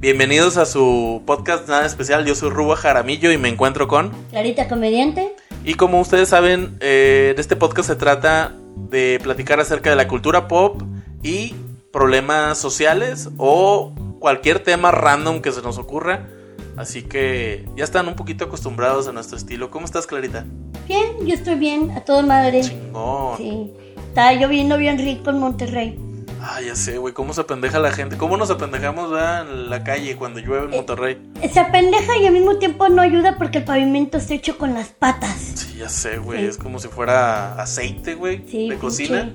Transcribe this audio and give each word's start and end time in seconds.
Bienvenidos 0.00 0.58
a 0.58 0.64
su 0.64 1.22
podcast 1.26 1.68
Nada 1.68 1.84
Especial. 1.84 2.24
Yo 2.24 2.36
soy 2.36 2.50
Ruba 2.50 2.76
Jaramillo 2.76 3.32
y 3.32 3.36
me 3.36 3.48
encuentro 3.48 3.88
con. 3.88 4.12
Clarita 4.30 4.68
Comediante. 4.68 5.34
Y 5.64 5.74
como 5.74 6.00
ustedes 6.00 6.28
saben, 6.28 6.76
eh, 6.78 7.34
este 7.36 7.56
podcast 7.56 7.88
se 7.88 7.96
trata 7.96 8.54
de 8.76 9.18
platicar 9.20 9.58
acerca 9.58 9.90
de 9.90 9.96
la 9.96 10.06
cultura 10.06 10.46
pop 10.46 10.82
y 11.24 11.52
problemas 11.92 12.58
sociales 12.58 13.28
o 13.38 13.92
cualquier 14.20 14.60
tema 14.60 14.92
random 14.92 15.42
que 15.42 15.50
se 15.50 15.62
nos 15.62 15.78
ocurra. 15.78 16.28
Así 16.76 17.02
que 17.02 17.66
ya 17.74 17.82
están 17.82 18.06
un 18.06 18.14
poquito 18.14 18.44
acostumbrados 18.44 19.08
a 19.08 19.12
nuestro 19.12 19.36
estilo. 19.36 19.68
¿Cómo 19.72 19.84
estás, 19.84 20.06
Clarita? 20.06 20.46
Bien, 20.86 21.26
yo 21.26 21.34
estoy 21.34 21.56
bien, 21.56 21.90
a 21.90 22.04
toda 22.04 22.22
madre. 22.22 22.60
Chingón. 22.60 23.36
Sí. 23.36 23.72
Está 23.96 24.32
lloviendo 24.34 24.78
bien 24.78 24.96
rico 24.96 25.30
en 25.30 25.40
Monterrey. 25.40 26.07
Ah, 26.50 26.62
ya 26.62 26.74
sé, 26.74 26.96
güey, 26.96 27.12
cómo 27.12 27.34
se 27.34 27.42
apendeja 27.42 27.78
la 27.78 27.92
gente. 27.92 28.16
¿Cómo 28.16 28.38
nos 28.38 28.50
apendejamos 28.50 29.10
¿verdad? 29.10 29.42
en 29.50 29.68
la 29.68 29.84
calle 29.84 30.16
cuando 30.16 30.40
llueve 30.40 30.64
en 30.64 30.70
Monterrey? 30.70 31.18
Se 31.52 31.60
apendeja 31.60 32.16
y 32.16 32.26
al 32.26 32.32
mismo 32.32 32.56
tiempo 32.56 32.88
no 32.88 33.02
ayuda 33.02 33.36
porque 33.36 33.58
el 33.58 33.64
pavimento 33.64 34.16
está 34.16 34.32
hecho 34.32 34.56
con 34.56 34.72
las 34.72 34.88
patas. 34.88 35.36
Sí, 35.36 35.76
ya 35.76 35.90
sé, 35.90 36.16
güey. 36.16 36.46
Es 36.46 36.56
como 36.56 36.78
si 36.78 36.88
fuera 36.88 37.60
aceite, 37.60 38.14
güey, 38.14 38.48
Sí, 38.48 38.70
de 38.70 38.76
cocina. 38.76 39.30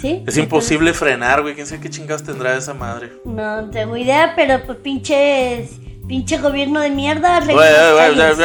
Sí. 0.00 0.24
Es 0.26 0.38
imposible 0.38 0.94
frenar, 0.94 1.42
güey. 1.42 1.54
¿Quién 1.54 1.66
sabe 1.66 1.82
qué 1.82 1.90
chingados 1.90 2.22
tendrá 2.22 2.56
esa 2.56 2.72
madre? 2.72 3.12
No 3.26 3.68
tengo 3.68 3.98
idea, 3.98 4.32
pero 4.34 4.64
pues 4.64 4.78
pinches. 4.78 5.72
Pinche 6.08 6.38
gobierno 6.38 6.80
de 6.80 6.88
mierda. 6.88 7.36
arregla 7.36 7.92
Güey, 7.92 8.16
las 8.16 8.38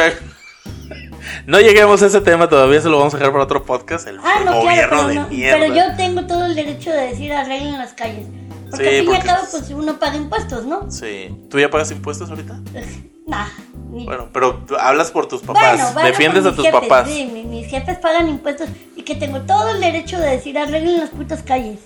No 1.46 1.60
lleguemos 1.60 2.02
a 2.02 2.06
ese 2.06 2.20
tema 2.20 2.48
todavía, 2.48 2.80
se 2.80 2.88
lo 2.88 2.98
vamos 2.98 3.14
a 3.14 3.18
dejar 3.18 3.32
para 3.32 3.44
otro 3.44 3.64
podcast. 3.64 4.06
El 4.08 4.18
Ah, 4.18 4.40
no, 4.44 4.60
gobierno 4.60 4.88
claro, 4.88 5.06
de 5.08 5.14
pero, 5.14 5.22
no, 5.22 5.28
mierda. 5.28 5.58
pero 5.60 5.74
yo 5.74 5.96
tengo 5.96 6.26
todo 6.26 6.44
el 6.46 6.54
derecho 6.54 6.90
de 6.90 7.08
decir 7.08 7.32
arreglen 7.32 7.78
las 7.78 7.92
calles. 7.92 8.26
Porque 8.70 8.84
Sí, 8.84 8.88
al 8.90 8.94
fin 8.96 9.02
y 9.02 9.06
porque- 9.06 9.20
al 9.30 9.36
cabo, 9.36 9.48
pues 9.50 9.70
uno 9.70 9.98
paga 9.98 10.16
impuestos, 10.16 10.64
¿no? 10.64 10.90
Sí. 10.90 11.34
¿Tú 11.50 11.58
ya 11.60 11.70
pagas 11.70 11.90
impuestos 11.90 12.30
ahorita? 12.30 12.58
Nah. 13.26 13.46
ni- 13.90 14.06
Bueno, 14.06 14.30
pero 14.32 14.64
hablas 14.80 15.10
por 15.10 15.26
tus 15.28 15.42
papás. 15.42 15.76
Bueno, 15.76 15.92
bueno, 15.92 16.08
Defiendes 16.08 16.46
a 16.46 16.48
tus 16.54 16.64
mis 16.64 16.66
jefes, 16.72 16.80
papás. 16.88 17.08
Sí, 17.10 17.28
mi- 17.30 17.44
mis 17.44 17.66
jefes 17.66 17.98
pagan 17.98 18.26
impuestos 18.28 18.68
y 18.96 19.02
que 19.02 19.14
tengo 19.14 19.42
todo 19.42 19.74
el 19.74 19.80
derecho 19.80 20.18
de 20.18 20.30
decir 20.30 20.56
arreglen 20.58 20.98
las 20.98 21.10
putas 21.10 21.42
calles. 21.42 21.78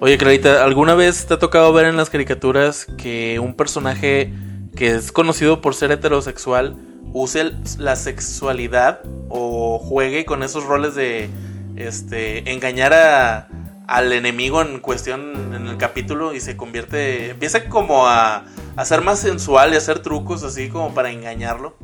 Oye, 0.00 0.18
Clarita, 0.18 0.64
¿alguna 0.64 0.94
vez 0.96 1.26
te 1.26 1.34
ha 1.34 1.38
tocado 1.38 1.72
ver 1.72 1.86
en 1.86 1.96
las 1.96 2.10
caricaturas 2.10 2.86
que 2.98 3.38
un 3.38 3.54
personaje 3.54 4.32
que 4.74 4.88
es 4.96 5.12
conocido 5.12 5.60
por 5.60 5.76
ser 5.76 5.92
heterosexual 5.92 6.74
use 7.12 7.52
la 7.78 7.96
sexualidad 7.96 9.00
o 9.28 9.78
juegue 9.78 10.24
con 10.24 10.42
esos 10.42 10.64
roles 10.64 10.94
de 10.94 11.28
este 11.76 12.52
engañar 12.52 12.92
a, 12.92 13.48
al 13.86 14.12
enemigo 14.12 14.62
en 14.62 14.80
cuestión 14.80 15.54
en 15.54 15.66
el 15.66 15.76
capítulo 15.76 16.34
y 16.34 16.40
se 16.40 16.56
convierte 16.56 17.30
empieza 17.30 17.64
como 17.68 18.06
a, 18.06 18.44
a 18.76 18.84
ser 18.84 19.02
más 19.02 19.18
sensual 19.18 19.72
y 19.72 19.76
hacer 19.76 20.00
trucos 20.00 20.42
así 20.42 20.68
como 20.68 20.94
para 20.94 21.10
engañarlo? 21.10 21.76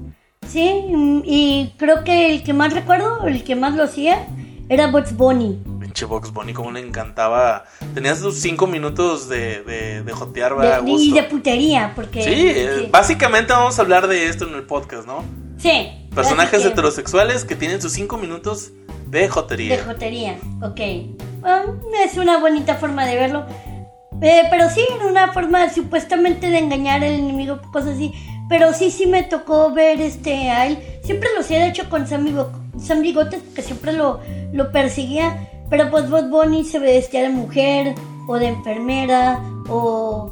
Sí, 0.47 0.87
y 1.25 1.75
creo 1.77 2.05
que 2.05 2.35
el 2.35 2.43
que 2.43 2.55
más 2.55 2.73
recuerdo, 2.73 3.27
el 3.27 3.45
que 3.45 3.55
más 3.55 3.75
lo 3.75 3.83
hacía, 3.83 4.27
era 4.71 4.87
Bugs 4.87 5.15
Bunny. 5.15 5.59
Pinche 5.99 6.05
Box 6.07 6.33
Bunny, 6.33 6.53
como 6.53 6.71
le 6.71 6.79
encantaba. 6.79 7.65
Tenías 7.93 8.21
tus 8.21 8.37
cinco 8.39 8.69
minutos 8.69 9.29
de, 9.29 9.63
de, 9.65 10.03
de 10.05 10.13
jotear, 10.13 10.55
¿verdad? 10.55 10.81
De- 10.83 10.91
y 10.93 11.11
de 11.13 11.25
putería, 11.25 11.93
porque... 11.97 12.23
Sí, 12.23 12.31
eh, 12.37 12.89
básicamente 12.89 13.53
vamos 13.53 13.77
a 13.81 13.83
hablar 13.83 14.07
de 14.07 14.29
esto 14.29 14.47
en 14.47 14.55
el 14.55 14.63
podcast, 14.63 15.09
¿no? 15.09 15.25
Sí. 15.57 16.09
Personajes 16.15 16.63
que- 16.63 16.69
heterosexuales 16.69 17.45
que 17.45 17.57
tienen 17.57 17.83
sus 17.83 17.91
cinco 17.93 18.17
minutos 18.17 18.71
de 19.09 19.29
jotería. 19.29 19.77
De 19.77 19.83
jotería, 19.83 20.39
ok. 20.63 20.81
Ah, 21.43 21.65
es 22.05 22.17
una 22.17 22.39
bonita 22.39 22.77
forma 22.77 23.05
de 23.05 23.17
verlo. 23.17 23.45
Eh, 24.23 24.43
pero 24.51 24.71
sí, 24.71 24.85
era 24.95 25.05
una 25.07 25.33
forma 25.33 25.69
supuestamente 25.73 26.49
de 26.49 26.59
engañar 26.59 27.03
al 27.03 27.11
enemigo, 27.11 27.61
cosas 27.73 27.97
así. 27.97 28.13
Pero 28.49 28.73
sí, 28.73 28.93
sí 28.93 29.07
me 29.07 29.25
tocó 29.25 29.73
ver 29.73 30.01
este 30.01 30.49
a 30.51 30.69
él. 30.69 30.79
Siempre 31.03 31.29
lo 31.35 31.41
hacía, 31.41 31.59
de 31.59 31.69
hecho, 31.69 31.91
con 31.91 32.07
Sam 32.07 32.25
Bigotes, 33.03 33.41
porque 33.43 33.63
siempre 33.63 33.93
lo, 33.93 34.21
lo 34.53 34.71
perseguía. 34.71 35.49
Pero 35.71 35.91
pues 35.91 36.09
Bot 36.09 36.29
Bunny 36.31 36.65
se 36.65 36.79
vestía 36.79 37.23
de 37.23 37.29
mujer, 37.31 37.95
o 38.27 38.39
de 38.39 38.49
enfermera, 38.49 39.43
o, 39.69 40.31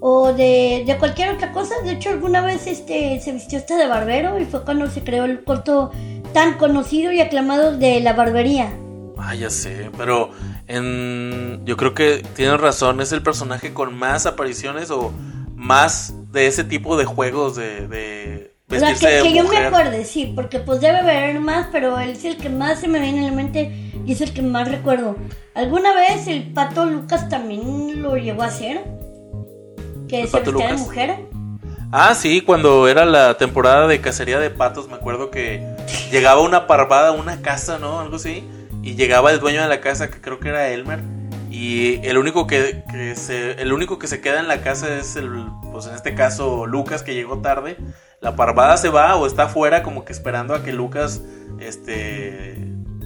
o 0.00 0.32
de, 0.32 0.84
de 0.86 0.96
cualquier 0.98 1.30
otra 1.30 1.52
cosa. 1.52 1.74
De 1.84 1.92
hecho, 1.92 2.10
alguna 2.10 2.40
vez 2.42 2.66
este, 2.66 3.20
se 3.20 3.32
vistió 3.32 3.58
hasta 3.58 3.76
de 3.76 3.86
barbero 3.86 4.38
y 4.38 4.44
fue 4.44 4.64
cuando 4.64 4.88
se 4.88 5.02
creó 5.02 5.24
el 5.24 5.44
corto 5.44 5.90
tan 6.32 6.58
conocido 6.58 7.10
y 7.12 7.20
aclamado 7.20 7.76
de 7.76 8.00
la 8.00 8.12
barbería. 8.12 8.72
Ah, 9.16 9.34
ya 9.34 9.50
sé, 9.50 9.90
pero 9.96 10.30
en... 10.68 11.62
yo 11.64 11.76
creo 11.76 11.92
que 11.92 12.22
tienes 12.36 12.60
razón, 12.60 13.00
es 13.00 13.10
el 13.12 13.22
personaje 13.22 13.74
con 13.74 13.94
más 13.94 14.26
apariciones 14.26 14.90
o 14.90 15.12
más 15.56 16.14
de 16.30 16.46
ese 16.46 16.62
tipo 16.64 16.96
de 16.96 17.04
juegos 17.04 17.56
de, 17.56 17.88
de 17.88 18.57
O 18.70 18.78
sea, 18.78 18.94
que, 18.94 19.06
de 19.06 19.22
que 19.22 19.34
yo 19.34 19.44
me 19.44 19.56
acuerde, 19.56 20.04
sí, 20.04 20.32
porque 20.34 20.58
pues 20.58 20.80
debe 20.80 20.98
haber 20.98 21.40
más, 21.40 21.68
pero 21.72 21.98
él 21.98 22.10
es 22.10 22.24
el 22.24 22.36
que 22.36 22.50
más 22.50 22.80
se 22.80 22.88
me 22.88 23.00
viene 23.00 23.20
a 23.20 23.30
la 23.30 23.36
mente 23.36 23.72
y 24.04 24.12
es 24.12 24.20
el 24.20 24.32
que 24.34 24.42
más 24.42 24.68
recuerdo. 24.68 25.16
¿Alguna 25.54 25.94
vez 25.94 26.26
el 26.26 26.52
pato 26.52 26.84
Lucas 26.84 27.28
también 27.28 28.02
lo 28.02 28.16
llegó 28.16 28.42
a 28.42 28.46
hacer? 28.46 28.84
Que 30.06 30.22
¿El 30.22 30.28
se 30.28 30.40
vestía 30.40 30.68
de 30.68 30.74
mujer. 30.74 31.16
Ah, 31.90 32.14
sí, 32.14 32.42
cuando 32.42 32.86
era 32.88 33.06
la 33.06 33.38
temporada 33.38 33.86
de 33.86 34.00
cacería 34.02 34.38
de 34.38 34.50
patos, 34.50 34.88
me 34.88 34.96
acuerdo 34.96 35.30
que 35.30 35.66
llegaba 36.10 36.42
una 36.42 36.66
parvada 36.66 37.08
a 37.08 37.12
una 37.12 37.40
casa, 37.40 37.78
¿no? 37.78 38.00
Algo 38.00 38.16
así. 38.16 38.44
Y 38.82 38.94
llegaba 38.94 39.30
el 39.30 39.40
dueño 39.40 39.62
de 39.62 39.68
la 39.68 39.80
casa, 39.80 40.10
que 40.10 40.20
creo 40.20 40.38
que 40.38 40.50
era 40.50 40.68
Elmer. 40.68 41.00
Y 41.50 42.06
el 42.06 42.18
único 42.18 42.46
que, 42.46 42.84
que 42.90 43.16
se, 43.16 43.52
el 43.60 43.72
único 43.72 43.98
que 43.98 44.06
se 44.06 44.20
queda 44.20 44.40
en 44.40 44.48
la 44.48 44.60
casa 44.60 44.98
es 44.98 45.16
el, 45.16 45.46
pues 45.72 45.86
en 45.86 45.94
este 45.94 46.14
caso, 46.14 46.66
Lucas, 46.66 47.02
que 47.02 47.14
llegó 47.14 47.38
tarde. 47.38 47.78
La 48.20 48.34
parvada 48.34 48.76
se 48.76 48.88
va 48.88 49.14
o 49.16 49.26
está 49.26 49.44
afuera 49.44 49.82
como 49.82 50.04
que 50.04 50.12
esperando 50.12 50.54
a 50.54 50.64
que 50.64 50.72
Lucas, 50.72 51.22
este, 51.60 52.56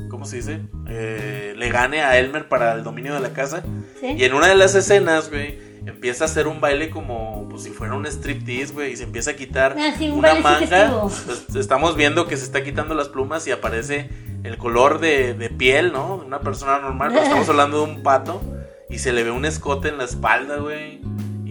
¿cómo 0.09 0.25
se 0.25 0.37
dice? 0.37 0.61
Eh, 0.89 1.55
le 1.57 1.69
gane 1.71 2.03
a 2.03 2.19
Elmer 2.19 2.49
para 2.49 2.73
el 2.73 2.83
dominio 2.83 3.13
de 3.15 3.21
la 3.21 3.35
casa. 3.35 3.63
¿sí? 4.01 4.07
Y 4.17 4.25
en 4.25 4.33
una 4.33 4.49
de 4.49 4.55
las 4.55 4.75
escenas, 4.75 5.29
güey, 5.29 5.59
empieza 5.87 6.25
a 6.25 6.27
hacer 6.29 6.47
un 6.47 6.61
baile 6.61 6.89
como 6.89 7.47
pues, 7.51 7.65
si 7.65 7.71
fuera 7.71 7.95
un 7.95 8.07
striptease, 8.07 8.73
güey, 8.73 8.93
y 8.93 8.97
se 8.97 9.05
empieza 9.05 9.33
a 9.33 9.35
quitar 9.35 9.77
Ah, 9.79 9.93
sí, 9.99 10.09
un 10.09 10.21
una 10.21 10.35
manga. 10.37 10.93
Pues, 11.27 11.57
estamos 11.57 11.95
viendo 11.95 12.27
que 12.27 12.37
se 12.39 12.45
está 12.45 12.63
quitando 12.65 12.95
las 12.95 13.09
plumas 13.09 13.47
y 13.47 13.51
aparece 13.51 14.09
el 14.45 14.57
color 14.57 14.99
de, 14.99 15.35
de 15.35 15.51
piel, 15.51 15.93
¿no? 15.93 16.19
De 16.19 16.27
una 16.27 16.41
persona 16.41 16.79
normal, 16.79 17.11
pero 17.13 17.23
estamos 17.23 17.49
hablando 17.51 17.85
de 17.85 17.93
un 17.93 18.03
pato 18.03 18.41
y 18.89 18.99
se 18.99 19.13
le 19.13 19.25
ve 19.25 19.31
un 19.31 19.45
escote 19.45 19.89
en 19.89 19.99
la 19.99 20.05
espalda, 20.05 20.57
güey. 20.57 21.01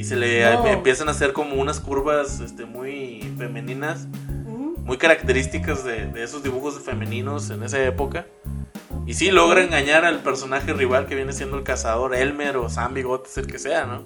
Y 0.01 0.03
se 0.03 0.15
le 0.15 0.43
No. 0.55 0.65
empiezan 0.65 1.09
a 1.09 1.11
hacer 1.11 1.31
como 1.31 1.61
unas 1.61 1.79
curvas 1.79 2.39
este, 2.39 2.65
muy 2.65 3.21
femeninas, 3.37 4.07
muy 4.83 4.97
características 4.97 5.83
de, 5.83 6.07
de 6.07 6.23
esos 6.23 6.41
dibujos 6.41 6.79
femeninos 6.79 7.51
en 7.51 7.61
esa 7.61 7.79
época. 7.83 8.25
Y 9.05 9.13
sí 9.13 9.29
logra 9.29 9.63
engañar 9.63 10.03
al 10.03 10.23
personaje 10.23 10.73
rival 10.73 11.05
que 11.05 11.13
viene 11.13 11.33
siendo 11.33 11.55
el 11.55 11.63
cazador, 11.63 12.15
Elmer 12.15 12.57
o 12.57 12.67
Sam 12.67 12.95
Bigotes, 12.95 13.37
el 13.37 13.45
que 13.45 13.59
sea, 13.59 13.85
¿no? 13.85 14.03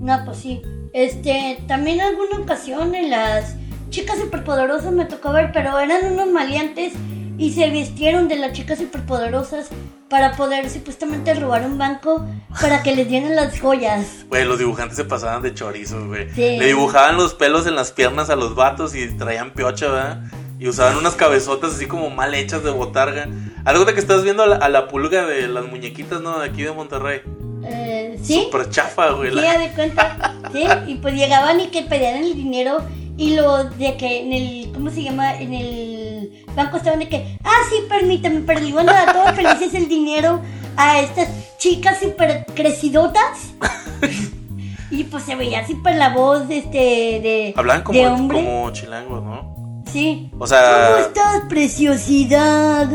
No, 0.00 0.24
pues 0.24 0.38
sí. 0.38 0.62
Este, 0.94 1.62
también 1.68 2.00
alguna 2.00 2.38
ocasión 2.38 2.94
en 2.94 3.10
las 3.10 3.54
chicas 3.90 4.18
superpoderosas 4.18 4.92
me 4.92 5.04
tocó 5.04 5.32
ver, 5.34 5.50
pero 5.52 5.78
eran 5.78 6.10
unos 6.10 6.28
maleantes 6.30 6.94
y 7.38 7.52
se 7.52 7.70
vistieron 7.70 8.28
de 8.28 8.36
las 8.36 8.52
chicas 8.52 8.78
superpoderosas 8.78 9.68
para 10.10 10.32
poder 10.36 10.68
supuestamente 10.70 11.32
robar 11.34 11.64
un 11.64 11.78
banco 11.78 12.26
para 12.60 12.82
que 12.82 12.94
les 12.96 13.08
dieran 13.08 13.36
las 13.36 13.58
joyas. 13.60 14.24
Güey, 14.28 14.44
los 14.44 14.58
dibujantes 14.58 14.96
se 14.96 15.04
pasaban 15.04 15.42
de 15.42 15.54
chorizos, 15.54 16.06
güey. 16.06 16.28
Sí. 16.34 16.56
Le 16.58 16.66
dibujaban 16.66 17.16
los 17.16 17.34
pelos 17.34 17.66
en 17.66 17.74
las 17.76 17.92
piernas 17.92 18.28
a 18.30 18.36
los 18.36 18.54
vatos 18.54 18.94
y 18.94 19.06
traían 19.16 19.52
piocha, 19.52 19.86
¿verdad? 19.88 20.22
Y 20.58 20.66
usaban 20.66 20.96
unas 20.96 21.14
cabezotas 21.14 21.74
así 21.74 21.86
como 21.86 22.10
mal 22.10 22.34
hechas 22.34 22.64
de 22.64 22.70
botarga. 22.70 23.28
Algo 23.64 23.84
de 23.84 23.94
que 23.94 24.00
estás 24.00 24.24
viendo 24.24 24.42
a 24.42 24.46
la, 24.46 24.56
a 24.56 24.68
la 24.68 24.88
pulga 24.88 25.24
de 25.26 25.46
las 25.46 25.66
muñequitas, 25.66 26.20
¿no? 26.20 26.40
De 26.40 26.46
aquí 26.48 26.62
de 26.62 26.72
Monterrey. 26.72 27.20
Eh, 27.64 28.18
¿Sí? 28.22 28.42
Súper 28.44 28.68
chafa, 28.70 29.10
güey. 29.10 29.30
Sí, 29.30 29.36
la- 29.36 29.58
de 29.58 29.70
cuenta. 29.72 30.34
Sí, 30.52 30.64
y 30.86 30.94
pues 30.96 31.14
llegaban 31.14 31.60
y 31.60 31.68
que 31.68 31.82
pedían 31.82 32.16
el 32.24 32.34
dinero 32.34 32.78
y 33.18 33.34
lo 33.34 33.64
de 33.64 33.96
que 33.98 34.20
en 34.20 34.32
el, 34.32 34.72
¿cómo 34.72 34.88
se 34.90 35.02
llama? 35.02 35.34
En 35.36 35.52
el 35.52 36.44
banco 36.54 36.76
estaban 36.78 37.00
de 37.00 37.08
que, 37.08 37.36
ah, 37.44 37.60
sí, 37.68 37.84
permítame, 37.88 38.40
pero 38.46 38.60
le 38.60 38.68
iban 38.68 38.88
a 38.88 38.92
dar 38.92 39.12
todos 39.12 39.32
felices 39.32 39.74
el 39.74 39.88
dinero 39.88 40.40
a 40.76 41.00
estas 41.00 41.28
chicas 41.58 41.98
super 42.00 42.46
crecidotas. 42.54 43.52
y 44.90 45.04
pues 45.04 45.24
se 45.24 45.34
veía 45.34 45.66
súper 45.66 45.96
la 45.96 46.10
voz 46.14 46.44
este 46.48 46.78
de, 46.78 47.54
Hablaban 47.56 47.82
como, 47.82 47.98
de 47.98 48.06
hombre. 48.06 48.44
como 48.44 48.70
chilangos, 48.72 49.22
¿no? 49.22 49.82
Sí. 49.92 50.30
O 50.38 50.46
sea- 50.46 50.90
¿Cómo 50.92 51.04
estás, 51.06 51.42
preciosidad? 51.48 52.88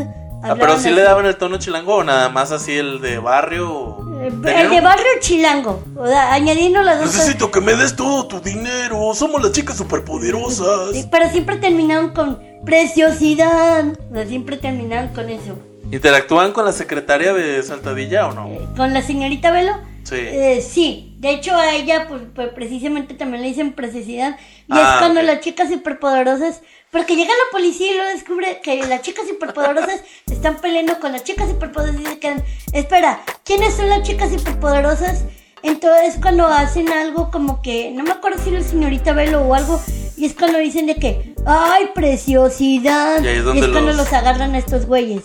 Ah, 0.44 0.56
pero 0.60 0.78
sí 0.78 0.90
le 0.90 1.02
daban 1.02 1.26
el 1.26 1.38
tono 1.38 1.58
chilango 1.58 1.96
o 1.96 2.04
nada 2.04 2.30
más 2.30 2.52
así 2.52 2.74
el 2.74 3.00
de 3.02 3.18
barrio. 3.18 3.72
o- 3.72 4.13
El 4.28 4.70
de 4.70 4.82
barrio 4.82 5.06
chilango, 5.20 5.84
o 5.96 6.08
sea, 6.08 6.34
añadiendo 6.34 6.82
las 6.82 6.98
dos 6.98 7.08
cosas. 7.08 7.22
Necesito 7.22 7.52
que 7.52 7.62
me 7.62 7.76
des 7.76 7.96
todo 7.96 8.28
tu 8.28 8.40
dinero. 8.40 9.14
Somos 9.14 9.42
las 9.42 9.52
chicas 9.52 9.78
superpoderosas. 9.78 10.92
Sí, 10.94 11.08
pero 11.12 11.30
siempre 11.30 11.58
terminaron 11.58 12.10
con 12.14 12.40
preciosidad. 12.66 13.86
O 14.12 14.14
sea, 14.16 14.26
siempre 14.28 14.58
terminaron 14.58 15.10
con 15.14 15.30
eso. 15.30 15.58
¿Interactúan 15.92 16.54
con 16.54 16.66
la 16.66 16.72
secretaria 16.72 17.34
de 17.34 17.62
Saltadilla 17.64 18.28
o 18.28 18.34
no? 18.34 18.48
Eh, 18.48 18.60
con 18.76 18.94
la 18.94 19.02
señorita 19.02 19.52
Velo. 19.52 19.74
Sí. 20.04 20.16
Eh, 20.18 20.62
sí, 20.62 21.16
de 21.20 21.30
hecho 21.32 21.56
a 21.56 21.74
ella 21.76 22.08
pues, 22.10 22.22
pues, 22.36 22.50
precisamente 22.50 23.14
también 23.14 23.42
le 23.42 23.48
dicen 23.50 23.72
preciosidad 23.74 24.38
y 24.68 24.72
Ah, 24.72 24.94
es 24.96 25.00
cuando 25.00 25.22
ok. 25.22 25.26
las 25.28 25.40
chicas 25.40 25.70
superpoderosas, 25.70 26.62
porque 26.94 27.16
llega 27.18 27.32
la 27.32 27.52
policía 27.52 27.92
y 27.92 27.98
lo 27.98 28.06
descubre 28.06 28.62
que 28.64 28.78
las 28.86 29.02
chicas 29.02 29.28
superpoderosas 29.28 30.02
están 30.32 30.62
peleando 30.62 31.00
con 31.02 31.12
las 31.12 31.24
chicas 31.26 31.50
superpoderosas 31.50 32.00
y 32.00 32.06
se 32.06 32.20
quedan, 32.20 32.44
espera, 32.72 33.22
¿quiénes 33.44 33.74
son 33.74 33.90
las 33.90 34.04
chicas 34.04 34.30
superpoderosas? 34.32 35.26
Entonces 35.64 36.16
cuando 36.22 36.46
hacen 36.46 36.90
algo 36.90 37.32
como 37.32 37.62
que, 37.62 37.92
no 37.92 38.04
me 38.04 38.12
acuerdo 38.12 38.42
si 38.42 38.50
era 38.52 38.60
la 38.60 38.66
señorita 38.68 39.12
Velo 39.14 39.42
o 39.42 39.54
algo, 39.56 39.82
y 40.16 40.26
es 40.26 40.34
cuando 40.36 40.60
dicen 40.60 40.86
de 40.86 40.96
que, 40.96 41.34
ay, 41.46 41.90
preciosidad, 41.96 43.22
Y 43.24 43.28
ahí 43.28 43.36
es 43.38 43.42
y 43.42 43.44
donde 43.44 43.66
es 43.66 43.72
cuando 43.72 43.92
los- 43.92 43.98
los 43.98 44.14
agarran 44.14 44.54
a 44.56 44.58
estos 44.60 44.86
güeyes. 44.86 45.24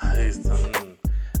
Ay, 0.00 0.26
están- 0.28 0.89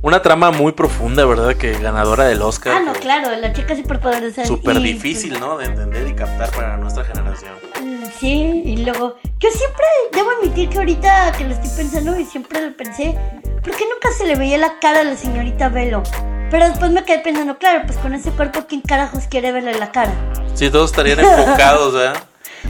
Una 0.02 0.22
trama 0.22 0.50
muy 0.50 0.72
profunda, 0.72 1.26
¿verdad? 1.26 1.54
Que 1.56 1.72
ganadora 1.78 2.24
del 2.24 2.40
Oscar. 2.40 2.74
Ah, 2.78 2.80
no, 2.80 2.92
claro, 2.94 3.36
las 3.36 3.52
chicas 3.52 3.76
superpoderosas. 3.78 4.48
Súper 4.48 4.76
y- 4.78 4.94
difícil, 4.94 5.38
¿no? 5.38 5.58
De 5.58 5.66
entender 5.66 6.08
y 6.08 6.14
captar 6.14 6.50
para 6.52 6.76
nuestra 6.78 7.04
generación. 7.04 7.52
Mm, 7.82 8.00
Sí, 8.18 8.62
y 8.66 8.76
luego, 8.84 9.16
yo 9.38 9.48
siempre 9.50 9.84
debo 10.12 10.30
admitir 10.30 10.68
que 10.68 10.78
ahorita 10.78 11.32
que 11.38 11.44
lo 11.44 11.54
estoy 11.54 11.70
pensando 11.76 12.18
y 12.18 12.24
siempre 12.26 12.60
lo 12.68 12.76
pensé, 12.76 13.14
¿por 13.62 13.74
qué 13.74 13.84
nunca 13.92 14.10
se 14.16 14.26
le 14.26 14.36
veía 14.36 14.58
la 14.58 14.78
cara 14.78 15.00
a 15.00 15.04
la 15.04 15.16
señorita 15.16 15.68
Velo? 15.70 16.02
Pero 16.50 16.68
después 16.68 16.90
me 16.90 17.04
quedé 17.04 17.20
pensando, 17.20 17.56
claro, 17.56 17.82
pues 17.86 17.96
con 17.98 18.12
ese 18.12 18.30
cuerpo, 18.32 18.64
¿quién 18.68 18.80
carajos 18.82 19.24
quiere 19.30 19.52
verle 19.52 19.78
la 19.78 19.90
cara? 19.92 20.12
Sí, 20.54 20.68
todos 20.70 20.90
estarían 20.90 21.20
enfocados, 21.20 21.94
¿verdad? 21.94 22.22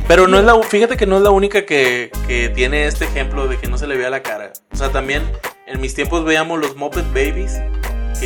Pero 0.06 0.28
no 0.28 0.38
es 0.38 0.44
la, 0.44 0.60
fíjate 0.62 0.96
que 0.96 1.06
no 1.06 1.16
es 1.16 1.22
la 1.22 1.30
única 1.30 1.64
que, 1.66 2.12
que 2.28 2.48
tiene 2.50 2.86
este 2.86 3.04
ejemplo 3.06 3.48
de 3.48 3.56
que 3.58 3.66
no 3.66 3.76
se 3.78 3.86
le 3.88 3.96
vea 3.96 4.10
la 4.10 4.22
cara. 4.22 4.52
O 4.72 4.76
sea, 4.76 4.90
también 4.90 5.22
en 5.70 5.80
mis 5.80 5.94
tiempos 5.94 6.24
veíamos 6.24 6.58
los 6.58 6.76
Muppet 6.76 7.06
Babies. 7.08 7.60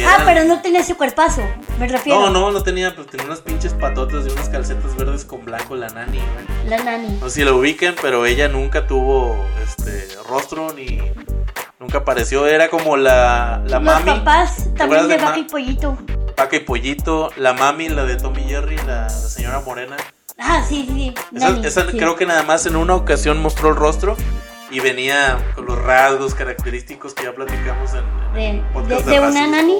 Ah, 0.05 0.23
pero 0.25 0.45
no 0.45 0.61
tenía 0.61 0.81
ese 0.81 0.97
cuerpazo, 0.97 1.43
me 1.79 1.87
refiero. 1.87 2.19
No, 2.19 2.31
no, 2.31 2.51
no 2.51 2.63
tenía, 2.65 2.97
pues 2.97 3.07
tenía 3.07 3.27
unas 3.27 3.41
pinches 3.41 3.75
patotas 3.75 4.27
y 4.27 4.31
unas 4.31 4.49
calcetas 4.49 4.97
verdes 4.97 5.25
con 5.25 5.45
blanco, 5.45 5.77
la 5.77 5.89
nani, 5.89 6.19
güey. 6.19 6.69
La 6.69 6.83
nani. 6.83 7.19
No 7.21 7.29
sé 7.29 7.37
si 7.37 7.45
la 7.45 7.53
ubiquen, 7.53 7.95
pero 8.03 8.27
ella 8.27 8.49
nunca 8.49 8.89
tuvo 8.89 9.37
este 9.63 10.09
rostro 10.29 10.73
ni 10.73 11.01
nunca 11.79 11.99
apareció. 11.99 12.47
Era 12.49 12.71
como 12.71 12.97
la, 12.97 13.63
la 13.67 13.79
Los 13.79 13.83
mami. 13.85 14.05
papás 14.05 14.65
¿Te 14.65 14.71
también 14.71 15.07
de 15.07 15.17
de 15.17 15.23
vaca 15.23 15.39
y 15.39 15.45
pollito. 15.45 15.97
Paca 16.35 16.57
y 16.57 16.61
Pollito, 16.61 17.31
la 17.37 17.53
mami, 17.53 17.89
la 17.91 18.05
de 18.05 18.17
Tommy 18.17 18.43
Jerry, 18.43 18.77
la, 18.79 19.03
la 19.03 19.09
señora 19.11 19.61
Morena. 19.61 19.97
Ah, 20.37 20.65
sí, 20.69 20.89
sí. 20.93 21.15
Esa, 21.37 21.51
nani, 21.51 21.67
esa 21.67 21.89
sí. 21.89 21.97
creo 21.97 22.17
que 22.17 22.27
nada 22.27 22.43
más 22.43 22.67
en 22.67 22.75
una 22.75 22.97
ocasión 22.97 23.41
mostró 23.41 23.69
el 23.69 23.77
rostro 23.77 24.17
y 24.75 24.81
venía 24.81 25.39
con 25.55 25.67
los 25.67 25.79
rasgos 25.81 26.35
característicos 26.35 27.15
que 27.15 27.25
ya 27.25 27.33
platicamos 27.35 27.93
en, 27.95 27.99
en 28.01 28.35
De- 28.35 28.51
el 28.51 28.61
podcast 28.73 29.07
de- 29.07 29.13
de 29.13 29.19
una 29.21 29.29
racismo, 29.29 29.57
nani. 29.57 29.75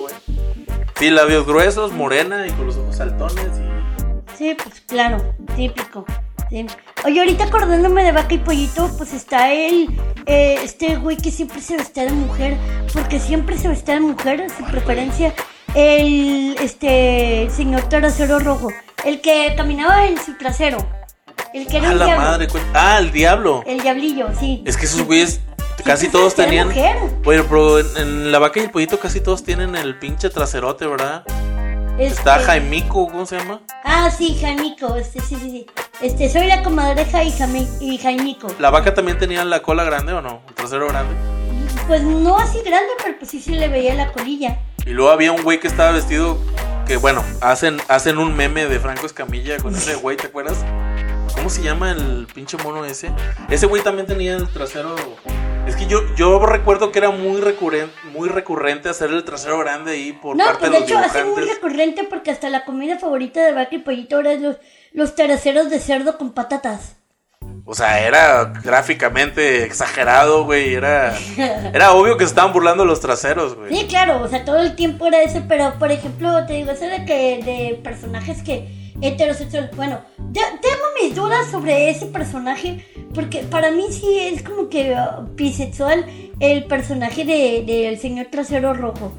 Sí, 0.99 1.11
labios 1.11 1.45
gruesos, 1.47 1.93
morena 1.93 2.47
y 2.47 2.51
con 2.53 2.67
los 2.67 2.77
ojos 2.77 2.97
saltones 2.97 3.49
y... 3.59 4.37
Sí, 4.37 4.57
pues 4.63 4.81
claro, 4.87 5.35
típico. 5.57 6.05
sí. 6.49 6.67
Oye, 7.05 7.19
ahorita 7.21 7.45
acordándome 7.45 8.05
de 8.05 8.13
vaca 8.13 8.35
y 8.35 8.39
pollito, 8.39 8.89
pues 8.97 9.13
está 9.13 9.53
el, 9.53 9.89
eh, 10.27 10.59
este 10.63 10.97
güey 10.97 11.17
que 11.17 11.31
siempre 11.31 11.61
se 11.61 11.77
vestía 11.77 12.05
de 12.05 12.13
mujer, 12.13 12.57
porque 12.93 13.19
siempre 13.19 13.59
se 13.59 13.69
vestía 13.69 13.95
de 13.95 14.01
mujer, 14.01 14.47
su 14.57 14.65
preferencia, 14.65 15.35
el, 15.75 16.57
este, 16.61 17.49
señor 17.51 17.83
trasero 17.89 18.39
rojo, 18.39 18.71
el 19.05 19.21
que 19.21 19.53
caminaba 19.57 20.07
en 20.07 20.17
su 20.19 20.37
trasero, 20.39 20.79
el 21.55 21.67
que 21.67 21.77
era 21.79 21.89
¡Ah, 21.89 21.93
un 21.93 21.99
la 22.01 22.05
diablo, 22.07 22.25
madre! 22.25 22.49
¡Ah, 22.75 22.99
el 22.99 23.13
diablo! 23.13 23.63
el 23.67 23.81
diablillo, 23.81 24.29
sí. 24.39 24.63
Es 24.67 24.77
que 24.77 24.85
esos 24.87 25.03
güeyes 25.05 25.41
casi 25.85 26.09
todos 26.09 26.35
tenían... 26.35 26.69
mujer. 26.69 26.97
Bueno, 27.23 27.45
pero 27.49 27.79
en, 27.79 27.87
en 27.97 28.33
la 28.33 28.39
vaca 28.39 28.61
y 28.61 28.65
el 28.65 28.71
pollito 28.71 28.99
casi 28.99 29.21
todos 29.21 29.45
tienen 29.45 29.75
el 29.77 29.99
pinche 29.99 30.29
traserote, 30.31 30.87
¿verdad? 30.87 31.25
Está 31.99 32.35
Este- 32.37 32.47
Jaimico, 32.47 33.07
¿cómo 33.07 33.25
se 33.25 33.39
llama? 33.39 33.61
Ah, 33.85 34.11
sí, 34.11 34.37
Jaimico, 34.41 34.97
este, 34.97 35.21
sí, 35.21 35.37
sí, 35.41 35.51
sí. 35.51 35.67
Este, 36.03 36.29
soy 36.29 36.49
la 36.49 36.63
comadreja 36.65 37.23
y, 37.23 37.31
Jami- 37.31 37.69
y 37.81 37.99
Jaimico. 37.99 38.49
¿La 38.59 38.71
vaca 38.71 38.93
también 38.95 39.17
tenía 39.19 39.45
la 39.45 39.63
cola 39.63 39.85
grande 39.85 40.13
o 40.13 40.21
no? 40.21 40.43
¿El 40.49 40.55
trasero 40.55 40.89
grande? 40.89 41.15
Pues 41.87 42.03
no 42.03 42.37
así 42.37 42.59
grande, 42.63 42.89
pero 43.03 43.17
pues 43.19 43.31
sí 43.31 43.41
se 43.41 43.53
le 43.53 43.69
veía 43.69 43.95
la 43.95 44.11
colilla. 44.13 44.59
Y 44.85 44.91
luego 44.91 45.11
había 45.13 45.31
un 45.31 45.43
güey 45.45 45.61
que 45.61 45.69
estaba 45.69 45.93
vestido 45.93 46.37
que 46.87 46.97
bueno, 46.97 47.23
hacen 47.41 47.81
hacen 47.89 48.19
un 48.19 48.35
meme 48.37 48.67
de 48.67 48.79
Franco 48.81 49.07
Escamilla 49.07 49.57
con 49.59 49.75
ese 49.75 49.95
güey, 49.95 50.17
¿te 50.17 50.27
acuerdas? 50.27 50.59
¿Cómo 51.35 51.51
se 51.51 51.63
llama 51.63 51.91
el 51.91 52.27
pinche 52.33 52.57
mono 52.59 52.85
ese? 52.85 53.11
Ese 53.51 53.67
güey 53.67 53.83
también 53.83 54.07
tenía 54.07 54.37
el 54.37 54.49
trasero 54.49 54.95
Es 55.67 55.77
que 55.77 55.87
yo 55.87 56.01
yo 56.17 56.45
recuerdo 56.47 56.91
que 56.93 56.99
era 56.99 57.11
muy 57.11 57.41
recurrente 57.41 57.93
muy 58.13 58.29
recurrente 58.29 58.89
hacer 58.89 59.11
el 59.11 59.25
trasero 59.25 59.59
grande 59.59 59.93
ahí 59.93 60.13
por 60.13 60.37
No, 60.37 60.45
parte 60.45 60.61
pues 60.61 60.73
de 60.73 60.79
de 60.79 60.85
hecho 60.85 60.95
los 60.95 61.07
hace 61.07 61.25
muy 61.25 61.43
recurrente 61.43 62.05
porque 62.05 62.31
hasta 62.31 62.49
la 62.49 62.65
comida 62.65 62.99
favorita 62.99 63.45
de 63.45 63.53
vaca 63.53 63.75
y 63.75 63.79
pollito 63.79 64.17
ahora 64.17 64.33
es 64.33 64.41
los, 64.41 64.57
los 64.93 65.15
terceros 65.15 65.71
de 65.71 65.81
cerdo 65.81 66.17
con 66.17 66.33
patatas. 66.33 66.97
O 67.67 67.75
sea, 67.75 68.07
era 68.07 68.45
gráficamente 68.63 69.65
exagerado, 69.65 70.45
güey, 70.45 70.75
era 70.75 71.15
era 71.73 71.93
obvio 71.93 72.17
que 72.17 72.25
se 72.25 72.29
estaban 72.29 72.53
burlando 72.53 72.85
los 72.85 73.01
traseros, 73.01 73.55
güey. 73.55 73.75
Sí, 73.75 73.87
claro, 73.87 74.23
o 74.23 74.29
sea, 74.29 74.45
todo 74.45 74.61
el 74.61 74.77
tiempo 74.77 75.07
era 75.07 75.23
eso, 75.23 75.43
pero 75.49 75.79
por 75.79 75.91
ejemplo, 75.91 76.45
te 76.47 76.55
digo, 76.55 76.71
eso 76.71 76.85
de 76.85 77.05
que 77.05 77.41
de 77.43 77.81
personajes 77.83 78.43
que 78.43 78.84
heterosexual, 79.07 79.71
bueno, 79.77 80.01
ya- 80.33 80.59
tengo 80.61 80.85
mis 81.03 81.15
dudas 81.15 81.51
sobre 81.51 81.91
ese 81.91 82.07
personaje, 82.07 82.85
porque 83.15 83.41
para 83.43 83.71
mí 83.71 83.85
sí 83.91 84.19
es 84.19 84.43
como 84.43 84.69
que 84.69 84.93
uh, 84.93 85.25
bisexual 85.35 86.07
el 86.41 86.65
personaje 86.65 87.25
de- 87.25 87.65
del 87.67 87.99
señor 87.99 88.27
trasero 88.31 88.75
rojo. 88.75 89.13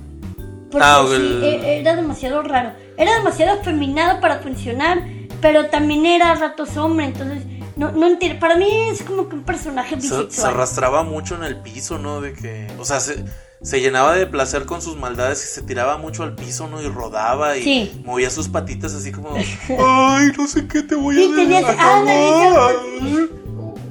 Porque 0.72 0.86
Ah, 0.88 1.06
el- 1.10 1.44
e- 1.44 1.80
era 1.80 1.96
demasiado 1.96 2.42
raro. 2.42 2.72
Era 2.98 3.16
demasiado 3.18 3.60
afeminado 3.60 4.20
para 4.20 4.40
funcionar, 4.40 5.02
pero 5.42 5.68
también 5.68 6.06
era 6.06 6.32
a 6.32 6.36
ratos 6.36 6.76
hombre, 6.78 7.06
entonces 7.06 7.44
no, 7.78 7.92
no 7.92 8.08
entiendo. 8.08 8.40
Para 8.40 8.56
mí 8.56 8.68
es 8.90 9.04
como 9.04 9.30
que 9.30 9.36
un 9.36 9.44
personaje 9.44 9.92
Se, 9.92 9.96
bisexual. 9.98 10.32
se 10.32 10.48
arrastraba 10.48 11.04
mucho 11.04 11.36
en 11.36 11.44
el 11.44 11.58
piso, 11.58 11.98
¿no? 12.00 12.22
De 12.22 12.34
que, 12.34 12.68
o 12.80 12.86
sea, 12.86 13.00
se, 13.00 13.24
se 13.66 13.82
llenaba 13.82 14.14
de 14.14 14.28
placer 14.28 14.66
con 14.66 14.82
sus 14.82 14.96
maldades 14.96 15.44
y 15.44 15.48
se 15.48 15.64
tiraba 15.64 15.98
mucho 15.98 16.22
al 16.22 16.36
piso, 16.36 16.68
¿no? 16.68 16.82
Y 16.82 16.88
rodaba 16.88 17.58
y 17.58 17.64
Sí. 17.64 18.02
movía 18.06 18.30
sus 18.30 18.48
patitas 18.48 18.94
así 18.94 19.12
como, 19.12 19.30
ay, 19.80 20.28
no 20.38 20.46
sé 20.48 20.68
qué 20.68 20.84
te 20.84 20.94
voy 20.94 21.16
a 21.18 21.20
Sí, 21.20 21.34
tenías- 21.36 21.66
decir. 21.66 21.82
ándale, 21.82 23.30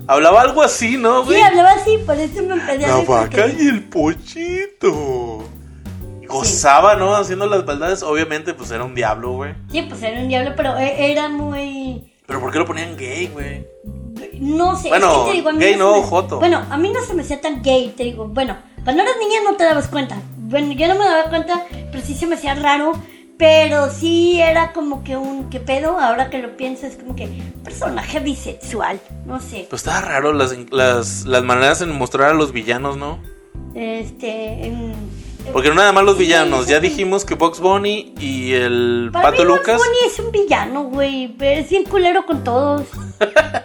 Hablaba 0.07 0.43
algo 0.43 0.63
así, 0.63 0.97
¿no, 0.99 1.21
Sí, 1.23 1.27
güey? 1.31 1.41
hablaba 1.43 1.73
así, 1.73 1.97
por 2.05 2.17
eso 2.19 2.43
me 2.43 2.55
empecé 2.55 2.85
a 2.85 2.89
La 2.99 3.05
vaca 3.05 3.47
y 3.49 3.67
el 3.69 3.85
pochito. 3.85 5.49
Gozaba, 6.29 6.95
¿no? 6.97 7.15
Haciendo 7.17 7.47
las 7.47 7.65
maldades. 7.65 8.03
Obviamente, 8.03 8.55
pues 8.55 8.71
era 8.71 8.85
un 8.85 8.95
diablo, 8.95 9.33
güey. 9.33 9.55
Sí, 9.73 9.83
pues 9.83 10.03
era 10.03 10.21
un 10.21 10.29
diablo, 10.29 10.53
pero 10.57 10.77
e- 10.77 11.11
era 11.13 11.29
muy... 11.29 12.13
Pero 12.27 12.41
¿por 12.41 12.51
qué 12.53 12.59
lo 12.59 12.67
ponían 12.67 12.97
gay, 12.97 13.29
güey? 13.29 13.67
No 14.41 14.77
sé, 14.77 14.89
Bueno, 14.89 15.11
es 15.13 15.19
que 15.21 15.31
te 15.31 15.37
digo, 15.39 15.49
a 15.51 15.53
mí 15.53 15.59
gay 15.59 15.77
no, 15.77 15.97
me- 16.01 16.07
joto. 16.07 16.39
Bueno, 16.39 16.63
a 16.71 16.77
mí 16.77 16.91
no 16.93 17.01
se 17.03 17.15
me 17.15 17.23
hacía 17.23 17.41
tan 17.41 17.63
gay, 17.63 17.93
te 17.97 18.05
digo. 18.05 18.27
Bueno, 18.29 18.57
cuando 18.85 19.03
eras 19.03 19.15
niña 19.19 19.41
no 19.45 19.57
te 19.57 19.65
dabas 19.65 19.89
cuenta. 19.89 20.17
Bueno, 20.37 20.73
yo 20.73 20.87
no 20.89 20.95
me 20.95 21.05
daba 21.05 21.29
cuenta, 21.31 21.65
pero 21.91 22.05
sí 22.05 22.15
se 22.15 22.27
me 22.27 22.37
hacía 22.37 22.55
raro. 22.55 22.93
Pero 23.37 23.91
sí 23.91 24.41
era 24.41 24.73
como 24.73 25.03
que 25.03 25.17
un... 25.17 25.51
¿Qué 25.51 25.59
pedo? 25.59 25.99
Ahora 25.99 26.31
que 26.31 26.39
lo 26.39 26.57
pienso, 26.57 26.87
es 26.87 26.95
como 26.97 27.17
que 27.17 27.27
personaje 27.65 28.21
bisexual. 28.21 29.01
No 29.27 29.41
sé. 29.41 29.67
Pues 29.69 29.83
estaba 29.83 30.03
raro 30.03 30.33
las, 30.33 30.55
las, 30.71 31.25
las 31.27 31.43
maneras 31.43 31.81
en 31.81 31.91
mostrar 31.91 32.31
a 32.31 32.35
los 32.35 32.53
villanos, 32.53 32.97
¿no? 32.97 33.19
Este... 33.75 34.67
en- 34.69 34.95
Porque 35.53 35.69
no 35.69 35.75
nada 35.75 35.91
más 35.91 36.05
los 36.05 36.17
villanos. 36.17 36.69
Ya 36.69 36.79
dijimos 36.79 37.25
que 37.25 37.35
Box 37.35 37.59
Bunny 37.59 38.15
y 38.21 38.53
el 38.53 39.11
Para 39.13 39.31
Pato 39.33 39.43
mí 39.45 39.49
Lucas. 39.49 39.79
Bunny 39.79 39.99
es 40.07 40.19
un 40.21 40.31
villano, 40.31 40.85
güey. 40.85 41.35
Es 41.41 41.69
bien 41.71 41.83
culero 41.85 42.25
con 42.27 42.45
todos. 42.45 42.83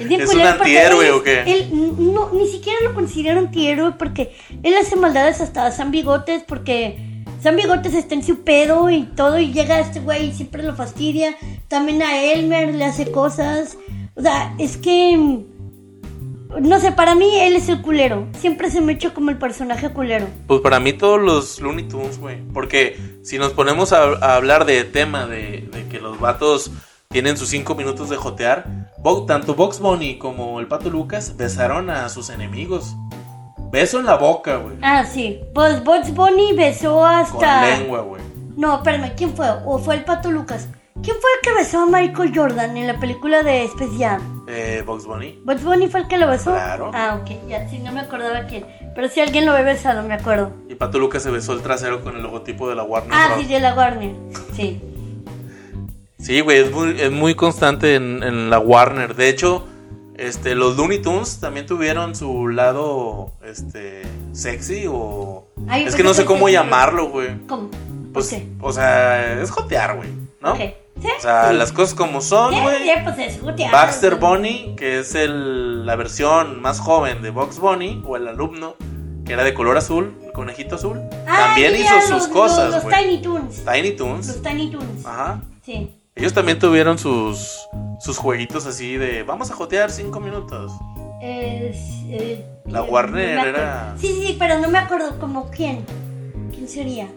Es, 0.00 0.08
bien 0.08 0.20
¿Es 0.20 0.34
un 0.34 0.40
antihéroe 0.40 1.06
él- 1.06 1.12
o 1.12 1.22
qué? 1.22 1.42
Él 1.46 1.68
no, 1.72 2.30
ni 2.32 2.46
siquiera 2.48 2.78
lo 2.82 2.94
considero 2.94 3.38
antihéroe 3.40 3.92
porque 3.92 4.34
él 4.62 4.74
hace 4.80 4.96
maldades 4.96 5.40
hasta 5.40 5.66
a 5.66 5.72
San 5.72 5.90
Bigotes 5.90 6.42
porque 6.46 7.24
San 7.42 7.56
Bigotes 7.56 7.94
está 7.94 8.14
en 8.14 8.24
su 8.24 8.40
pedo 8.42 8.90
y 8.90 9.04
todo 9.04 9.38
y 9.38 9.52
llega 9.52 9.78
este 9.80 10.00
güey 10.00 10.28
y 10.28 10.32
siempre 10.32 10.62
lo 10.62 10.74
fastidia. 10.74 11.36
También 11.68 12.02
a 12.02 12.22
Elmer 12.22 12.74
le 12.74 12.84
hace 12.84 13.10
cosas. 13.10 13.76
O 14.14 14.22
sea, 14.22 14.54
es 14.58 14.76
que... 14.76 15.44
No 16.60 16.80
sé, 16.80 16.92
para 16.92 17.14
mí 17.14 17.28
él 17.38 17.54
es 17.56 17.68
el 17.68 17.82
culero. 17.82 18.28
Siempre 18.40 18.70
se 18.70 18.80
me 18.80 18.92
ha 18.92 18.94
hecho 18.94 19.12
como 19.12 19.30
el 19.30 19.36
personaje 19.36 19.90
culero. 19.90 20.26
Pues 20.46 20.60
para 20.60 20.80
mí 20.80 20.92
todos 20.94 21.20
los 21.20 21.60
Looney 21.60 21.86
Tunes, 21.86 22.18
güey. 22.18 22.38
Porque 22.54 22.96
si 23.22 23.36
nos 23.38 23.52
ponemos 23.52 23.92
a, 23.92 24.04
a 24.04 24.36
hablar 24.36 24.64
de 24.64 24.84
tema 24.84 25.26
de, 25.26 25.68
de 25.72 25.86
que 25.90 26.00
los 26.00 26.18
vatos 26.18 26.70
tienen 27.16 27.38
sus 27.38 27.48
cinco 27.48 27.74
minutos 27.74 28.10
de 28.10 28.16
jotear, 28.18 28.66
tanto 29.26 29.54
Box 29.54 29.80
Bunny 29.80 30.18
como 30.18 30.60
el 30.60 30.66
Pato 30.66 30.90
Lucas 30.90 31.34
besaron 31.38 31.88
a 31.88 32.10
sus 32.10 32.28
enemigos. 32.28 32.94
Beso 33.72 33.98
en 33.98 34.04
la 34.04 34.16
boca, 34.16 34.56
güey. 34.58 34.76
Ah, 34.82 35.02
sí. 35.06 35.40
Pues 35.54 35.82
Bugs 35.82 36.12
Bunny 36.12 36.52
besó 36.52 36.96
Con 36.96 37.08
hasta... 37.42 37.64
lengua, 37.78 38.00
güey. 38.02 38.20
No, 38.58 38.74
espérame, 38.76 39.12
¿quién 39.16 39.34
fue? 39.34 39.46
¿O 39.64 39.78
fue 39.78 39.94
el 39.94 40.04
Pato 40.04 40.30
Lucas? 40.30 40.68
¿Quién 41.02 41.16
fue 41.18 41.30
el 41.36 41.40
que 41.42 41.54
besó 41.58 41.84
a 41.84 41.86
Michael 41.86 42.32
Jordan 42.36 42.76
en 42.76 42.86
la 42.86 43.00
película 43.00 43.42
de 43.42 43.64
Space 43.64 43.96
Jam? 43.98 44.44
Eh, 44.46 44.82
Bugs 44.86 45.06
Bunny. 45.06 45.40
¿Bugs 45.42 45.64
Bunny 45.64 45.88
fue 45.88 46.00
el 46.00 46.08
que 46.08 46.18
lo 46.18 46.26
besó? 46.28 46.50
Claro. 46.52 46.90
Ah, 46.92 47.18
ok, 47.22 47.48
ya, 47.48 47.66
sí, 47.70 47.78
no 47.78 47.92
me 47.92 48.00
acordaba 48.00 48.42
quién. 48.46 48.66
Pero 48.94 49.08
si 49.08 49.20
alguien 49.22 49.46
lo 49.46 49.52
había 49.52 49.64
besado, 49.64 50.02
me 50.02 50.12
acuerdo. 50.12 50.52
Y 50.68 50.74
Pato 50.74 50.98
Lucas 50.98 51.22
se 51.22 51.30
besó 51.30 51.54
el 51.54 51.62
trasero 51.62 52.02
con 52.04 52.14
el 52.14 52.22
logotipo 52.22 52.68
de 52.68 52.74
la 52.74 52.82
Warner 52.82 53.10
Ah, 53.14 53.28
Bros. 53.32 53.40
sí, 53.46 53.46
de 53.54 53.60
la 53.60 53.74
Warner. 53.74 54.14
Sí. 54.54 54.82
Sí, 56.18 56.40
güey, 56.40 56.58
es 56.58 56.72
muy, 56.72 57.00
es 57.00 57.10
muy 57.12 57.34
constante 57.34 57.94
en, 57.94 58.22
en 58.22 58.50
la 58.50 58.58
Warner. 58.58 59.14
De 59.14 59.28
hecho, 59.28 59.66
este, 60.16 60.54
los 60.54 60.76
Looney 60.76 61.00
Tunes 61.02 61.40
también 61.40 61.66
tuvieron 61.66 62.14
su 62.16 62.48
lado 62.48 63.32
este, 63.44 64.02
sexy 64.32 64.86
o... 64.88 65.46
Ay, 65.68 65.80
es 65.82 65.84
pues 65.86 65.96
que 65.96 66.02
no 66.02 66.14
sé 66.14 66.24
cómo 66.24 66.48
llamarlo, 66.48 67.10
güey. 67.10 67.46
¿Cómo? 67.46 67.70
Pues, 68.12 68.34
o 68.60 68.72
sea, 68.72 69.40
es 69.42 69.50
jotear, 69.50 69.96
güey, 69.96 70.08
¿no? 70.40 70.54
O 70.54 70.56
sea, 71.20 71.50
Sí. 71.50 71.56
las 71.56 71.72
cosas 71.72 71.94
como 71.94 72.22
son, 72.22 72.58
güey. 72.62 72.78
sí, 72.84 72.90
pues. 73.04 73.70
Baxter 73.70 74.14
Bunny, 74.14 74.74
que 74.78 75.00
es 75.00 75.14
el, 75.14 75.84
la 75.84 75.94
versión 75.96 76.62
más 76.62 76.80
joven 76.80 77.20
de 77.20 77.28
Bugs 77.28 77.58
Bunny, 77.58 78.02
o 78.06 78.16
el 78.16 78.26
alumno, 78.26 78.76
que 79.26 79.34
era 79.34 79.44
de 79.44 79.52
color 79.52 79.76
azul, 79.76 80.14
el 80.24 80.32
conejito 80.32 80.76
azul, 80.76 81.02
Ah, 81.26 81.48
también 81.48 81.76
hizo 81.76 82.00
sus 82.00 82.28
cosas, 82.28 82.72
Los, 82.72 82.84
los. 82.84 82.94
Tiny 82.94 83.20
Toons. 83.20 83.62
Tiny 83.70 83.90
Toons. 83.92 84.26
Los 84.28 84.42
Tiny 84.42 84.70
Toons. 84.70 85.04
Ajá. 85.04 85.42
Sí. 85.62 85.90
Ellos 86.16 86.32
también 86.32 86.58
tuvieron 86.58 86.98
sus, 86.98 87.68
sus 88.00 88.16
jueguitos 88.16 88.64
así 88.64 88.96
de 88.96 89.22
vamos 89.22 89.50
a 89.50 89.54
jotear 89.54 89.90
cinco 89.90 90.18
minutos. 90.18 90.72
Eh, 91.20 92.42
La 92.64 92.82
Warner 92.82 93.36
no 93.36 93.44
era- 93.44 93.94
Sí, 93.98 94.08
sí, 94.08 94.36
pero 94.38 94.58
no 94.58 94.68
me 94.68 94.78
acuerdo 94.78 95.18
como 95.18 95.50
quién. 95.50 95.84
¿Quién 96.54 96.68
sería? 96.68 97.08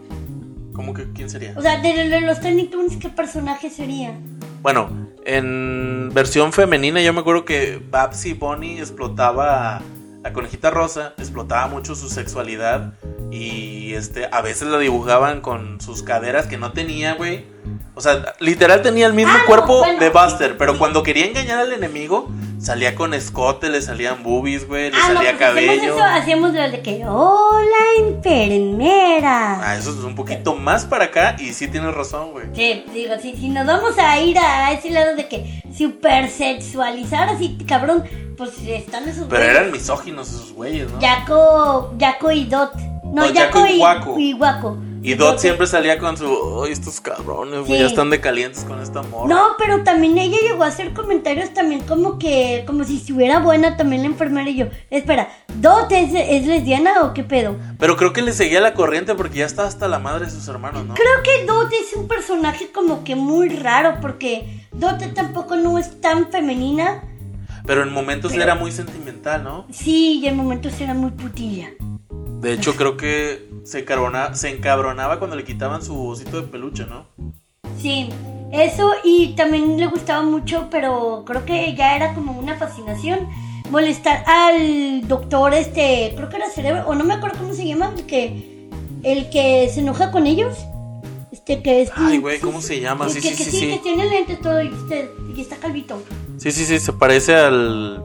¿Cómo 0.74 0.92
que 0.92 1.10
quién 1.14 1.30
sería? 1.30 1.54
O 1.56 1.62
sea, 1.62 1.80
de, 1.80 2.20
los 2.20 2.40
Tiny 2.40 2.64
Toons, 2.66 2.98
¿qué 2.98 3.08
personaje 3.08 3.70
sería? 3.70 4.18
Bueno, 4.60 5.08
en 5.24 6.10
versión 6.12 6.52
femenina 6.52 7.00
yo 7.00 7.14
me 7.14 7.20
acuerdo 7.20 7.46
que 7.46 7.82
Babsy 7.90 8.34
Bunny 8.34 8.80
explotaba 8.80 9.80
la 10.22 10.32
conejita 10.32 10.70
rosa, 10.70 11.14
explotaba 11.18 11.66
mucho 11.68 11.94
su 11.94 12.08
sexualidad 12.08 12.92
y 13.30 13.94
este 13.94 14.28
a 14.30 14.42
veces 14.42 14.68
la 14.68 14.78
dibujaban 14.78 15.40
con 15.40 15.80
sus 15.80 16.02
caderas 16.02 16.46
que 16.46 16.58
no 16.58 16.72
tenía, 16.72 17.14
güey. 17.14 17.44
O 17.94 18.00
sea, 18.02 18.34
literal 18.38 18.82
tenía 18.82 19.06
el 19.06 19.14
mismo 19.14 19.32
Ah, 19.34 19.38
no, 19.40 19.46
cuerpo 19.46 19.78
bueno, 19.78 19.98
de 20.00 20.08
Buster, 20.10 20.56
pero 20.56 20.72
sí. 20.72 20.78
cuando 20.78 21.02
quería 21.02 21.26
engañar 21.26 21.58
al 21.60 21.72
enemigo 21.72 22.30
salía 22.58 22.94
con 22.94 23.14
escote, 23.14 23.70
le 23.70 23.80
salían 23.80 24.22
boobies, 24.22 24.66
güey, 24.68 24.90
le 24.90 24.96
ah, 24.96 25.08
no, 25.08 25.14
salía 25.14 25.36
pues 25.36 25.42
hacemos 25.50 25.66
cabello. 25.76 25.94
eso, 25.94 26.04
hacíamos 26.04 26.52
lo 26.52 26.70
de 26.70 26.82
que, 26.82 27.04
hola, 27.06 27.76
enfermera. 27.98 29.60
Ah, 29.62 29.76
eso 29.76 29.90
es 29.90 29.96
un 30.04 30.14
poquito 30.14 30.54
más 30.54 30.84
para 30.84 31.04
acá 31.06 31.36
y 31.38 31.52
sí 31.52 31.68
tienes 31.68 31.94
razón, 31.94 32.32
güey. 32.32 32.46
Sí, 32.54 32.84
digo, 32.92 33.14
si, 33.20 33.36
si 33.36 33.48
nos 33.48 33.66
vamos 33.66 33.96
a 33.98 34.18
ir 34.20 34.38
a 34.38 34.72
ese 34.72 34.90
lado 34.90 35.16
de 35.16 35.26
que 35.28 35.62
super 35.76 36.28
sexualizar 36.30 37.28
así, 37.30 37.56
cabrón, 37.66 38.04
pues 38.40 38.52
están 38.66 39.06
esos 39.06 39.26
Pero 39.28 39.42
güeyes. 39.42 39.56
eran 39.58 39.70
misóginos 39.72 40.28
esos 40.30 40.52
güeyes, 40.54 40.90
¿no? 40.90 40.98
Yaco, 40.98 41.92
Yaco 41.98 42.30
y 42.32 42.44
Dot. 42.46 42.74
No, 43.04 43.26
No, 43.26 43.30
Yaco, 43.30 43.58
Yaco 43.58 43.66
y 43.66 43.78
Guaco. 43.78 44.18
y 44.18 44.32
Guaco. 44.32 44.76
Y 45.02 45.14
Dot 45.14 45.38
siempre 45.38 45.66
salía 45.66 45.98
con 45.98 46.16
su, 46.16 46.62
ay, 46.64 46.72
estos 46.72 47.00
cabrones, 47.00 47.60
güey, 47.60 47.72
Sí. 47.72 47.78
ya 47.80 47.86
están 47.86 48.08
de 48.10 48.20
calientes 48.20 48.64
con 48.64 48.80
esta 48.82 49.02
morra. 49.02 49.28
No, 49.34 49.48
pero 49.58 49.82
también 49.82 50.16
ella 50.18 50.36
llegó 50.42 50.62
a 50.62 50.66
hacer 50.68 50.92
comentarios 50.92 51.52
también 51.54 51.80
como 51.82 52.18
que, 52.18 52.64
como 52.66 52.84
si 52.84 52.96
estuviera 52.98 53.38
buena 53.40 53.76
también 53.76 54.02
la 54.02 54.08
enfermera 54.08 54.48
y 54.48 54.56
yo. 54.56 54.66
Espera, 54.90 55.28
¿Dot 55.56 55.90
es, 55.92 56.10
es 56.14 56.46
lesbiana 56.46 57.02
o 57.02 57.12
qué 57.14 57.24
pedo? 57.24 57.56
Pero 57.78 57.96
creo 57.96 58.12
que 58.12 58.22
le 58.22 58.32
seguía 58.32 58.60
la 58.60 58.72
corriente 58.74 59.14
porque 59.14 59.38
ya 59.38 59.46
está 59.46 59.64
hasta 59.66 59.86
la 59.88 59.98
madre 59.98 60.26
de 60.26 60.32
sus 60.32 60.46
hermanos, 60.48 60.84
¿no? 60.86 60.94
Creo 60.94 61.22
que 61.24 61.44
Dot 61.46 61.70
es 61.72 61.94
un 61.96 62.06
personaje 62.08 62.70
como 62.70 63.02
que 63.04 63.16
muy 63.16 63.48
raro 63.50 63.98
porque 64.02 64.66
Dot 64.72 65.02
tampoco 65.14 65.56
no 65.56 65.78
es 65.78 66.00
tan 66.00 66.30
femenina. 66.30 67.04
Pero 67.70 67.84
en 67.84 67.92
momentos 67.92 68.32
Pero- 68.32 68.42
era 68.42 68.56
muy 68.56 68.72
sentimental, 68.72 69.44
¿no? 69.44 69.64
Sí, 69.70 70.18
y 70.20 70.26
en 70.26 70.36
momentos 70.36 70.80
era 70.80 70.92
muy 70.92 71.12
putilla. 71.12 71.68
De 72.40 72.52
hecho, 72.52 72.74
creo 72.74 72.96
que 72.96 73.48
se, 73.62 73.86
encabrona- 73.86 74.34
se 74.34 74.48
encabronaba 74.48 75.20
cuando 75.20 75.36
le 75.36 75.44
quitaban 75.44 75.80
su 75.80 76.08
osito 76.08 76.42
de 76.42 76.48
peluche, 76.48 76.84
¿no? 76.86 77.06
Sí, 77.80 78.08
eso 78.50 78.90
y 79.04 79.36
también 79.36 79.78
le 79.78 79.86
gustaba 79.86 80.22
mucho, 80.24 80.66
pero 80.68 81.22
creo 81.24 81.44
que 81.44 81.76
ya 81.76 81.94
era 81.94 82.12
como 82.14 82.32
una 82.32 82.56
fascinación 82.56 83.28
molestar 83.70 84.24
al 84.26 85.06
doctor 85.06 85.54
este, 85.54 86.12
creo 86.16 86.28
que 86.28 86.36
era 86.38 86.50
cerebro, 86.50 86.82
o 86.88 86.96
no 86.96 87.04
me 87.04 87.14
acuerdo 87.14 87.38
cómo 87.38 87.54
se 87.54 87.68
llama, 87.68 87.92
el 87.96 88.04
que, 88.04 88.68
el 89.04 89.30
que 89.30 89.70
se 89.72 89.78
enoja 89.78 90.10
con 90.10 90.26
ellos. 90.26 90.56
Este 91.30 91.62
que 91.62 91.82
es... 91.82 91.92
Ay, 91.94 92.18
güey, 92.18 92.40
¿cómo 92.40 92.60
se 92.60 92.80
llama? 92.80 93.04
el 93.06 93.12
Sí, 93.12 93.20
que, 93.20 93.28
sí, 93.28 93.44
que 93.44 93.44
sí, 93.52 93.60
que 93.68 93.74
sí. 93.74 93.80
tiene 93.84 94.06
lentes 94.06 94.40
todo 94.40 94.60
y, 94.60 94.66
este- 94.66 95.08
y 95.36 95.40
está 95.40 95.54
calvito. 95.54 96.02
Sí, 96.40 96.52
sí, 96.52 96.64
sí, 96.64 96.80
se 96.80 96.94
parece 96.94 97.36
al... 97.36 98.02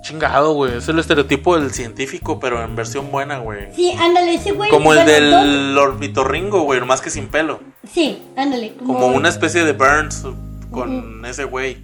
Chingado, 0.00 0.54
güey. 0.54 0.78
Es 0.78 0.88
el 0.88 0.98
estereotipo 0.98 1.58
del 1.58 1.72
científico, 1.72 2.40
pero 2.40 2.62
en 2.64 2.74
versión 2.74 3.10
buena, 3.10 3.38
güey. 3.40 3.68
Sí, 3.74 3.92
ándale, 4.00 4.32
ese 4.34 4.52
güey. 4.52 4.70
Como 4.70 4.94
el 4.94 5.04
del 5.04 5.76
orbitorringo, 5.76 6.62
güey, 6.62 6.80
nomás 6.80 7.02
que 7.02 7.10
sin 7.10 7.28
pelo. 7.28 7.60
Sí, 7.92 8.22
ándale. 8.34 8.72
Como, 8.78 8.94
Como 8.94 9.06
una 9.08 9.28
especie 9.28 9.64
de 9.64 9.72
Burns 9.74 10.24
con 10.70 11.22
ese 11.26 11.44
güey. 11.44 11.76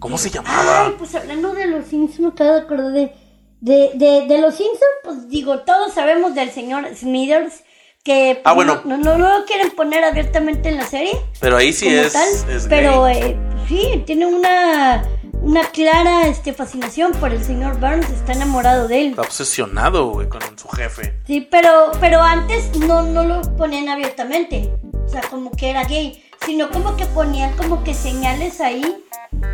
¿Cómo 0.00 0.18
se 0.18 0.30
llamaba? 0.30 0.86
Ay, 0.86 0.94
pues 0.98 1.14
hablando 1.14 1.54
de 1.54 1.68
los 1.68 1.84
Simpsons, 1.84 2.34
de 2.34 2.48
acordar 2.48 2.90
de, 2.90 3.12
de, 3.60 3.90
de, 3.94 4.26
de 4.26 4.40
los 4.40 4.56
Simpsons, 4.56 4.80
pues 5.04 5.28
digo, 5.28 5.60
todos 5.60 5.92
sabemos 5.92 6.34
del 6.34 6.50
señor 6.50 6.88
Smithers, 6.96 7.62
que 8.04 8.34
pues, 8.34 8.42
Ah, 8.44 8.52
bueno. 8.52 8.80
no, 8.84 8.96
no, 8.96 9.18
no 9.18 9.38
lo 9.38 9.44
quieren 9.44 9.70
poner 9.72 10.04
abiertamente 10.04 10.68
en 10.68 10.78
la 10.78 10.86
serie, 10.86 11.12
Pero 11.40 11.56
ahí 11.56 11.72
sí 11.72 11.88
es, 11.88 12.12
tal, 12.12 12.28
es 12.50 12.66
pero 12.68 13.06
eh, 13.08 13.36
sí, 13.68 14.02
tiene 14.06 14.26
una, 14.26 15.04
una 15.42 15.64
clara 15.70 16.26
este, 16.26 16.52
fascinación 16.52 17.12
por 17.12 17.32
el 17.32 17.42
señor 17.44 17.78
Burns, 17.78 18.08
está 18.10 18.32
enamorado 18.32 18.88
de 18.88 19.00
él. 19.02 19.06
Está 19.10 19.22
obsesionado, 19.22 20.08
güey, 20.08 20.28
con 20.28 20.40
su 20.58 20.68
jefe. 20.68 21.14
Sí, 21.26 21.46
pero, 21.50 21.92
pero 22.00 22.20
antes 22.22 22.74
no, 22.78 23.02
no 23.02 23.24
lo 23.24 23.42
ponían 23.56 23.88
abiertamente, 23.88 24.72
o 25.04 25.08
sea, 25.08 25.20
como 25.22 25.50
que 25.50 25.70
era 25.70 25.84
gay, 25.84 26.24
sino 26.46 26.70
como 26.70 26.96
que 26.96 27.04
ponían 27.06 27.54
como 27.56 27.84
que 27.84 27.92
señales 27.92 28.60
ahí, 28.62 29.04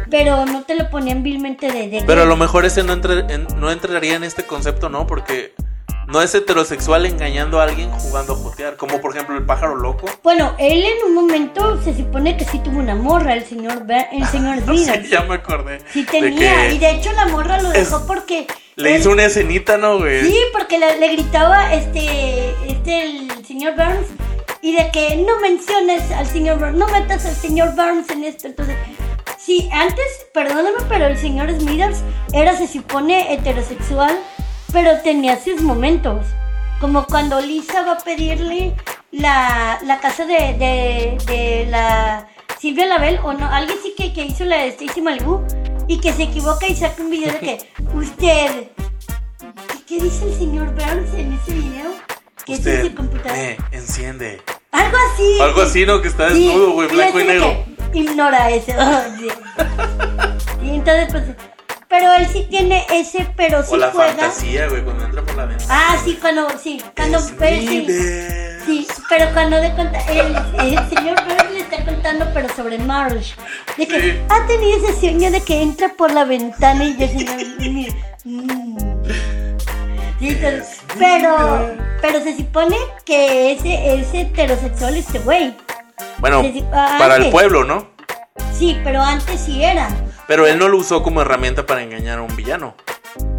pero 0.09 0.47
no 0.47 0.63
te 0.63 0.77
lo 0.77 0.89
ponían 0.89 1.23
vilmente 1.25 1.71
de, 1.73 1.89
de 1.89 2.03
Pero 2.07 2.23
a 2.23 2.27
lo 2.27 2.37
mejor 2.37 2.65
ese 2.65 2.85
no, 2.85 2.93
entre- 2.93 3.21
en- 3.35 3.47
no 3.59 3.71
entraría 3.73 4.15
en 4.15 4.23
este 4.25 4.45
concepto, 4.45 4.89
¿no? 4.89 5.07
Porque 5.07 5.53
no 6.07 6.23
es 6.23 6.35
heterosexual 6.35 7.05
engañando 7.07 7.61
a 7.61 7.65
alguien 7.65 7.91
jugando 7.91 8.35
a 8.35 8.37
jotear. 8.37 8.77
Como 8.77 9.01
por 9.01 9.13
ejemplo 9.15 9.37
el 9.37 9.45
pájaro 9.45 9.75
loco. 9.77 10.07
Bueno, 10.23 10.55
él 10.59 10.85
en 10.85 11.07
un 11.09 11.15
momento 11.15 11.81
se 11.83 11.97
supone 11.97 12.37
que 12.37 12.45
sí 12.45 12.59
tuvo 12.61 12.79
una 12.79 12.95
morra, 12.95 13.35
el 13.35 13.45
señor, 13.45 13.85
el 14.13 14.27
señor 14.33 14.59
Smithers. 14.61 15.05
Sí, 15.07 15.11
ya 15.11 15.23
me 15.23 15.35
acordé. 15.37 15.81
Sí 15.93 16.05
de 16.05 16.11
tenía, 16.11 16.69
que 16.69 16.75
y 16.75 16.79
de 16.79 16.91
hecho 16.91 17.13
la 17.13 17.27
morra 17.27 17.61
lo 17.61 17.73
Es- 17.73 17.91
dejó 17.91 18.07
porque... 18.07 18.47
le 18.77 18.95
él- 18.95 19.01
hizo 19.01 19.11
una 19.11 19.25
escenita, 19.25 19.77
¿no, 19.79 19.99
güey? 19.99 20.25
Sí, 20.25 20.37
porque 20.53 20.79
le, 20.79 20.99
le 21.01 21.09
gritaba 21.13 21.73
este, 21.75 22.51
este, 22.71 23.03
el 23.03 23.45
señor 23.47 23.75
Burns, 23.77 24.07
y 24.63 24.75
de 24.75 24.91
que 24.91 25.17
no 25.17 25.39
menciones 25.41 26.11
al 26.13 26.27
señor 26.27 26.59
Burns, 26.59 26.77
no 26.77 26.87
metas 26.89 27.25
al 27.27 27.35
señor 27.35 27.75
Burns 27.75 28.09
en 28.11 28.25
esto, 28.25 28.47
entonces... 28.49 28.77
Sí, 29.39 29.69
antes, 29.73 30.05
perdóname, 30.35 30.79
pero 30.89 31.07
el 31.07 31.17
señor 31.17 31.49
Smithers 31.53 31.99
era, 32.33 32.57
se 32.57 32.67
supone, 32.67 33.33
heterosexual, 33.33 34.19
pero 34.77 35.01
tenía 35.01 35.43
sus 35.43 35.63
momentos. 35.63 36.27
Como 36.83 37.07
cuando 37.07 37.41
Lisa 37.41 37.81
va 37.87 37.93
a 37.93 37.99
pedirle 37.99 38.75
la, 39.11 39.79
la 39.83 40.01
casa 40.01 40.27
de, 40.27 40.35
de, 40.35 41.17
de 41.27 41.67
la 41.71 42.29
Silvia 42.61 42.85
Label, 42.85 43.19
o 43.25 43.33
no, 43.33 43.47
alguien 43.51 43.79
sí 43.83 43.95
que, 43.97 44.13
que 44.13 44.27
hizo 44.27 44.45
la 44.45 44.59
de 44.59 44.69
Stacy 44.69 45.01
Malibu, 45.01 45.41
y 45.89 45.99
que 45.99 46.13
se 46.13 46.25
equivoca 46.25 46.69
y 46.69 46.77
saca 46.77 47.03
un 47.03 47.09
video 47.09 47.33
de 47.33 47.39
que 47.39 47.59
usted. 47.95 48.69
¿Qué, 49.39 49.83
qué 49.89 50.03
dice 50.03 50.27
el 50.27 50.35
señor 50.35 50.67
Burns 50.75 51.15
en 51.15 51.33
ese 51.33 51.53
video? 51.55 51.93
Que 52.45 52.53
es 52.53 52.59
Usted 52.59 52.83
su 52.89 52.95
computadora. 52.95 53.35
me 53.35 53.57
enciende. 53.79 54.43
Algo 54.73 54.97
así. 55.15 55.41
Algo 55.41 55.63
así, 55.63 55.87
¿no? 55.87 56.03
Que 56.03 56.09
está 56.09 56.29
Sí, 56.29 56.49
desnudo, 56.49 56.73
güey, 56.73 56.89
y 56.91 56.93
blanco 56.93 57.21
y 57.21 57.25
negro. 57.25 57.65
Ignora 57.95 58.51
eso. 58.51 58.73
Sí. 59.19 59.29
y 60.63 60.69
entonces, 60.75 61.09
pues. 61.11 61.56
Pero 61.99 62.13
él 62.15 62.27
sí 62.31 62.47
tiene 62.51 62.85
ese, 62.93 63.27
pero 63.37 63.63
sí 63.63 63.71
O 63.73 63.77
la 63.79 63.91
juega. 63.91 64.13
fantasía, 64.13 64.69
güey, 64.69 64.83
cuando 64.83 65.05
entra 65.07 65.23
por 65.23 65.35
la 65.35 65.47
ventana. 65.47 65.71
Ah, 65.91 65.97
sí, 66.05 66.19
cuando, 66.21 66.47
sí, 66.59 66.83
cuando 66.95 67.19
Es 67.19 67.33
él 67.41 67.67
sí. 67.67 67.87
Sí, 68.67 68.87
pero 69.09 69.33
cuando 69.33 69.57
de 69.61 69.73
cuenta, 69.73 69.99
el, 70.11 70.37
el 70.61 70.89
señor 70.91 71.17
Burns 71.25 71.53
le 71.53 71.61
está 71.61 71.85
contando, 71.85 72.27
pero 72.35 72.49
sobre 72.55 72.79
Marge. 72.79 73.35
De 73.79 73.87
que 73.87 74.01
Sí. 74.01 74.19
ha 74.29 74.47
tenido 74.47 74.77
ese 74.89 75.01
sueño 75.01 75.31
de 75.31 75.41
que 75.43 75.63
entra 75.63 75.89
por 75.97 76.13
la 76.13 76.25
ventana 76.25 76.85
y 76.85 77.03
el 77.03 77.09
señor. 77.09 77.37
mira, 77.61 77.95
mm. 78.25 78.77
Sí, 80.19 80.37
pero, 80.99 81.77
pero 82.03 82.21
se 82.23 82.37
supone 82.37 82.77
que 83.05 83.53
ese 83.53 83.95
es 84.01 84.13
heterosexual 84.13 84.97
este 84.97 85.19
güey. 85.21 85.55
Bueno, 86.19 86.43
ah, 86.73 86.97
para 86.99 87.17
el 87.17 87.31
pueblo, 87.31 87.65
¿no? 87.65 87.89
Sí, 88.59 88.79
pero 88.83 89.01
antes 89.03 89.41
sí 89.41 89.63
era. 89.63 89.89
Pero 90.27 90.47
él 90.47 90.59
no 90.59 90.69
lo 90.69 90.79
usó 90.79 91.03
como 91.03 91.23
herramienta 91.23 91.67
para 91.67 91.83
engañar 91.83 92.19
a 92.19 92.23
un 92.23 92.35
villano. 92.35 92.75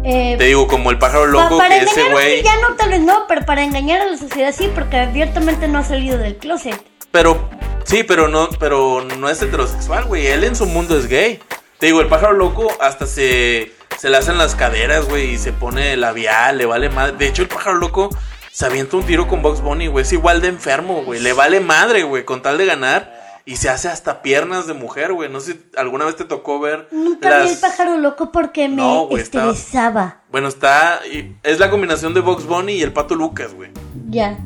Eh, 0.04 0.36
Te 0.38 0.44
digo, 0.44 0.66
como 0.66 0.90
el 0.90 0.98
pájaro 0.98 1.26
loco 1.26 1.58
para 1.58 1.68
que 1.70 1.82
engañar 1.82 1.92
ese 1.92 2.00
a 2.02 2.06
un 2.06 2.12
güey. 2.12 2.36
villano 2.36 2.74
tal 2.76 2.90
vez 2.90 3.00
no, 3.00 3.26
pero 3.28 3.44
para 3.44 3.62
engañar 3.62 4.00
a 4.00 4.06
la 4.06 4.16
sociedad 4.16 4.54
sí, 4.56 4.70
porque 4.74 4.96
abiertamente 4.96 5.68
no 5.68 5.78
ha 5.78 5.84
salido 5.84 6.18
del 6.18 6.36
closet. 6.36 6.80
Pero, 7.10 7.48
sí, 7.84 8.02
pero 8.04 8.28
no, 8.28 8.48
pero 8.58 9.04
no 9.18 9.28
es 9.28 9.40
heterosexual, 9.42 10.04
güey. 10.06 10.26
Él 10.26 10.44
en 10.44 10.56
su 10.56 10.66
mundo 10.66 10.98
es 10.98 11.06
gay. 11.06 11.40
Te 11.78 11.86
digo, 11.86 12.00
el 12.00 12.08
pájaro 12.08 12.32
loco 12.32 12.68
hasta 12.80 13.06
se, 13.06 13.72
se 13.98 14.08
le 14.10 14.16
hacen 14.16 14.36
las 14.38 14.54
caderas, 14.54 15.08
güey, 15.08 15.32
y 15.34 15.38
se 15.38 15.52
pone 15.52 15.96
labial, 15.96 16.58
le 16.58 16.66
vale 16.66 16.88
madre. 16.88 17.16
De 17.16 17.26
hecho, 17.28 17.42
el 17.42 17.48
pájaro 17.48 17.76
loco 17.76 18.10
se 18.50 18.66
avienta 18.66 18.96
un 18.96 19.04
tiro 19.04 19.28
con 19.28 19.42
Box 19.42 19.60
Bunny, 19.60 19.86
güey. 19.86 20.02
Es 20.04 20.12
igual 20.12 20.40
de 20.40 20.48
enfermo, 20.48 21.02
güey. 21.04 21.20
Le 21.20 21.32
vale 21.34 21.60
madre, 21.60 22.02
güey, 22.02 22.24
con 22.24 22.42
tal 22.42 22.58
de 22.58 22.66
ganar. 22.66 23.17
Y 23.48 23.56
se 23.56 23.70
hace 23.70 23.88
hasta 23.88 24.20
piernas 24.20 24.66
de 24.66 24.74
mujer, 24.74 25.14
güey. 25.14 25.30
No 25.30 25.40
sé 25.40 25.54
si 25.54 25.60
alguna 25.78 26.04
vez 26.04 26.16
te 26.16 26.26
tocó 26.26 26.60
ver. 26.60 26.86
Nunca 26.92 27.44
vi 27.44 27.48
el 27.48 27.56
pájaro 27.58 27.96
loco 27.96 28.30
porque 28.30 28.68
me 28.68 28.76
No, 28.76 29.06
güey, 29.06 29.22
está- 29.22 29.50
estresaba. 29.50 30.20
Bueno, 30.30 30.48
está. 30.48 31.00
Es 31.42 31.58
la 31.58 31.70
combinación 31.70 32.12
de 32.12 32.20
Box 32.20 32.44
Bunny 32.44 32.74
y 32.74 32.82
el 32.82 32.92
pato 32.92 33.14
Lucas, 33.14 33.54
güey. 33.54 33.70
Ya. 34.10 34.38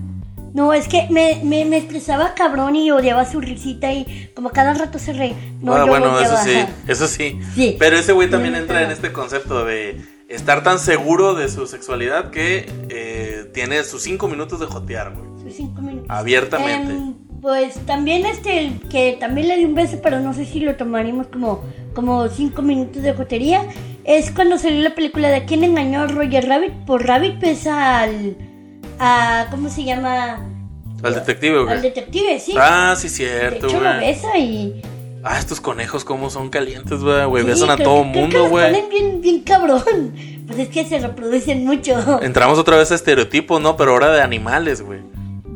No, 0.55 0.73
es 0.73 0.87
que 0.87 1.09
me, 1.11 1.41
me, 1.43 1.65
me 1.65 1.79
estresaba 1.79 2.35
cabrón 2.35 2.77
y 2.77 2.93
odiaba 2.93 3.29
su 3.29 3.41
risita 3.41 3.93
y 3.93 4.31
como 4.37 4.51
cada 4.51 4.73
rato 4.73 5.01
se 5.01 5.13
reía. 5.15 5.35
No, 5.61 5.75
ah, 5.75 5.79
yo 5.79 5.87
bueno, 5.89 6.21
eso 6.21 6.37
sí, 6.45 6.65
eso 6.87 7.09
sí. 7.09 7.41
Sí. 7.57 7.75
Pero 7.81 7.97
ese 7.97 8.13
güey 8.13 8.31
también 8.31 8.55
entra 8.55 8.83
en 8.85 8.93
este 8.93 9.13
concepto 9.13 9.65
de 9.65 10.01
estar 10.29 10.63
tan 10.63 10.79
seguro 10.79 11.35
de 11.35 11.49
su 11.49 11.67
sexualidad 11.67 12.31
que 12.31 12.71
eh, 12.89 13.51
tiene 13.53 13.83
sus 13.83 14.03
cinco 14.03 14.29
minutos 14.29 14.61
de 14.61 14.67
jotear, 14.67 15.13
güey. 15.13 15.43
Sus 15.43 15.57
cinco 15.57 15.83
minutos. 15.83 16.07
Abiertamente. 16.09 16.93
Em, 16.93 17.15
pues 17.43 17.75
también 17.87 18.25
este, 18.25 18.61
el 18.61 18.81
que 18.89 19.17
también 19.19 19.49
le 19.49 19.57
di 19.59 19.65
un 19.65 19.75
beso, 19.75 19.99
pero 20.03 20.21
no 20.21 20.33
sé 20.33 20.47
si 20.47 20.61
lo 20.61 20.77
tomaríamos 20.77 21.27
como, 21.27 21.65
como 21.93 22.29
cinco 22.29 22.63
minutos 22.63 23.03
de 23.03 23.13
jotería. 23.13 23.63
Es 24.05 24.31
cuando 24.31 24.57
salió 24.59 24.81
la 24.81 24.95
película 24.95 25.29
de 25.29 25.45
quién 25.45 25.65
engañó 25.65 26.03
a 26.03 26.07
Roger 26.07 26.49
Rabbit. 26.49 26.73
Por 26.87 27.05
Rabbit 27.07 27.39
pesa 27.41 28.01
al. 28.01 28.37
A, 29.01 29.49
¿Cómo 29.51 29.69
se 29.69 29.83
llama? 29.85 30.47
Al 31.03 31.15
detective, 31.15 31.63
güey. 31.65 31.75
Al 31.75 31.83
detective, 31.83 32.39
sí. 32.39 32.55
Ah, 32.57 32.95
sí, 32.97 33.09
de 33.09 33.15
cierto, 33.15 33.67
hecho, 33.67 33.81
lo 33.81 33.89
güey. 33.89 34.01
besa 34.01 34.39
y. 34.39 34.81
Ah, 35.25 35.39
estos 35.39 35.61
conejos, 35.61 36.05
cómo 36.05 36.31
son 36.31 36.49
calientes, 36.49 37.01
güey. 37.01 37.25
güey. 37.27 37.43
Sí, 37.45 37.51
Besan 37.51 37.71
a 37.71 37.77
todo 37.77 38.03
que- 38.03 38.09
mundo, 38.21 38.49
güey. 38.49 38.67
ponen 38.73 38.89
bien, 38.89 39.21
bien 39.21 39.41
cabrón. 39.43 39.83
Pues 40.47 40.59
es 40.59 40.69
que 40.69 40.85
se 40.85 40.99
reproducen 40.99 41.65
mucho. 41.65 42.21
Entramos 42.21 42.59
otra 42.59 42.77
vez 42.77 42.91
a 42.91 42.97
estereotipos, 42.97 43.61
¿no? 43.63 43.77
Pero 43.77 43.93
ahora 43.93 44.11
de 44.13 44.21
animales, 44.21 44.83
güey. 44.83 44.99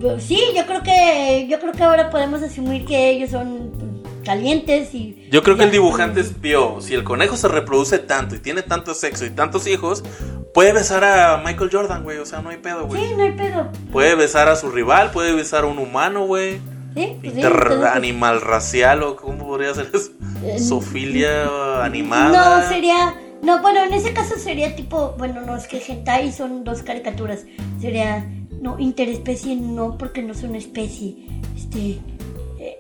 Pues 0.01 0.25
Sí, 0.25 0.41
yo 0.55 0.67
creo 0.67 0.83
que 0.83 1.47
yo 1.49 1.59
creo 1.61 1.73
que 1.73 1.83
ahora 1.83 2.11
podemos 2.11 2.43
asumir 2.43 2.85
que 2.85 3.11
ellos 3.11 3.31
son 3.31 4.03
calientes 4.25 4.95
y 4.95 5.29
Yo 5.31 5.43
creo 5.43 5.57
que 5.57 5.65
el 5.65 5.71
dibujante 5.71 6.25
vio, 6.41 6.81
si 6.81 6.95
el 6.95 7.05
conejo 7.05 7.37
se 7.37 7.49
reproduce 7.49 7.99
tanto 7.99 8.35
y 8.35 8.39
tiene 8.41 8.63
tanto 8.63 8.95
sexo 8.95 9.25
y 9.25 9.31
tantos 9.31 9.67
hijos, 9.67 10.03
puede 10.53 10.73
besar 10.73 11.05
a 11.05 11.43
Michael 11.45 11.71
Jordan, 11.73 12.03
güey. 12.03 12.19
O 12.19 12.27
sea, 12.27 12.41
no 12.41 12.51
hay 12.51 12.57
pedo, 12.57 12.87
güey. 12.87 13.03
Sí, 13.03 13.15
no 13.17 13.23
hay 13.23 13.33
pedo. 13.33 13.71
Puede 13.93 14.15
besar 14.17 14.49
a 14.49 14.57
su 14.57 14.71
rival, 14.71 15.13
puede 15.13 15.33
besar 15.33 15.65
a 15.65 15.67
un 15.67 15.79
humano, 15.79 16.27
güey. 16.27 16.61
Sí, 16.95 17.19
pues 17.21 17.35
Inter 17.35 17.65
pues, 17.67 17.85
animal 17.85 18.41
racial 18.41 19.03
o 19.03 19.17
cómo 19.17 19.47
podría 19.47 19.75
ser 19.75 19.91
eso. 19.93 20.11
Eh, 20.45 20.59
Sofilia 20.59 21.85
animada. 21.85 22.61
No, 22.61 22.69
sería 22.69 23.15
no, 23.43 23.61
bueno, 23.61 23.85
en 23.85 23.93
ese 23.93 24.13
caso 24.13 24.37
sería 24.39 24.75
tipo, 24.75 25.15
bueno, 25.19 25.43
no, 25.43 25.57
es 25.57 25.69
que 25.69 25.81
hentai 25.81 26.33
son 26.33 26.65
dos 26.65 26.83
caricaturas. 26.83 27.45
Sería 27.81 28.27
no 28.61 28.79
interespecie 28.79 29.57
no 29.57 29.97
porque 29.99 30.23
no 30.23 30.35
son 30.35 30.55
especie. 30.55 31.15
Este 31.57 31.99
eh, 32.59 32.79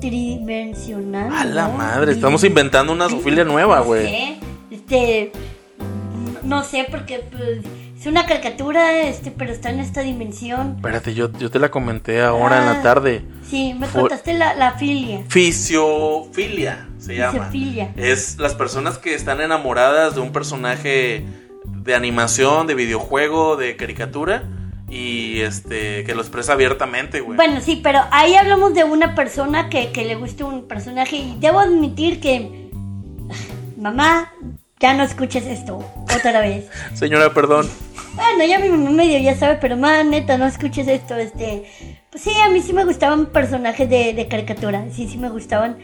tridimensional. 0.00 1.32
A 1.34 1.44
la 1.44 1.68
¿no? 1.68 1.78
madre, 1.78 2.12
estamos 2.12 2.44
inventando 2.44 2.92
una 2.92 3.08
Sofilia 3.08 3.44
nueva, 3.44 3.78
No 3.78 3.84
güey. 3.84 4.06
sé, 4.06 4.36
Este 4.70 5.32
no 6.42 6.62
sé 6.62 6.86
porque 6.90 7.20
pues, 7.30 7.60
es 7.98 8.06
una 8.06 8.26
caricatura, 8.26 9.00
este, 9.02 9.30
pero 9.30 9.50
está 9.50 9.70
en 9.70 9.80
esta 9.80 10.02
dimensión. 10.02 10.74
Espérate, 10.76 11.14
yo, 11.14 11.32
yo 11.38 11.50
te 11.50 11.58
la 11.58 11.70
comenté 11.70 12.20
ahora 12.20 12.58
en 12.58 12.66
la 12.66 12.80
Ah. 12.80 12.82
tarde. 12.82 13.24
Sí, 13.48 13.74
me 13.78 13.86
Fue- 13.86 14.02
contaste 14.02 14.34
la, 14.34 14.54
la 14.54 14.72
filia. 14.72 15.22
Fisiofilia 15.28 16.88
se 16.98 17.16
llama. 17.16 17.32
Fisiofilia. 17.46 17.92
Es 17.96 18.38
las 18.38 18.54
personas 18.54 18.98
que 18.98 19.14
están 19.14 19.40
enamoradas 19.40 20.14
de 20.14 20.20
un 20.20 20.32
personaje 20.32 21.24
de 21.64 21.94
animación, 21.94 22.66
de 22.66 22.74
videojuego, 22.74 23.56
de 23.56 23.76
caricatura 23.76 24.42
y 24.88 25.40
este 25.40 26.04
que 26.04 26.14
lo 26.14 26.20
expresa 26.20 26.52
abiertamente, 26.52 27.20
güey. 27.20 27.36
Bueno, 27.36 27.60
sí, 27.60 27.80
pero 27.82 28.00
ahí 28.10 28.34
hablamos 28.34 28.74
de 28.74 28.84
una 28.84 29.14
persona 29.14 29.68
que, 29.68 29.90
que 29.92 30.04
le 30.04 30.14
gusta 30.14 30.44
un 30.44 30.68
personaje 30.68 31.16
y 31.16 31.36
debo 31.40 31.58
admitir 31.60 32.20
que, 32.20 32.70
mamá, 33.76 34.32
ya 34.80 34.94
no 34.94 35.02
escuches 35.02 35.46
esto 35.46 35.78
otra 36.14 36.40
vez. 36.40 36.66
Señora, 36.94 37.32
perdón. 37.32 37.68
Bueno, 38.14 38.44
ya 38.44 38.58
mi 38.60 38.68
mamá 38.68 38.90
medio 38.90 39.18
ya 39.18 39.34
sabe, 39.36 39.58
pero 39.60 39.76
mamá, 39.76 40.04
neta, 40.04 40.38
no 40.38 40.46
escuches 40.46 40.86
esto, 40.86 41.16
este... 41.16 41.64
Pues 42.10 42.22
sí, 42.22 42.30
a 42.44 42.48
mí 42.48 42.62
sí 42.62 42.72
me 42.72 42.84
gustaban 42.84 43.26
personajes 43.26 43.90
de, 43.90 44.12
de 44.14 44.28
caricatura, 44.28 44.84
sí, 44.92 45.08
sí 45.08 45.18
me 45.18 45.30
gustaban. 45.30 45.78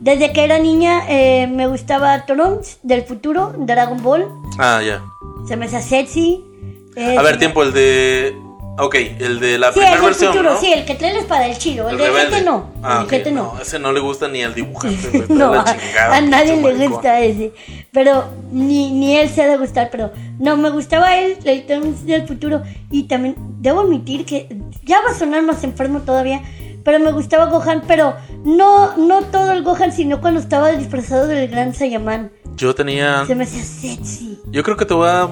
Desde 0.00 0.32
que 0.32 0.42
era 0.42 0.58
niña 0.58 1.02
eh, 1.08 1.46
me 1.46 1.68
gustaba 1.68 2.26
Trunks 2.26 2.80
del 2.82 3.02
futuro, 3.02 3.54
Dragon 3.56 4.02
Ball, 4.02 4.26
Ah, 4.58 4.82
ya. 4.84 5.00
se 5.46 5.56
me 5.56 5.66
hacía 5.66 5.80
sexy. 5.82 6.42
eh, 6.96 7.16
A 7.16 7.22
ver, 7.22 7.34
se- 7.34 7.38
tiempo, 7.38 7.62
el 7.62 7.72
de 7.72 8.34
Ok, 8.78 8.94
el 9.20 9.40
de 9.40 9.58
la 9.58 9.72
Sí, 9.72 9.80
primera 9.80 10.02
versión, 10.02 10.32
futuro, 10.32 10.52
¿no? 10.52 10.60
sí, 10.60 10.72
el 10.72 10.84
que 10.84 10.94
trae 10.96 11.14
la 11.14 11.20
espada, 11.20 11.46
el 11.46 11.56
chido. 11.56 11.88
El, 11.88 11.98
El 11.98 12.12
de 12.12 12.20
gente 12.20 12.42
no. 12.42 12.70
Ah, 12.82 12.98
el 12.98 13.04
ok. 13.04 13.10
de 13.10 13.16
gente 13.16 13.32
no. 13.32 13.54
Ese 13.60 13.78
no 13.78 13.90
le 13.92 14.00
gusta 14.00 14.28
ni 14.28 14.42
al 14.42 14.54
dibujante, 14.54 15.24
No, 15.30 15.54
a, 15.54 15.64
chingada, 15.64 16.16
a 16.16 16.20
nadie 16.20 16.56
le 16.60 16.88
gusta 16.88 17.20
ese. 17.20 17.52
Pero 17.92 18.24
ni, 18.52 18.90
ni 18.92 19.16
él 19.16 19.30
se 19.30 19.42
ha 19.42 19.48
de 19.48 19.56
gustar. 19.56 19.88
Pero 19.90 20.12
no, 20.38 20.56
me 20.58 20.68
gustaba 20.70 21.16
él, 21.18 21.38
el 21.44 21.66
del 22.06 22.26
futuro. 22.28 22.62
Y 22.90 23.04
también 23.04 23.34
debo 23.60 23.80
admitir 23.80 24.26
que 24.26 24.48
ya 24.84 25.00
va 25.00 25.12
a 25.12 25.14
sonar 25.14 25.42
más 25.42 25.64
enfermo 25.64 26.00
todavía. 26.00 26.42
Pero 26.84 27.00
me 27.00 27.12
gustaba 27.12 27.46
Gohan. 27.46 27.82
Pero 27.88 28.14
no, 28.44 28.94
no 28.98 29.22
todo 29.22 29.52
el 29.52 29.62
Gohan, 29.62 29.90
sino 29.90 30.20
cuando 30.20 30.38
estaba 30.38 30.70
disfrazado 30.72 31.26
del 31.26 31.48
gran 31.48 31.74
Saiyaman. 31.74 32.30
Yo 32.56 32.74
tenía. 32.74 33.24
Se 33.26 33.34
me 33.34 33.44
hacía 33.44 33.64
sexy. 33.64 34.38
Yo 34.50 34.62
creo 34.62 34.76
que 34.76 34.84
te 34.84 34.92
voy 34.92 35.08
a 35.08 35.28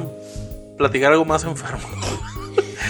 platicar 0.79 1.13
algo 1.13 1.25
más 1.27 1.45
enfermo. 1.45 1.83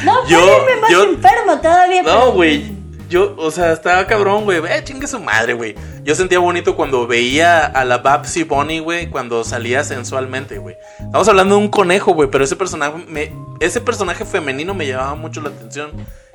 No, 0.05 0.25
Yo- 0.29 0.67
más 0.81 0.91
yo- 0.91 1.05
enfermo 1.05 1.61
todavía. 1.61 2.03
No, 2.03 2.09
pero- 2.09 2.33
güey. 2.33 2.75
Yo, 3.09 3.35
o 3.37 3.51
sea, 3.51 3.73
estaba 3.73 4.07
cabrón, 4.07 4.45
güey. 4.45 4.59
Eh, 4.59 4.81
chingue 4.83 5.07
su 5.07 5.21
madre, 5.21 5.53
güey. 5.53 5.75
Yo 6.03 6.15
sentía 6.15 6.39
bonito 6.39 6.75
cuando 6.75 7.07
veía 7.07 7.65
a 7.67 7.85
la 7.85 7.99
Babsy 7.99 8.43
Bonnie, 8.45 8.81
güey, 8.81 9.09
cuando 9.09 9.45
salía 9.45 9.85
sensualmente, 9.85 10.59
güey. 10.59 10.77
Estamos 10.99 11.29
hablando 11.29 11.55
de 11.57 11.61
un 11.61 11.69
conejo, 11.69 12.13
güey, 12.15 12.31
pero 12.31 12.43
ese 12.45 12.57
personaje, 12.57 12.95
me, 13.07 13.31
ese 13.61 13.81
personaje 13.83 14.25
femenino 14.25 14.75
me 14.75 14.87
llamaba 14.87 15.15
mucho 15.17 15.43
la 15.43 15.51
atención. 15.51 15.93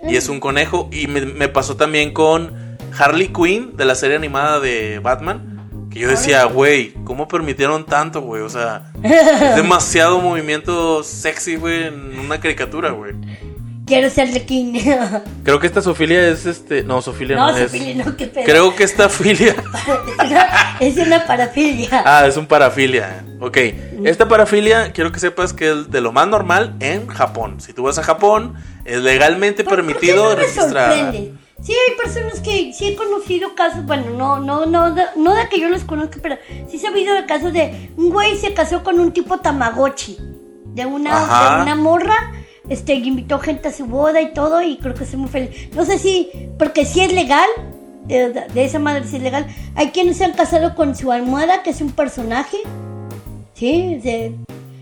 Y 0.07 0.15
es 0.15 0.29
un 0.29 0.39
conejo. 0.39 0.87
Y 0.91 1.07
me, 1.07 1.21
me 1.21 1.49
pasó 1.49 1.75
también 1.75 2.13
con 2.13 2.77
Harley 2.97 3.27
Quinn 3.33 3.75
de 3.75 3.83
la 3.85 3.95
serie 3.95 4.15
animada 4.15 4.59
de 4.59 4.99
Batman. 4.99 5.58
Que 5.91 5.99
yo 5.99 6.09
decía, 6.09 6.43
güey, 6.45 6.93
¿cómo 7.03 7.27
permitieron 7.27 7.85
tanto, 7.85 8.21
güey? 8.21 8.41
O 8.43 8.49
sea, 8.49 8.91
es 9.01 9.55
demasiado 9.55 10.19
movimiento 10.19 11.03
sexy, 11.03 11.55
güey, 11.55 11.85
en 11.85 12.19
una 12.19 12.39
caricatura, 12.39 12.91
güey. 12.91 13.13
Quiero 13.87 14.07
ser 14.11 14.45
King. 14.45 14.79
Creo 15.43 15.59
que 15.59 15.65
esta 15.65 15.81
Sofilia 15.81 16.27
es 16.29 16.45
este. 16.45 16.83
No, 16.83 17.01
Sofilia 17.01 17.35
no, 17.37 17.51
no, 17.51 17.57
es. 17.57 17.71
Sofía, 17.71 17.95
no, 18.05 18.15
qué 18.15 18.27
pedo. 18.27 18.45
Creo 18.45 18.75
que 18.75 18.83
esta 18.83 19.09
filia. 19.09 19.55
Es 20.79 20.95
una, 20.97 21.25
parafilia. 21.25 22.03
Ah, 22.05 22.25
es 22.27 22.37
un 22.37 22.45
parafilia. 22.45 23.25
Ok. 23.41 23.57
Esta 24.05 24.27
parafilia, 24.29 24.93
quiero 24.93 25.11
que 25.11 25.19
sepas 25.19 25.51
que 25.53 25.71
es 25.71 25.91
de 25.91 25.99
lo 26.01 26.11
más 26.13 26.27
normal 26.27 26.75
en 26.79 27.07
Japón. 27.07 27.59
Si 27.59 27.73
tú 27.73 27.83
vas 27.83 27.97
a 27.97 28.03
Japón, 28.03 28.53
es 28.85 28.99
legalmente 29.01 29.63
¿Por- 29.65 29.75
por 29.75 29.85
qué 29.85 29.93
permitido 29.93 30.23
no 30.23 30.29
me 30.29 30.35
registrar. 30.43 30.93
sorprende? 30.93 31.33
Sí, 31.61 31.73
hay 31.73 31.95
personas 31.97 32.39
que 32.39 32.71
sí 32.73 32.87
he 32.87 32.95
conocido 32.95 33.53
casos, 33.55 33.85
bueno, 33.85 34.11
no, 34.11 34.39
no, 34.39 34.65
no, 34.65 34.95
no 35.15 35.35
de 35.35 35.49
que 35.49 35.59
yo 35.59 35.67
los 35.69 35.83
conozca, 35.83 36.19
pero 36.21 36.37
sí 36.69 36.77
he 36.77 36.79
sabido 36.79 37.13
de 37.13 37.25
casos 37.25 37.51
de 37.53 37.89
un 37.97 38.09
güey 38.11 38.37
se 38.37 38.53
casó 38.53 38.81
con 38.83 38.99
un 38.99 39.11
tipo 39.11 39.39
Tamagotchi, 39.39 40.17
de 40.73 40.85
una, 40.85 41.11
de 41.57 41.61
una 41.63 41.75
morra, 41.75 42.31
este, 42.69 42.93
invitó 42.95 43.39
gente 43.39 43.67
a 43.67 43.73
su 43.73 43.85
boda 43.85 44.21
y 44.21 44.33
todo, 44.33 44.61
y 44.61 44.77
creo 44.77 44.93
que 44.93 45.05
soy 45.05 45.19
muy 45.19 45.29
feliz. 45.29 45.69
No 45.75 45.83
sé 45.85 45.99
si, 45.99 46.29
porque 46.57 46.85
si 46.85 47.01
es 47.01 47.11
legal, 47.11 47.47
de, 48.05 48.29
de 48.31 48.63
esa 48.63 48.79
madre 48.79 49.05
si 49.05 49.17
es 49.17 49.21
legal, 49.21 49.45
hay 49.75 49.89
quienes 49.89 50.17
se 50.17 50.25
han 50.25 50.33
casado 50.33 50.75
con 50.75 50.95
su 50.95 51.11
almohada, 51.11 51.61
que 51.61 51.71
es 51.71 51.81
un 51.81 51.91
personaje, 51.91 52.57
sí, 53.53 53.99
de- 54.03 54.35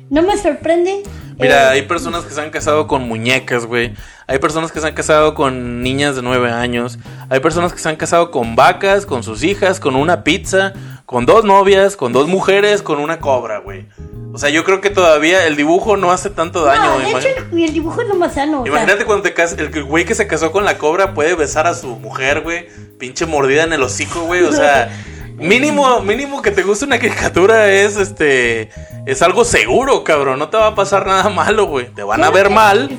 no 0.10 0.22
me 0.22 0.38
sorprende. 0.38 1.04
Mira, 1.40 1.66
Eh, 1.66 1.80
hay 1.80 1.82
personas 1.84 2.26
que 2.26 2.34
se 2.34 2.42
han 2.42 2.50
casado 2.50 2.88
con 2.88 3.08
muñecas, 3.08 3.66
güey. 3.66 3.94
Hay 4.26 4.40
personas 4.40 4.72
que 4.72 4.80
se 4.80 4.88
han 4.88 4.94
casado 4.94 5.36
con 5.36 5.82
niñas 5.84 6.16
de 6.16 6.22
9 6.22 6.52
años. 6.52 6.98
Hay 7.30 7.40
personas 7.40 7.74
que 7.74 7.80
se 7.80 7.88
han 7.90 7.96
casado 7.96 8.32
con 8.32 8.56
vacas, 8.56 9.06
con 9.06 9.24
sus 9.24 9.44
hijas, 9.44 9.80
con 9.80 9.96
una 9.96 10.24
pizza, 10.24 10.74
con 11.06 11.26
dos 11.26 11.46
novias, 11.46 11.96
con 11.96 12.12
dos 12.12 12.28
mujeres, 12.28 12.82
con 12.82 13.00
una 13.00 13.20
cobra, 13.20 13.60
güey. 13.60 13.86
O 14.34 14.40
sea, 14.40 14.50
yo 14.50 14.64
creo 14.64 14.82
que 14.82 14.90
todavía 14.90 15.48
el 15.48 15.56
dibujo 15.56 15.96
no 15.98 16.12
hace 16.12 16.30
tanto 16.30 16.64
daño. 16.64 17.00
no, 17.00 17.00
de 17.00 17.12
hecho, 17.12 17.28
el, 17.54 17.74
dibujo 17.74 18.02
es 18.02 18.08
lo 18.08 18.16
más 18.16 18.34
sano. 18.34 18.62
o 18.62 18.64
sea, 18.64 18.72
Imagínate 18.72 19.06
cuando 19.06 19.24
te 19.24 19.34
casas, 19.34 19.58
el 19.58 19.84
güey 19.84 20.06
que 20.06 20.16
se 20.16 20.28
casó 20.28 20.52
con 20.52 20.66
la 20.66 20.78
cobra 20.78 21.14
puede 21.14 21.36
besar 21.36 21.66
a 21.68 21.74
su 21.74 21.88
mujer, 21.96 22.42
güey. 22.42 22.68
Pinche 23.00 23.26
mordida 23.26 23.64
en 23.64 23.74
el 23.74 23.82
hocico, 23.82 24.22
güey. 24.22 24.44
O 24.44 24.52
sea, 24.54 24.90
mínimo, 25.38 26.02
mínimo 26.02 26.42
que 26.42 26.52
te 26.52 26.64
guste 26.64 26.86
una 26.86 27.00
caricatura 27.00 27.72
es 27.72 27.96
este. 27.98 28.70
Es 29.06 29.22
algo 29.22 29.46
seguro, 29.46 30.04
cabrón. 30.04 30.40
No 30.40 30.50
te 30.50 30.58
va 30.58 30.68
a 30.68 30.76
pasar 30.76 31.06
nada 31.08 31.30
malo, 31.30 31.66
güey. 31.68 31.88
Te 31.94 32.04
van 32.04 32.24
a 32.24 32.30
ver 32.30 32.50
mal, 32.50 32.90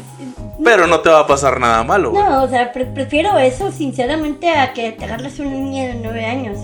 pero 0.64 0.87
no 0.87 1.01
te 1.01 1.11
va 1.11 1.20
a 1.20 1.27
pasar 1.27 1.61
nada 1.61 1.83
malo, 1.85 2.11
güey. 2.12 2.22
No, 2.22 2.42
o 2.44 2.48
sea, 2.48 2.72
pre- 2.72 2.87
prefiero 2.87 3.38
eso 3.38 3.70
sinceramente 3.72 4.51
a 4.51 4.72
que 4.72 4.92
te 4.92 5.05
agarres 5.05 5.38
una 5.38 5.51
niña 5.51 5.88
de 5.88 5.94
nueve 5.96 6.24
años. 6.24 6.59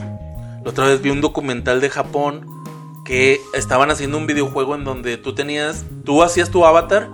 La 0.65 0.71
otra 0.71 0.87
vez 0.87 1.03
vi 1.03 1.11
un 1.11 1.21
documental 1.21 1.81
de 1.83 1.91
Japón 1.91 2.47
que 3.05 3.39
estaban 3.53 3.91
haciendo 3.91 4.17
un 4.17 4.27
videojuego 4.27 4.75
en 4.77 4.85
donde 4.85 5.19
tú 5.19 5.35
tenías, 5.35 5.85
tú 6.07 6.23
hacías 6.23 6.51
tu 6.51 6.65
avatar 6.65 7.11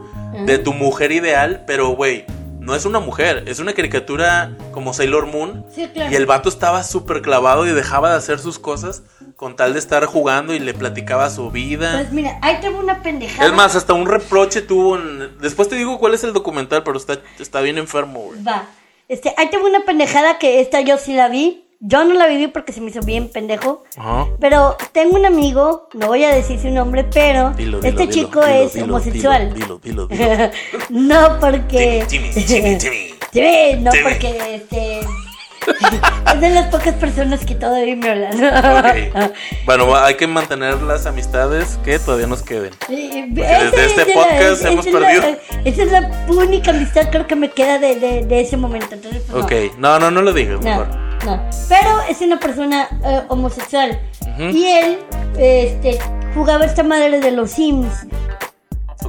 de 0.46 0.58
tu 0.58 0.72
mujer 0.72 1.10
ideal, 1.10 1.64
pero 1.66 1.88
güey, 1.88 2.24
no 2.60 2.74
es 2.74 2.84
una 2.84 3.00
mujer, 3.00 3.44
es 3.46 3.58
una 3.58 3.72
caricatura 3.72 4.56
como 4.70 4.92
Sailor 4.92 5.26
Moon. 5.26 5.64
Sí, 5.74 5.88
claro. 5.88 6.12
Y 6.12 6.14
el 6.14 6.26
vato 6.26 6.48
estaba 6.48 6.84
súper 6.84 7.22
clavado 7.22 7.66
y 7.66 7.70
dejaba 7.72 8.10
de 8.10 8.16
hacer 8.16 8.38
sus 8.38 8.58
cosas 8.58 9.02
con 9.36 9.56
tal 9.56 9.72
de 9.72 9.78
estar 9.78 10.04
jugando 10.04 10.54
y 10.54 10.58
le 10.58 10.74
platicaba 10.74 11.30
su 11.30 11.50
vida. 11.50 11.92
Pues 11.94 12.12
mira, 12.12 12.38
ahí 12.42 12.58
tengo 12.60 12.78
una 12.78 13.02
pendejada. 13.02 13.48
es 13.48 13.54
más, 13.54 13.74
hasta 13.74 13.94
un 13.94 14.06
reproche 14.06 14.60
tuvo 14.60 14.96
en... 14.96 15.38
Después 15.40 15.68
te 15.68 15.76
digo 15.76 15.98
cuál 15.98 16.12
es 16.14 16.22
el 16.24 16.34
documental, 16.34 16.82
pero 16.82 16.98
está, 16.98 17.18
está 17.38 17.62
bien 17.62 17.78
enfermo, 17.78 18.20
güey. 18.20 18.42
Va. 18.42 18.66
Este, 19.08 19.34
ahí 19.38 19.48
tengo 19.50 19.66
una 19.66 19.84
pendejada 19.84 20.38
que 20.38 20.60
esta 20.60 20.82
yo 20.82 20.98
sí 20.98 21.14
la 21.14 21.28
vi. 21.28 21.64
Yo 21.82 22.04
no 22.04 22.12
la 22.14 22.26
viví 22.26 22.46
porque 22.48 22.72
se 22.74 22.80
me 22.82 22.90
hizo 22.90 23.00
bien 23.00 23.30
pendejo. 23.30 23.84
Ajá. 23.96 24.26
Pero 24.38 24.76
tengo 24.92 25.16
un 25.16 25.24
amigo, 25.24 25.88
no 25.94 26.08
voy 26.08 26.24
a 26.24 26.28
decir 26.34 26.60
su 26.60 26.68
nombre, 26.70 27.04
pero 27.04 27.50
Dilo, 27.52 27.80
dilo, 27.80 27.88
este 27.88 28.02
dilo, 28.06 28.12
chico 28.12 28.42
es 28.42 28.76
homosexual. 28.82 29.54
Dilo, 29.54 29.78
dilo, 29.82 30.06
dilo, 30.06 30.26
dilo. 30.36 30.50
no 30.90 31.38
porque. 31.40 32.04
Jimmy, 32.08 32.28
Jimmy, 32.32 32.78
Jimmy. 32.78 33.14
Sí, 33.32 33.76
no 33.80 33.92
Jimmy. 33.92 34.02
porque 34.04 34.54
este. 34.56 35.00
es 35.00 36.40
de 36.40 36.50
las 36.50 36.66
pocas 36.68 36.94
personas 36.96 37.44
que 37.46 37.54
todavía 37.54 37.96
me 37.96 38.10
hablan. 38.10 39.32
Bueno, 39.64 39.94
hay 39.96 40.16
que 40.16 40.26
mantener 40.26 40.82
las 40.82 41.06
amistades 41.06 41.78
que 41.84 41.98
todavía 41.98 42.26
nos 42.26 42.42
queden. 42.42 42.72
Desde 42.88 43.64
este 43.86 44.02
es 44.02 44.08
la- 44.08 44.14
podcast 44.14 44.52
esa 44.60 44.70
hemos 44.70 44.86
es 44.86 44.92
la- 44.92 45.00
perdido. 45.00 45.36
esa 45.64 45.82
es 45.82 45.92
la 45.92 46.24
única 46.28 46.70
amistad 46.72 47.08
creo 47.10 47.26
que 47.26 47.36
me 47.36 47.50
queda 47.50 47.78
de, 47.78 47.96
de, 47.96 48.24
de 48.26 48.40
ese 48.42 48.56
momento. 48.58 48.94
Entonces, 48.94 49.22
pues, 49.30 49.78
no, 49.78 49.98
no, 49.98 50.10
no 50.10 50.20
lo 50.22 50.32
digas, 50.34 50.60
No, 50.60 50.68
mejor. 50.70 51.09
No. 51.24 51.40
Pero 51.68 52.00
es 52.08 52.20
una 52.20 52.38
persona 52.38 52.88
eh, 53.04 53.22
homosexual. 53.28 53.98
Y 54.38 54.64
él 54.66 54.98
este, 55.38 55.98
jugaba 56.34 56.64
esta 56.64 56.82
madre 56.82 57.20
de 57.20 57.30
los 57.30 57.50
Sims, 57.50 58.06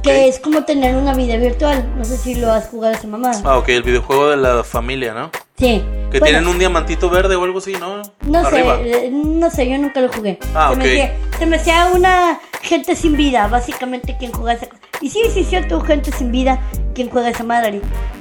que 0.02 0.28
es 0.28 0.38
como 0.40 0.64
tener 0.64 0.94
una 0.96 1.14
vida 1.14 1.36
virtual. 1.36 1.90
No 1.96 2.04
sé 2.04 2.16
si 2.18 2.34
lo 2.34 2.50
has 2.52 2.68
jugado 2.68 2.94
esa 2.94 3.06
mamá. 3.06 3.32
Ah, 3.44 3.56
ok, 3.58 3.68
el 3.70 3.82
videojuego 3.82 4.28
de 4.30 4.36
la 4.36 4.64
familia, 4.64 5.14
¿no? 5.14 5.30
Sí. 5.56 5.82
Que 6.10 6.18
Bueno, 6.18 6.24
tienen 6.26 6.48
un 6.48 6.58
diamantito 6.58 7.08
verde 7.08 7.36
o 7.36 7.44
algo 7.44 7.58
así, 7.58 7.72
¿no? 7.74 8.02
No 8.22 8.38
Arriba. 8.40 8.78
sé, 8.78 9.06
eh, 9.06 9.10
no 9.10 9.48
sé, 9.48 9.68
yo 9.70 9.78
nunca 9.78 10.00
lo 10.00 10.08
jugué. 10.12 10.38
Ah, 10.54 10.70
se, 10.72 10.76
me 10.76 10.84
ok. 10.84 10.90
hacía, 10.90 11.14
se 11.38 11.46
me 11.46 11.56
hacía 11.56 11.86
una 11.94 12.40
gente 12.62 12.96
sin 12.96 13.16
vida, 13.16 13.46
básicamente, 13.48 14.16
quien 14.18 14.32
juega 14.32 14.54
esa 14.54 14.66
cosa. 14.66 14.82
Y 15.02 15.10
sí, 15.10 15.20
sí, 15.34 15.44
cierto, 15.44 15.80
gente 15.80 16.12
sin 16.12 16.30
vida, 16.30 16.60
quien 16.94 17.10
juega 17.10 17.28
esa 17.30 17.42
madre. 17.44 17.80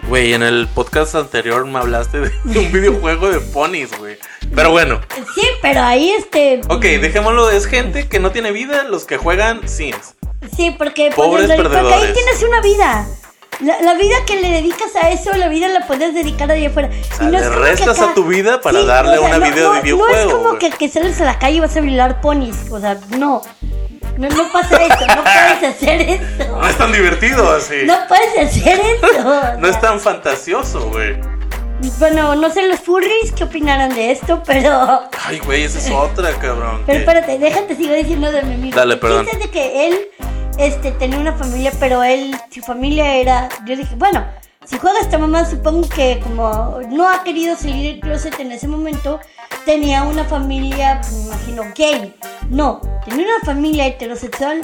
Güey, 0.09 0.33
en 0.33 0.41
el 0.43 0.67
podcast 0.67 1.13
anterior 1.15 1.65
me 1.67 1.77
hablaste 1.79 2.19
de 2.21 2.31
un 2.59 2.71
videojuego 2.71 3.29
de 3.29 3.39
ponis, 3.39 3.95
güey. 3.99 4.17
Pero 4.53 4.71
bueno, 4.71 4.99
Sí, 5.35 5.43
pero 5.61 5.81
ahí 5.83 6.09
este. 6.11 6.61
ok, 6.67 6.81
dejémoslo. 6.81 7.49
Es 7.51 7.67
gente 7.67 8.07
que 8.09 8.19
no 8.19 8.31
tiene 8.31 8.51
vida, 8.51 8.83
los 8.83 9.05
que 9.05 9.17
juegan 9.17 9.67
Sims. 9.69 10.15
Sí, 10.57 10.75
porque, 10.77 11.11
pues, 11.15 11.27
Pobres 11.27 11.51
porque 11.55 11.61
ahí 11.61 11.67
perdedores. 11.83 12.13
tienes 12.13 12.43
una 12.43 12.61
vida. 12.61 13.07
La, 13.59 13.79
la 13.81 13.93
vida 13.93 14.15
que 14.25 14.41
le 14.41 14.49
dedicas 14.49 14.95
a 14.95 15.11
eso, 15.11 15.31
la 15.37 15.47
vida 15.47 15.67
la 15.67 15.85
puedes 15.85 16.15
dedicar 16.15 16.49
allá 16.49 16.69
afuera. 16.69 16.89
O 16.89 17.15
sea, 17.15 17.27
Y 17.27 17.31
le 17.31 17.37
como 17.43 17.51
que 17.51 17.59
restas 17.59 18.01
a 18.01 18.13
tu 18.15 18.23
vida 18.25 18.59
para 18.59 18.83
darle 18.83 19.19
una 19.19 19.37
no, 19.37 19.45
vida 19.45 19.61
no, 19.61 19.71
de 19.73 19.77
No 19.77 19.81
videojuego, 19.83 20.15
es 20.29 20.33
como 20.33 20.57
que, 20.57 20.71
que 20.71 20.89
sales 20.89 21.21
a 21.21 21.25
la 21.25 21.37
calle 21.37 21.57
y 21.57 21.59
vas 21.59 21.77
a 21.77 21.81
violar 21.81 22.21
ponis. 22.21 22.55
O 22.71 22.79
sea, 22.79 22.99
no. 23.19 23.43
No, 24.21 24.29
no 24.29 24.51
pasa 24.51 24.75
eso, 24.77 25.07
no 25.07 25.23
puedes 25.23 25.75
hacer 25.75 26.01
eso. 26.01 26.57
No 26.61 26.67
es 26.67 26.77
tan 26.77 26.91
divertido 26.91 27.51
así. 27.53 27.77
No 27.85 27.97
puedes 28.07 28.49
hacer 28.49 28.79
eso. 28.79 29.57
No 29.57 29.67
es 29.67 29.81
tan 29.81 29.99
fantasioso, 29.99 30.89
güey. 30.89 31.19
Bueno, 31.97 32.35
no 32.35 32.49
sé 32.51 32.61
los 32.67 32.79
furries 32.79 33.31
qué 33.35 33.43
opinarán 33.45 33.95
de 33.95 34.11
esto, 34.11 34.43
pero. 34.45 35.01
Ay, 35.25 35.39
güey, 35.39 35.63
esa 35.63 35.79
es 35.79 35.89
otra, 35.89 36.31
cabrón. 36.33 36.83
Pero 36.85 36.97
que- 36.97 36.99
espérate, 36.99 37.39
déjate, 37.39 37.75
sigo 37.75 37.93
diciendo 37.95 38.31
de 38.31 38.43
mi 38.43 38.53
amigo. 38.53 38.75
Dale, 38.77 38.97
perdón. 38.97 39.27
es 39.31 39.39
de 39.39 39.49
que 39.49 39.87
él 39.87 39.99
este, 40.59 40.91
tenía 40.91 41.17
una 41.17 41.33
familia, 41.33 41.71
pero 41.79 42.03
él, 42.03 42.35
su 42.53 42.61
familia 42.61 43.15
era. 43.15 43.49
Yo 43.65 43.75
dije, 43.75 43.95
bueno, 43.95 44.23
si 44.65 44.77
juega 44.77 44.99
esta 44.99 45.17
mamá, 45.17 45.45
supongo 45.45 45.87
que 45.89 46.19
como 46.21 46.79
no 46.89 47.09
ha 47.09 47.23
querido 47.23 47.55
salir 47.55 47.93
del 47.93 47.99
closet 47.99 48.39
en 48.39 48.51
ese 48.51 48.67
momento, 48.67 49.19
tenía 49.65 50.03
una 50.03 50.23
familia, 50.23 51.01
me 51.11 51.23
imagino, 51.25 51.63
gay. 51.75 52.15
No, 52.49 52.81
tenía 53.05 53.25
una 53.25 53.45
familia 53.45 53.87
heterosexual. 53.87 54.61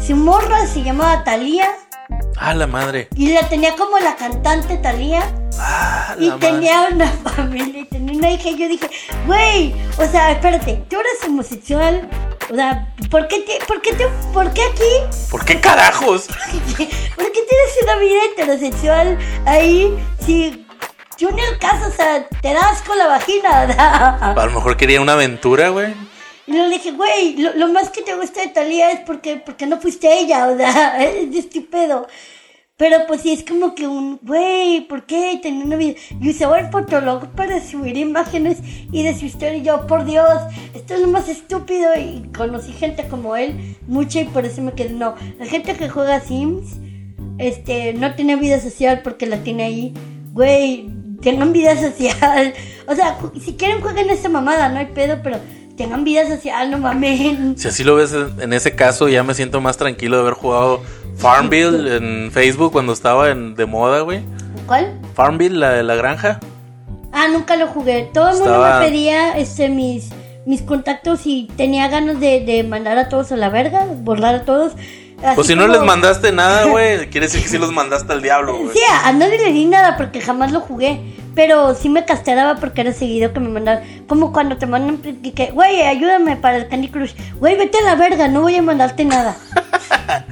Su 0.00 0.16
morra 0.16 0.66
se 0.66 0.82
llamaba 0.82 1.24
Thalía 1.24 1.68
Ah, 2.36 2.54
la 2.54 2.66
madre. 2.66 3.08
y 3.16 3.32
la 3.32 3.48
tenía 3.48 3.74
como 3.76 3.98
la 3.98 4.16
cantante 4.16 4.76
Thalía. 4.78 5.22
Ah, 5.58 6.14
Y 6.18 6.28
madre. 6.30 6.40
tenía 6.48 6.88
una 6.92 7.06
familia 7.36 7.80
y 7.80 7.84
tenía 7.84 8.16
una 8.18 8.30
hija. 8.30 8.48
Y 8.48 8.58
yo 8.58 8.68
dije, 8.68 8.88
güey, 9.26 9.74
o 9.98 10.06
sea, 10.06 10.32
espérate, 10.32 10.82
tú 10.88 10.96
eres 10.98 11.24
homosexual. 11.26 12.08
O 12.50 12.54
sea, 12.54 12.88
¿por 13.10 13.28
qué, 13.28 13.40
te- 13.40 13.64
por 13.66 13.80
qué, 13.82 13.92
te- 13.92 14.08
por 14.32 14.50
qué 14.52 14.62
aquí? 14.62 15.18
¿Por 15.30 15.44
qué 15.44 15.60
carajos? 15.60 16.26
¿Por 16.56 16.76
qué 17.32 17.40
tienes 17.48 17.78
una 17.84 17.96
vida 17.96 18.20
heterosexual 18.32 19.18
ahí? 19.46 19.96
Si 20.24 20.66
yo 21.18 21.30
ni 21.30 21.42
el 21.42 21.58
caso, 21.58 21.86
o 21.88 21.92
sea, 21.92 22.26
te 22.40 22.52
das 22.54 22.80
con 22.82 22.96
la 22.98 23.06
vagina. 23.06 23.60
A 24.18 24.34
lo 24.46 24.50
mejor 24.52 24.76
quería 24.76 25.00
una 25.00 25.12
aventura, 25.12 25.68
güey. 25.68 25.94
Y 26.50 26.52
le 26.52 26.68
dije, 26.68 26.90
güey, 26.90 27.36
lo, 27.36 27.54
lo 27.54 27.68
más 27.68 27.90
que 27.90 28.02
te 28.02 28.16
gusta 28.16 28.40
de 28.40 28.48
Talía 28.48 28.90
es 28.90 29.00
porque, 29.06 29.36
porque 29.36 29.68
no 29.68 29.80
fuiste 29.80 30.12
ella, 30.18 30.48
o 30.48 30.56
sea, 30.56 31.00
es 31.04 31.30
de 31.30 31.60
pedo. 31.60 32.08
Pero 32.76 33.06
pues 33.06 33.20
sí, 33.20 33.30
es 33.30 33.44
como 33.44 33.76
que 33.76 33.86
un, 33.86 34.18
güey, 34.20 34.80
¿por 34.88 35.06
qué 35.06 35.38
tener 35.40 35.64
una 35.64 35.76
vida? 35.76 35.94
Y 36.20 36.30
usaba 36.30 36.58
el 36.58 36.70
fotolog 36.72 37.28
para 37.36 37.64
subir 37.64 37.96
imágenes 37.96 38.58
y 38.90 39.04
de 39.04 39.16
su 39.16 39.26
historia. 39.26 39.58
Y 39.58 39.62
yo, 39.62 39.86
por 39.86 40.04
Dios, 40.04 40.26
esto 40.74 40.94
es 40.94 41.00
lo 41.00 41.06
más 41.06 41.28
estúpido. 41.28 41.90
Y 41.96 42.28
conocí 42.36 42.72
gente 42.72 43.06
como 43.06 43.36
él, 43.36 43.76
mucha, 43.86 44.22
y 44.22 44.24
por 44.24 44.44
eso 44.44 44.60
me 44.60 44.72
quedé, 44.72 44.90
no. 44.90 45.14
La 45.38 45.46
gente 45.46 45.76
que 45.76 45.88
juega 45.88 46.18
Sims, 46.18 46.80
este, 47.38 47.92
no 47.92 48.16
tiene 48.16 48.34
vida 48.34 48.58
social 48.58 49.02
porque 49.04 49.26
la 49.26 49.44
tiene 49.44 49.62
ahí. 49.62 49.94
Güey, 50.32 50.90
tengan 51.22 51.52
vida 51.52 51.76
social. 51.80 52.54
O 52.88 52.96
sea, 52.96 53.18
si 53.40 53.54
quieren 53.54 53.82
jueguen 53.82 54.10
esa 54.10 54.28
mamada, 54.28 54.68
no 54.68 54.80
hay 54.80 54.86
pedo, 54.86 55.20
pero 55.22 55.38
tengan 55.80 56.04
vida 56.04 56.28
social, 56.28 56.70
no 56.70 56.76
mamen. 56.76 57.54
Si 57.56 57.66
así 57.66 57.84
lo 57.84 57.94
ves 57.94 58.12
en 58.12 58.52
ese 58.52 58.76
caso, 58.76 59.08
ya 59.08 59.22
me 59.22 59.32
siento 59.32 59.62
más 59.62 59.78
tranquilo 59.78 60.16
de 60.16 60.22
haber 60.22 60.34
jugado 60.34 60.82
Farmville 61.16 61.96
en 61.96 62.30
Facebook 62.30 62.70
cuando 62.70 62.92
estaba 62.92 63.30
en, 63.30 63.54
de 63.54 63.64
moda, 63.64 64.00
güey. 64.02 64.20
¿Cuál? 64.66 65.00
Farmville, 65.14 65.56
la 65.56 65.70
de 65.70 65.82
la 65.82 65.94
granja. 65.94 66.38
Ah, 67.12 67.28
nunca 67.28 67.56
lo 67.56 67.66
jugué. 67.66 68.10
Todo 68.12 68.28
el 68.28 68.36
mundo 68.36 68.62
me 68.62 68.86
pedía 68.86 69.38
este, 69.38 69.70
mis, 69.70 70.10
mis 70.44 70.60
contactos 70.60 71.22
y 71.24 71.48
tenía 71.56 71.88
ganas 71.88 72.20
de, 72.20 72.40
de 72.40 72.62
mandar 72.62 72.98
a 72.98 73.08
todos 73.08 73.32
a 73.32 73.36
la 73.36 73.48
verga, 73.48 73.86
borrar 74.02 74.34
a 74.34 74.44
todos. 74.44 74.74
Así 75.22 75.34
Pues 75.34 75.46
si 75.46 75.54
no 75.54 75.66
les 75.66 75.80
mandaste 75.80 76.30
nada, 76.30 76.66
güey, 76.66 77.08
quiere 77.08 77.26
decir 77.26 77.42
que 77.42 77.48
sí 77.48 77.56
los 77.58 77.72
mandaste 77.72 78.12
al 78.12 78.20
diablo, 78.20 78.58
güey. 78.58 78.74
Sí, 78.74 78.80
a 79.02 79.10
nadie 79.12 79.38
le 79.38 79.52
di 79.54 79.64
nada 79.64 79.96
porque 79.96 80.20
jamás 80.20 80.52
lo 80.52 80.60
jugué. 80.60 81.00
Pero 81.34 81.74
sí 81.74 81.88
me 81.88 82.04
castraba 82.04 82.56
porque 82.56 82.80
era 82.80 82.92
seguido 82.92 83.32
que 83.32 83.40
me 83.40 83.48
mandaban. 83.48 83.82
Como 84.08 84.32
cuando 84.32 84.56
te 84.56 84.66
mandan 84.66 84.98
que- 84.98 85.52
güey, 85.52 85.82
ayúdame 85.82 86.36
para 86.36 86.56
el 86.56 86.68
Candy 86.68 86.88
Crush. 86.88 87.14
Güey, 87.38 87.56
vete 87.56 87.78
a 87.78 87.82
la 87.82 87.94
verga, 87.94 88.28
no 88.28 88.40
voy 88.42 88.56
a 88.56 88.62
mandarte 88.62 89.04
nada. 89.04 89.36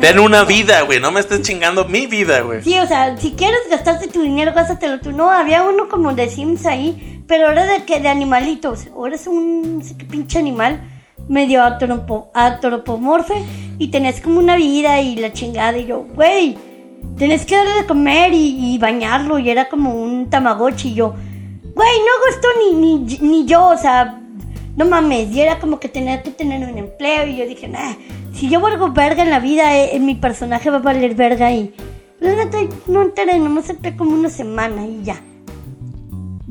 Ten 0.00 0.18
una 0.20 0.44
vida, 0.44 0.82
güey, 0.82 1.00
no 1.00 1.10
me 1.10 1.18
estés 1.20 1.42
chingando 1.42 1.84
mi 1.84 2.06
vida, 2.06 2.40
güey. 2.40 2.62
Sí, 2.62 2.78
o 2.78 2.86
sea, 2.86 3.16
si 3.18 3.32
quieres 3.32 3.58
gastarte 3.68 4.06
tu 4.06 4.22
dinero, 4.22 4.52
gástatelo 4.54 5.00
tú. 5.00 5.10
No, 5.12 5.30
había 5.30 5.64
uno 5.64 5.88
como 5.88 6.12
de 6.14 6.28
Sims 6.30 6.64
ahí, 6.64 7.22
pero 7.26 7.50
era 7.50 7.66
de 7.66 7.84
que 7.84 7.98
de 8.00 8.08
animalitos. 8.08 8.86
Ahora 8.94 9.16
es 9.16 9.26
un 9.26 9.78
no 9.78 9.84
sé 9.84 9.96
qué 9.98 10.04
pinche 10.04 10.38
animal 10.38 10.80
medio 11.28 11.60
atropo- 11.62 12.30
antropomorfe 12.34 13.34
y 13.78 13.88
tenés 13.88 14.20
como 14.20 14.38
una 14.38 14.56
vida 14.56 15.00
y 15.00 15.16
la 15.16 15.32
chingada. 15.32 15.76
Y 15.76 15.86
yo, 15.86 16.06
güey, 16.14 16.56
tenés 17.16 17.44
que 17.44 17.56
darle 17.56 17.74
de 17.74 17.86
comer 17.86 18.32
y, 18.32 18.74
y 18.74 18.78
bañarlo. 18.78 19.38
Y 19.38 19.50
era 19.50 19.68
como 19.68 19.94
un 19.94 20.30
tamagotchi. 20.30 20.88
Y 20.90 20.94
yo, 20.94 21.14
güey, 21.74 21.98
no 21.98 22.30
esto 22.30 22.48
ni, 22.58 22.74
ni, 22.74 23.18
ni 23.18 23.46
yo, 23.46 23.68
o 23.68 23.76
sea, 23.76 24.20
no 24.76 24.84
mames. 24.86 25.30
Y 25.30 25.40
era 25.40 25.58
como 25.58 25.80
que 25.80 25.88
tenía 25.88 26.22
que 26.22 26.30
tener 26.30 26.68
un 26.68 26.78
empleo. 26.78 27.26
Y 27.26 27.36
yo 27.36 27.46
dije, 27.46 27.68
nah, 27.68 27.94
si 28.32 28.48
yo 28.48 28.60
valgo 28.60 28.90
verga 28.90 29.22
en 29.22 29.30
la 29.30 29.40
vida, 29.40 29.76
eh, 29.76 29.98
mi 30.00 30.14
personaje 30.14 30.70
va 30.70 30.78
a 30.78 30.80
valer 30.80 31.14
verga. 31.14 31.52
Y 31.52 31.74
la 32.20 32.34
neta, 32.34 32.58
no 32.86 33.02
enteré, 33.02 33.38
nomás 33.38 33.70
entré 33.70 33.96
como 33.96 34.12
una 34.12 34.28
semana 34.28 34.86
y 34.86 35.02
ya. 35.02 35.20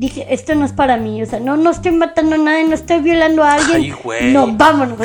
Dije, 0.00 0.26
esto 0.30 0.54
no 0.54 0.64
es 0.64 0.72
para 0.72 0.96
mí, 0.96 1.22
o 1.22 1.26
sea, 1.26 1.40
no, 1.40 1.58
no 1.58 1.70
estoy 1.70 1.92
matando 1.92 2.36
a 2.36 2.38
nadie, 2.38 2.64
no 2.64 2.74
estoy 2.74 3.00
violando 3.00 3.44
a 3.44 3.52
alguien. 3.52 3.82
Ay, 3.82 3.90
güey. 3.90 4.32
No, 4.32 4.46
vámonos. 4.56 4.96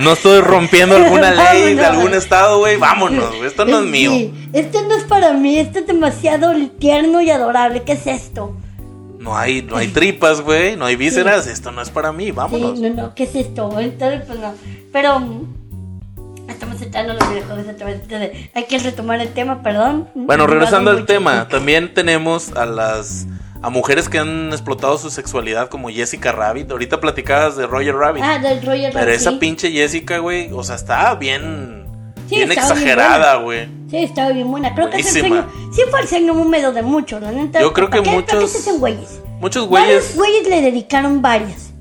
No 0.00 0.12
estoy 0.12 0.42
rompiendo 0.42 0.96
alguna 0.96 1.30
ley 1.30 1.72
de 1.74 1.82
algún 1.82 2.12
estado, 2.12 2.58
güey. 2.58 2.76
Vámonos, 2.76 3.30
güey. 3.30 3.46
Esto 3.46 3.64
no 3.64 3.78
es 3.78 3.86
mío. 3.86 4.10
Sí, 4.10 4.34
esto 4.52 4.82
no 4.82 4.94
es 4.94 5.04
para 5.04 5.32
mí, 5.32 5.58
esto 5.58 5.78
es 5.78 5.86
demasiado 5.86 6.52
tierno 6.78 7.22
y 7.22 7.30
adorable. 7.30 7.84
¿Qué 7.84 7.92
es 7.92 8.06
esto? 8.06 8.54
No 9.18 9.34
hay, 9.34 9.62
no 9.62 9.78
hay 9.78 9.88
tripas, 9.88 10.42
güey. 10.42 10.76
No 10.76 10.84
hay 10.84 10.96
vísceras. 10.96 11.46
Esto 11.46 11.72
no 11.72 11.80
es 11.80 11.88
para 11.88 12.12
mí. 12.12 12.32
Vámonos. 12.32 12.78
Sí, 12.78 12.82
no, 12.82 13.02
no, 13.02 13.14
¿qué 13.14 13.22
es 13.22 13.34
esto? 13.34 13.80
Entonces, 13.80 14.24
pues 14.26 14.38
no. 14.38 14.52
Pero 14.92 15.20
mm, 15.20 16.50
estamos 16.50 16.82
entrando 16.82 17.12
en 17.12 17.18
los 17.18 17.30
videojuegos 17.30 17.66
otra 17.66 17.86
vez. 17.86 18.00
Entonces, 18.02 18.50
hay 18.52 18.64
que 18.64 18.78
retomar 18.78 19.22
el 19.22 19.30
tema, 19.30 19.62
perdón. 19.62 20.10
Bueno, 20.14 20.46
Me 20.46 20.52
regresando 20.52 20.90
al 20.90 21.06
tema, 21.06 21.48
también 21.50 21.94
tenemos 21.94 22.52
a 22.52 22.66
las 22.66 23.26
a 23.62 23.70
mujeres 23.70 24.08
que 24.08 24.18
han 24.18 24.48
explotado 24.52 24.98
su 24.98 25.10
sexualidad 25.10 25.68
como 25.68 25.88
Jessica 25.88 26.32
Rabbit. 26.32 26.70
Ahorita 26.70 27.00
platicabas 27.00 27.56
de 27.56 27.66
Roger 27.66 27.94
Rabbit. 27.96 28.22
Ah, 28.24 28.38
del 28.38 28.60
Roger 28.64 28.90
pero 28.92 29.04
Rabbit, 29.06 29.14
esa 29.20 29.30
sí. 29.30 29.36
pinche 29.38 29.70
Jessica, 29.72 30.18
güey, 30.18 30.50
o 30.52 30.62
sea, 30.62 30.76
está 30.76 31.14
bien, 31.14 31.84
Sí, 32.28 32.36
bien 32.36 32.52
exagerada, 32.52 33.36
güey. 33.36 33.68
Sí, 33.90 33.98
estaba 33.98 34.30
bien 34.30 34.50
buena. 34.50 34.74
Creo 34.74 34.90
que 34.90 34.98
es 34.98 35.14
el 35.16 35.22
Buenísima. 35.22 35.50
sueño. 35.52 35.72
Sí 35.74 35.82
fue 35.90 36.00
el 36.00 36.08
sueño 36.08 36.32
húmedo 36.32 36.72
de 36.72 36.82
muchos, 36.82 37.22
la 37.22 37.30
neta. 37.32 37.60
Yo 37.60 37.72
creo 37.72 37.88
que 37.88 37.98
¿Para 38.02 38.10
qué- 38.10 38.22
¿Para 38.22 38.26
qué 38.26 38.46
muchos- 38.46 38.78
güeyes? 38.78 39.20
Muchos 39.40 39.66
güeyes, 39.68 40.16
güeyes 40.16 40.48
le 40.48 40.60
dedicaron 40.62 41.22
varias. 41.22 41.72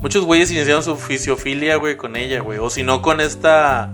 muchos 0.00 0.24
güeyes 0.24 0.50
iniciaron 0.52 0.82
su 0.82 0.96
fisiofilia, 0.96 1.76
güey, 1.76 1.96
con 1.96 2.14
ella, 2.16 2.40
güey. 2.40 2.58
O 2.58 2.70
si 2.70 2.82
no, 2.84 3.02
con 3.02 3.20
esta... 3.20 3.90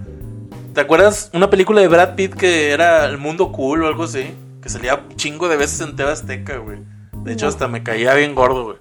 ¿Te 0.75 0.81
acuerdas 0.83 1.31
una 1.33 1.49
película 1.51 1.81
de 1.81 1.89
Brad 1.89 2.15
Pitt 2.15 2.35
que 2.35 2.71
era 2.71 3.05
El 3.07 3.17
Mundo 3.19 3.53
Cool 3.53 3.85
o 3.85 3.87
algo 3.89 4.05
así? 4.05 4.27
Que 4.63 4.69
salía 4.69 5.03
chingo 5.17 5.49
de 5.49 5.57
veces 5.57 5.81
en 5.81 5.97
TV 5.97 6.11
Azteca, 6.11 6.57
güey. 6.59 6.79
De 7.25 7.33
hecho, 7.33 7.47
No. 7.47 7.51
hasta 7.51 7.69
me 7.69 7.83
caía 7.83 8.15
bien 8.15 8.35
gordo, 8.35 8.65
güey. 8.65 8.77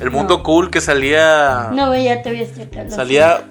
El 0.00 0.10
Mundo 0.10 0.38
No. 0.38 0.42
Cool 0.44 0.70
que 0.70 0.80
salía... 0.80 1.70
No 1.72 1.90
veía 1.90 2.22
te 2.22 2.40
este 2.40 2.68
Carlos. 2.70 2.94
Salía. 2.94 3.42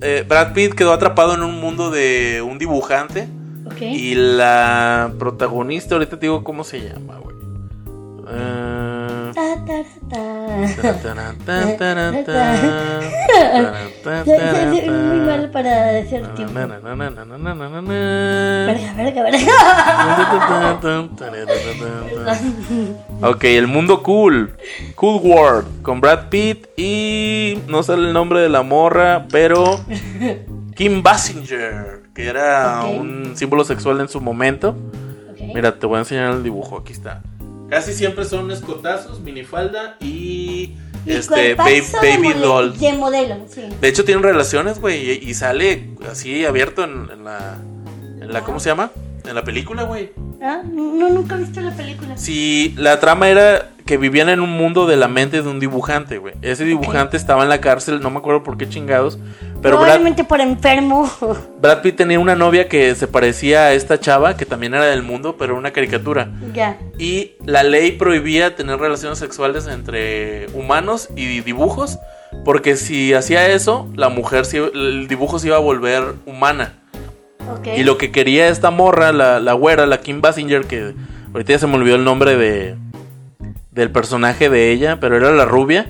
eh, 0.00 0.24
Brad 0.26 0.52
Pitt 0.54 0.74
quedó 0.74 0.92
atrapado 0.92 1.34
en 1.34 1.42
un 1.42 1.60
mundo 1.60 1.90
de 1.90 2.42
un 2.42 2.58
dibujante. 2.58 3.28
Ok. 3.66 3.82
Y 3.82 4.14
la 4.14 5.12
protagonista, 5.18 5.96
ahorita 5.96 6.18
te 6.18 6.26
digo 6.26 6.44
cómo 6.44 6.64
se 6.64 6.80
llama, 6.80 7.16
güey. 7.18 7.36
Eh, 8.28 8.75
muy 14.86 15.20
malo 15.20 15.50
para 15.52 15.86
decir 15.92 16.26
tiempo. 16.34 16.60
Ok, 23.22 23.44
el 23.44 23.66
mundo 23.66 24.02
cool. 24.02 24.56
Cool 24.94 25.20
World. 25.22 25.82
Con 25.82 26.00
Brad 26.00 26.28
Pitt 26.28 26.68
y. 26.76 27.62
No 27.68 27.82
sale 27.82 28.08
el 28.08 28.12
nombre 28.12 28.40
de 28.40 28.48
la 28.48 28.62
morra, 28.62 29.26
pero. 29.30 29.80
Kim 30.74 31.02
Basinger. 31.02 32.02
Que 32.14 32.28
era 32.28 32.84
un 32.84 33.36
símbolo 33.36 33.64
sexual 33.64 34.00
en 34.00 34.08
su 34.08 34.20
momento. 34.20 34.76
Mira, 35.54 35.78
te 35.78 35.86
voy 35.86 35.96
a 35.96 36.00
enseñar 36.00 36.32
el 36.32 36.42
dibujo. 36.42 36.78
Aquí 36.78 36.92
está. 36.92 37.22
Casi 37.68 37.92
siempre 37.94 38.24
son 38.24 38.50
escotazos, 38.50 39.20
minifalda 39.20 39.96
y. 40.00 40.74
Y 41.04 41.12
Este, 41.12 41.54
ba- 41.54 41.64
cuerpazo 41.64 42.00
de 42.00 42.10
baby 42.16 42.28
mole- 42.28 42.40
doll. 42.40 42.78
De 42.78 42.92
modelo, 42.94 43.36
sí. 43.48 43.62
De 43.80 43.88
hecho, 43.88 44.04
tienen 44.04 44.24
relaciones, 44.24 44.80
güey. 44.80 45.08
Y, 45.24 45.30
y 45.30 45.34
sale 45.34 45.90
así 46.10 46.44
abierto 46.44 46.82
en, 46.84 47.08
en 47.12 47.24
la. 47.24 47.58
En 48.20 48.32
la 48.32 48.40
¿Cómo 48.42 48.58
se 48.58 48.70
llama? 48.70 48.90
En 49.24 49.34
la 49.36 49.44
película, 49.44 49.84
güey. 49.84 50.10
Ah, 50.42 50.62
No, 50.64 51.08
nunca 51.10 51.36
he 51.36 51.38
visto 51.38 51.60
la 51.60 51.70
película. 51.76 52.16
Si 52.16 52.74
la 52.76 52.98
trama 52.98 53.28
era 53.28 53.70
que 53.86 53.96
vivían 53.96 54.28
en 54.28 54.40
un 54.40 54.50
mundo 54.50 54.86
de 54.86 54.96
la 54.96 55.06
mente 55.06 55.42
de 55.42 55.48
un 55.48 55.60
dibujante, 55.60 56.18
güey. 56.18 56.34
Ese 56.42 56.64
dibujante 56.64 57.16
estaba 57.16 57.44
en 57.44 57.48
la 57.48 57.60
cárcel, 57.60 58.00
no 58.00 58.10
me 58.10 58.18
acuerdo 58.18 58.42
por 58.42 58.58
qué 58.58 58.68
chingados. 58.68 59.16
Pero 59.62 59.76
Brad, 59.76 59.86
Probablemente 59.86 60.24
por 60.24 60.40
enfermo. 60.40 61.08
Brad 61.62 61.82
Pitt 61.82 61.96
tenía 61.96 62.18
una 62.18 62.34
novia 62.34 62.68
que 62.68 62.94
se 62.96 63.06
parecía 63.06 63.66
a 63.66 63.72
esta 63.72 64.00
chava, 64.00 64.36
que 64.36 64.44
también 64.44 64.74
era 64.74 64.86
del 64.86 65.04
mundo, 65.04 65.36
pero 65.38 65.52
era 65.52 65.60
una 65.60 65.70
caricatura. 65.70 66.28
ya. 66.52 66.78
Y 66.98 67.36
la 67.44 67.62
ley 67.62 67.92
prohibía 67.92 68.56
tener 68.56 68.78
relaciones 68.78 69.18
sexuales 69.20 69.68
entre 69.68 70.48
humanos 70.52 71.08
y 71.14 71.40
dibujos, 71.40 72.00
porque 72.44 72.74
si 72.74 73.14
hacía 73.14 73.46
eso, 73.48 73.88
la 73.94 74.08
mujer, 74.08 74.44
el 74.52 75.06
dibujo 75.06 75.38
se 75.38 75.46
iba 75.46 75.56
a 75.56 75.60
volver 75.60 76.16
humana. 76.26 76.74
Ok. 77.56 77.68
Y 77.76 77.84
lo 77.84 77.98
que 77.98 78.10
quería 78.10 78.48
esta 78.48 78.72
morra, 78.72 79.12
la, 79.12 79.38
la 79.38 79.52
güera, 79.52 79.86
la 79.86 80.00
Kim 80.00 80.20
Basinger, 80.20 80.66
que 80.66 80.92
ahorita 81.32 81.52
ya 81.52 81.58
se 81.60 81.68
me 81.68 81.76
olvidó 81.76 81.94
el 81.94 82.02
nombre 82.02 82.36
de 82.36 82.74
del 83.76 83.90
personaje 83.92 84.48
de 84.48 84.72
ella, 84.72 84.98
pero 84.98 85.16
era 85.16 85.30
la 85.30 85.44
rubia. 85.44 85.86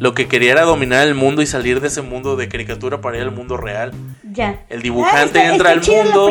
Lo 0.00 0.14
que 0.14 0.26
quería 0.26 0.52
era 0.52 0.62
dominar 0.62 1.06
el 1.06 1.14
mundo 1.14 1.42
y 1.42 1.46
salir 1.46 1.80
de 1.80 1.88
ese 1.88 2.02
mundo 2.02 2.34
de 2.34 2.48
caricatura 2.48 3.00
para 3.00 3.18
ir 3.18 3.22
al 3.22 3.30
mundo 3.30 3.56
real. 3.56 3.92
Ya. 4.32 4.64
El 4.70 4.82
dibujante 4.82 5.38
Ah, 5.38 5.42
está- 5.52 5.52
entra 5.52 5.72
está 5.74 5.90
al 6.00 6.06
mundo. 6.06 6.28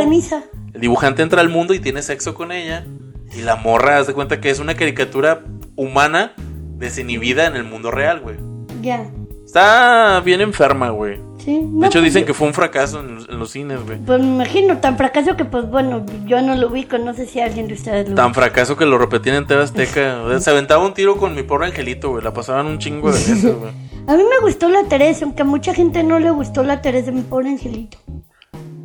El 0.74 0.82
dibujante 0.82 1.22
entra 1.22 1.40
al 1.42 1.50
mundo 1.50 1.74
y 1.74 1.80
tiene 1.80 2.02
sexo 2.02 2.34
con 2.34 2.52
ella. 2.52 2.86
Y 3.34 3.42
la 3.42 3.56
morra, 3.56 3.98
haz 4.00 4.08
de 4.08 4.14
cuenta 4.14 4.42
que 4.42 4.50
es 4.50 4.60
una 4.60 4.76
caricatura 4.76 5.42
humana 5.76 6.34
desinhibida 6.78 7.46
en 7.48 7.56
el 7.56 7.64
mundo 7.64 7.92
real, 7.92 8.20
güey. 8.20 8.38
Ya. 8.82 9.06
Está 9.46 10.20
bien 10.22 10.42
enferma, 10.42 10.90
güey. 10.90 11.20
Sí. 11.38 11.60
De 11.62 11.88
hecho, 11.88 12.00
pues, 12.00 12.04
dicen 12.06 12.22
yo- 12.22 12.26
que 12.28 12.34
fue 12.34 12.48
un 12.48 12.54
fracaso 12.54 13.00
en, 13.00 13.20
en 13.30 13.40
los 13.40 13.52
cines, 13.52 13.86
güey. 13.86 14.00
Pues 14.00 14.20
me 14.20 14.26
imagino, 14.28 14.78
tan 14.80 14.98
fracaso 14.98 15.38
que 15.38 15.46
pues 15.46 15.70
bueno, 15.70 16.04
yo 16.26 16.42
no 16.42 16.56
lo 16.56 16.68
ubico, 16.68 16.98
no 16.98 17.14
sé 17.14 17.28
si 17.28 17.40
alguien 17.40 17.68
de 17.68 17.76
ustedes 17.76 18.10
lo 18.10 18.16
Tan 18.16 18.34
fracaso 18.34 18.76
que 18.76 18.86
lo 18.86 18.98
repetían 18.98 19.36
en 19.36 19.46
TV 19.48 19.62
Azteca. 19.64 20.22
O 20.24 20.30
sea, 20.30 20.40
Se 20.40 20.50
aventaba 20.50 20.84
un 20.86 20.94
tiro 20.94 21.18
con 21.18 21.36
mi 21.36 21.44
pobre 21.44 21.68
angelito, 21.68 22.10
güey. 22.10 22.24
La 22.24 22.34
pasaban 22.34 22.66
un 22.66 22.80
chingo 22.80 23.08
de 23.12 23.14
veces, 23.20 23.44
güey. 23.44 23.72
A 24.08 24.16
mí 24.16 24.24
me 24.24 24.40
gustó 24.42 24.70
la 24.70 24.84
Teresa, 24.84 25.26
aunque 25.26 25.42
a 25.42 25.46
mucha 25.46 25.74
gente 25.74 26.04
no 26.04 26.20
le 26.20 26.30
gustó 26.30 26.62
la 26.64 26.80
Teresa 26.82 27.08
de 27.08 27.14
mi 27.14 27.22
pobre 27.24 27.50
angelito. 27.50 27.98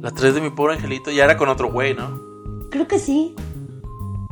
Las 0.01 0.15
tres 0.15 0.35
de 0.35 0.41
mi 0.41 0.49
pobre 0.49 0.75
angelito 0.77 1.11
ya 1.11 1.25
era 1.25 1.37
con 1.37 1.51
otro 1.51 1.71
güey, 1.71 1.93
¿no? 1.95 2.19
Creo 2.71 2.89
que 2.89 2.99
sí. 2.99 3.35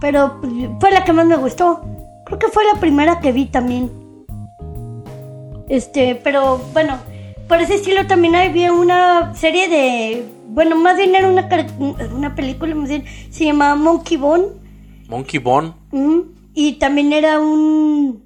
Pero 0.01 0.38
pues, 0.41 0.53
fue 0.81 0.91
la 0.91 1.05
que 1.05 1.12
más 1.12 1.27
me 1.27 1.37
gustó. 1.37 1.83
Creo 2.25 2.38
que 2.38 2.49
fue 2.49 2.62
la 2.73 2.81
primera 2.81 3.21
que 3.21 3.33
vi 3.33 3.47
también. 3.47 3.91
Este, 5.68 6.14
pero 6.16 6.59
bueno, 6.72 6.98
por 7.48 7.61
ese 7.61 7.74
estilo 7.74 8.07
también 8.07 8.35
había 8.37 8.72
una 8.72 9.35
serie 9.35 9.68
de. 9.68 10.24
Bueno, 10.48 10.76
más 10.76 10.96
bien 10.96 11.14
era 11.14 11.28
una, 11.28 11.48
una 12.12 12.35
película, 12.35 12.74
más 12.74 12.88
bien 12.88 13.04
se 13.31 13.44
llamaba 13.44 13.74
Monkey 13.74 14.16
Bone. 14.16 14.46
Monkey 15.09 15.38
Bone. 15.40 15.72
Y 16.54 16.72
también 16.74 17.12
era 17.12 17.38
un. 17.38 18.22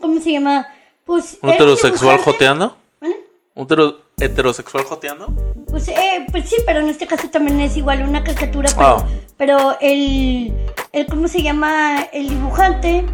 ¿Cómo 0.00 0.20
se 0.20 0.32
llama? 0.32 0.66
Pues. 1.04 1.38
¿Un 1.42 1.50
heterosexual 1.50 2.18
joteando? 2.18 2.76
¿Vale? 3.00 3.16
¿Un 3.54 3.66
hetero- 3.66 3.96
heterosexual 4.18 4.84
joteando? 4.84 5.26
Pues, 5.70 5.88
eh, 5.88 6.26
pues 6.30 6.48
sí, 6.48 6.56
pero 6.66 6.80
en 6.80 6.88
este 6.88 7.06
caso 7.06 7.28
también 7.30 7.60
es 7.60 7.76
igual 7.76 8.02
una 8.02 8.22
caricatura, 8.24 8.70
pero, 8.76 8.86
Ah. 8.98 9.06
pero 9.36 9.76
el, 9.80 10.52
el, 10.92 11.06
¿cómo 11.06 11.28
se 11.28 11.42
llama? 11.42 12.02
El 12.12 12.28
dibujante, 12.28 13.04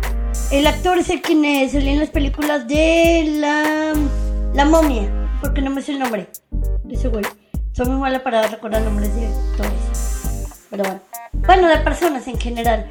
el 0.51 0.67
actor 0.67 0.99
es 0.99 1.11
el 1.11 1.21
quien 1.23 1.45
eh, 1.45 1.69
salía 1.71 1.93
en 1.93 2.01
las 2.01 2.11
películas 2.11 2.67
de 2.69 3.25
la, 3.39 3.93
la 4.55 4.65
momia, 4.65 5.11
porque 5.41 5.61
no 5.61 5.71
me 5.71 5.83
sé 5.83 5.93
el 5.93 5.99
nombre 5.99 6.29
de 6.85 6.95
ese 6.95 7.09
güey. 7.09 7.25
Soy 7.73 7.87
muy 7.87 7.99
mala 8.01 8.23
para 8.23 8.47
recordar 8.47 8.83
nombres 8.83 9.15
de 9.17 9.27
actores. 9.27 10.47
Pero 10.71 10.85
bueno. 10.85 11.01
Bueno, 11.33 11.69
de 11.69 11.79
personas 11.79 12.27
en 12.29 12.39
general. 12.39 12.91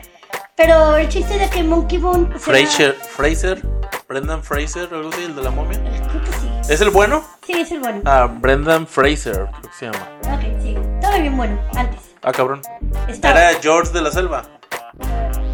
Pero 0.56 0.98
el 0.98 1.08
chiste 1.10 1.38
de 1.38 1.50
que 1.50 1.64
Monkey 1.64 1.98
Bone... 1.98 2.26
pues, 2.26 2.48
era- 2.48 2.58
Fraser, 2.58 2.94
Fraser, 2.96 3.62
Brendan 4.08 4.44
Fraser, 4.44 4.90
algo 4.92 5.10
así, 5.10 5.24
el 5.24 5.36
de 5.36 5.42
la 5.44 5.50
momia. 5.52 5.80
Creo 5.82 6.22
que 6.24 6.32
sí. 6.34 6.74
¿Es 6.74 6.82
el 6.82 6.90
bueno? 6.92 7.24
Sí, 7.46 7.54
es 7.54 7.72
el 7.72 7.80
bueno. 7.80 8.02
Ah, 8.06 8.28
Brendan 8.40 8.86
Fraser, 8.86 9.34
creo 9.50 9.62
que 9.62 9.78
se 9.78 9.86
llama. 9.86 10.10
Ok, 10.36 10.62
sí. 10.62 10.76
Estaba 10.96 11.18
bien 11.18 11.36
bueno, 11.38 11.60
antes. 11.76 12.00
Ah, 12.22 12.32
cabrón. 12.32 12.62
Estaba. 13.08 13.50
Era 13.50 13.60
George 13.62 13.92
de 13.94 14.02
la 14.02 14.12
Selva. 14.12 14.44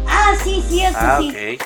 Ah, 0.06 0.32
sí, 0.42 0.82
Ah, 0.94 1.18
sí. 1.20 1.30
ok. 1.30 1.62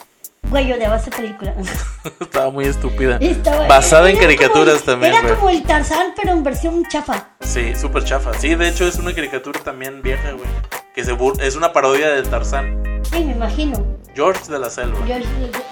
Güey, 0.50 0.66
yo 0.68 0.76
odiaba 0.76 0.96
esa 0.96 1.10
película. 1.10 1.54
Estaba 2.20 2.50
muy 2.50 2.66
estúpida. 2.66 3.16
Estaba- 3.20 3.66
Basada 3.66 4.10
en 4.10 4.16
caricaturas 4.18 4.74
como- 4.82 4.92
también, 4.92 5.12
Era 5.14 5.22
güey. 5.22 5.34
como 5.34 5.50
el 5.50 5.62
Tarzán, 5.62 6.08
pero 6.16 6.32
en 6.32 6.42
versión 6.44 6.84
chafa. 6.88 7.28
Sí, 7.40 7.74
súper 7.74 8.04
chafa. 8.04 8.32
Sí, 8.38 8.54
de 8.54 8.68
hecho 8.68 8.86
es 8.86 8.96
una 8.98 9.14
caricatura 9.14 9.60
también 9.60 10.02
vieja, 10.02 10.32
güey. 10.32 10.46
Que 10.94 11.04
se 11.04 11.12
bur- 11.14 11.40
es 11.42 11.56
una 11.56 11.72
parodia 11.72 12.10
del 12.10 12.28
Tarzán. 12.28 13.02
Sí, 13.10 13.24
me 13.24 13.32
imagino. 13.32 13.84
George 14.14 14.50
de 14.52 14.58
la 14.58 14.70
Selva. 14.70 14.98
Yo- 15.06 15.16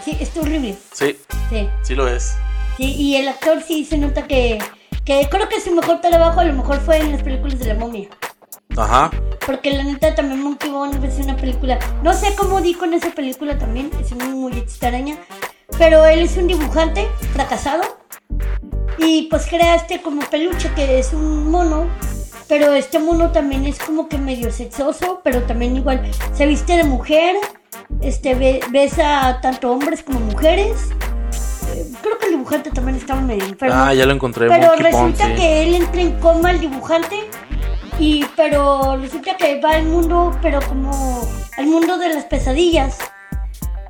sí, 0.05 0.17
está 0.21 0.41
horrible. 0.41 0.77
Sí, 0.93 1.17
Sí. 1.51 1.69
sí 1.83 1.95
lo 1.95 2.09
es. 2.09 2.35
sí. 2.77 2.85
Y 2.85 3.17
el 3.17 3.29
actor 3.29 3.63
sí 3.63 3.85
se 3.85 3.99
nota 3.99 4.27
que, 4.27 4.59
que 5.05 5.29
creo 5.31 5.49
que 5.49 5.61
su 5.61 5.73
mejor 5.73 6.01
trabajo 6.01 6.41
a 6.41 6.45
lo 6.45 6.55
mejor 6.55 6.81
fue 6.81 6.97
en 6.99 7.13
las 7.13 7.23
películas 7.23 7.59
de 7.59 7.67
la 7.67 7.75
momia. 7.75 8.09
Ajá. 8.77 9.11
Porque 9.45 9.73
la 9.73 9.83
neta 9.85 10.15
también 10.15 10.43
Monkey 10.43 10.71
Bone 10.71 11.07
es 11.07 11.19
una 11.19 11.37
película. 11.37 11.79
No 12.03 12.15
sé 12.15 12.35
cómo 12.37 12.61
di 12.61 12.75
con 12.75 12.95
esa 12.95 13.11
película 13.11 13.59
también, 13.59 13.91
es 14.01 14.13
muy, 14.13 14.29
muy 14.29 14.53
extraña. 14.53 15.17
Pero 15.79 16.05
él 16.07 16.21
es 16.21 16.37
un 16.37 16.47
dibujante 16.47 17.09
fracasado. 17.33 17.83
Y 18.99 19.23
pues 19.29 19.47
crea 19.47 19.75
este 19.75 20.01
como 20.01 20.23
peluche 20.23 20.71
que 20.75 20.99
es 20.99 21.13
un 21.13 21.51
mono. 21.51 21.87
Pero 22.49 22.73
este 22.73 22.99
mono 22.99 23.31
también 23.31 23.65
es 23.65 23.79
como 23.79 24.09
que 24.09 24.19
medio 24.19 24.53
sexoso, 24.53 25.21
pero 25.25 25.43
también 25.43 25.77
igual 25.77 26.03
se 26.35 26.47
viste 26.47 26.77
de 26.77 26.85
mujer. 26.85 27.37
Este 28.01 28.61
besa 28.71 29.39
tanto 29.41 29.73
hombres 29.73 30.03
como 30.03 30.21
mujeres. 30.21 30.91
Eh, 31.75 31.91
creo 32.03 32.19
que 32.19 32.27
el 32.27 32.33
dibujante 32.33 32.71
también 32.71 32.97
estaba 32.97 33.21
medio 33.21 33.45
enfermo. 33.45 33.75
Ah, 33.77 33.95
ya 33.95 34.05
lo 34.07 34.13
encontré. 34.13 34.49
Pero 34.49 34.69
Monkey 34.69 34.85
resulta 34.85 35.27
sí. 35.27 35.35
que 35.35 35.63
él 35.63 35.75
entra 35.75 36.01
en 36.01 36.13
coma 36.21 36.51
el 36.51 36.61
dibujante 36.61 37.17
y 37.99 38.25
pero 38.37 38.97
resulta 38.97 39.37
que 39.37 39.61
va 39.61 39.73
al 39.73 39.85
mundo, 39.87 40.37
pero 40.43 40.61
como 40.63 40.93
al 41.57 41.67
mundo 41.67 41.99
de 41.99 42.09
las 42.15 42.25
pesadillas. 42.25 42.99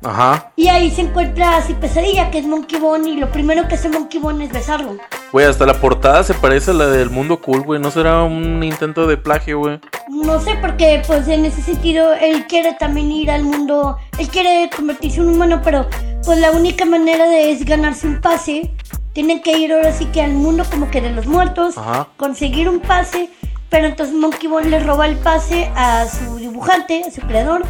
Ajá. 0.03 0.51
Y 0.55 0.67
ahí 0.67 0.91
se 0.91 1.01
encuentra 1.01 1.57
así 1.57 1.73
Pesadilla, 1.73 2.29
que 2.29 2.39
es 2.39 2.45
Monkey 2.45 2.79
Bone, 2.79 3.09
y 3.09 3.15
lo 3.15 3.31
primero 3.31 3.67
que 3.67 3.75
hace 3.75 3.87
Monkey 3.89 4.19
Bone 4.19 4.43
es 4.43 4.51
besarlo. 4.51 4.97
Güey, 5.31 5.45
hasta 5.45 5.65
la 5.65 5.79
portada 5.79 6.23
se 6.23 6.33
parece 6.33 6.71
a 6.71 6.73
la 6.73 6.87
del 6.87 7.09
mundo 7.09 7.39
cool, 7.41 7.61
güey. 7.61 7.79
¿No 7.79 7.89
será 7.89 8.23
un 8.23 8.61
intento 8.63 9.07
de 9.07 9.17
plagio, 9.17 9.59
güey? 9.59 9.79
No 10.09 10.39
sé, 10.39 10.55
porque 10.61 11.01
pues 11.07 11.27
en 11.27 11.45
ese 11.45 11.61
sentido 11.61 12.13
él 12.13 12.45
quiere 12.47 12.73
también 12.73 13.11
ir 13.11 13.31
al 13.31 13.43
mundo, 13.43 13.97
él 14.19 14.27
quiere 14.27 14.69
convertirse 14.75 15.21
en 15.21 15.27
un 15.27 15.35
humano, 15.35 15.61
pero 15.63 15.87
pues 16.25 16.37
la 16.39 16.51
única 16.51 16.85
manera 16.85 17.25
de 17.29 17.51
es 17.51 17.63
ganarse 17.65 18.05
un 18.07 18.19
pase. 18.19 18.71
Tienen 19.13 19.41
que 19.41 19.57
ir 19.57 19.71
ahora 19.71 19.93
sí 19.93 20.05
que 20.07 20.21
al 20.21 20.33
mundo 20.33 20.65
como 20.69 20.89
que 20.91 20.99
de 20.99 21.11
los 21.11 21.27
muertos, 21.27 21.77
Ajá. 21.77 22.09
conseguir 22.17 22.67
un 22.67 22.79
pase, 22.79 23.29
pero 23.73 23.87
entonces 23.87 24.13
Monkey 24.13 24.47
Bone 24.47 24.69
le 24.69 24.79
roba 24.81 25.07
el 25.07 25.17
pase 25.17 25.71
a 25.75 26.05
su 26.07 26.37
dibujante, 26.37 27.05
a 27.07 27.09
su 27.09 27.21
creador, 27.21 27.63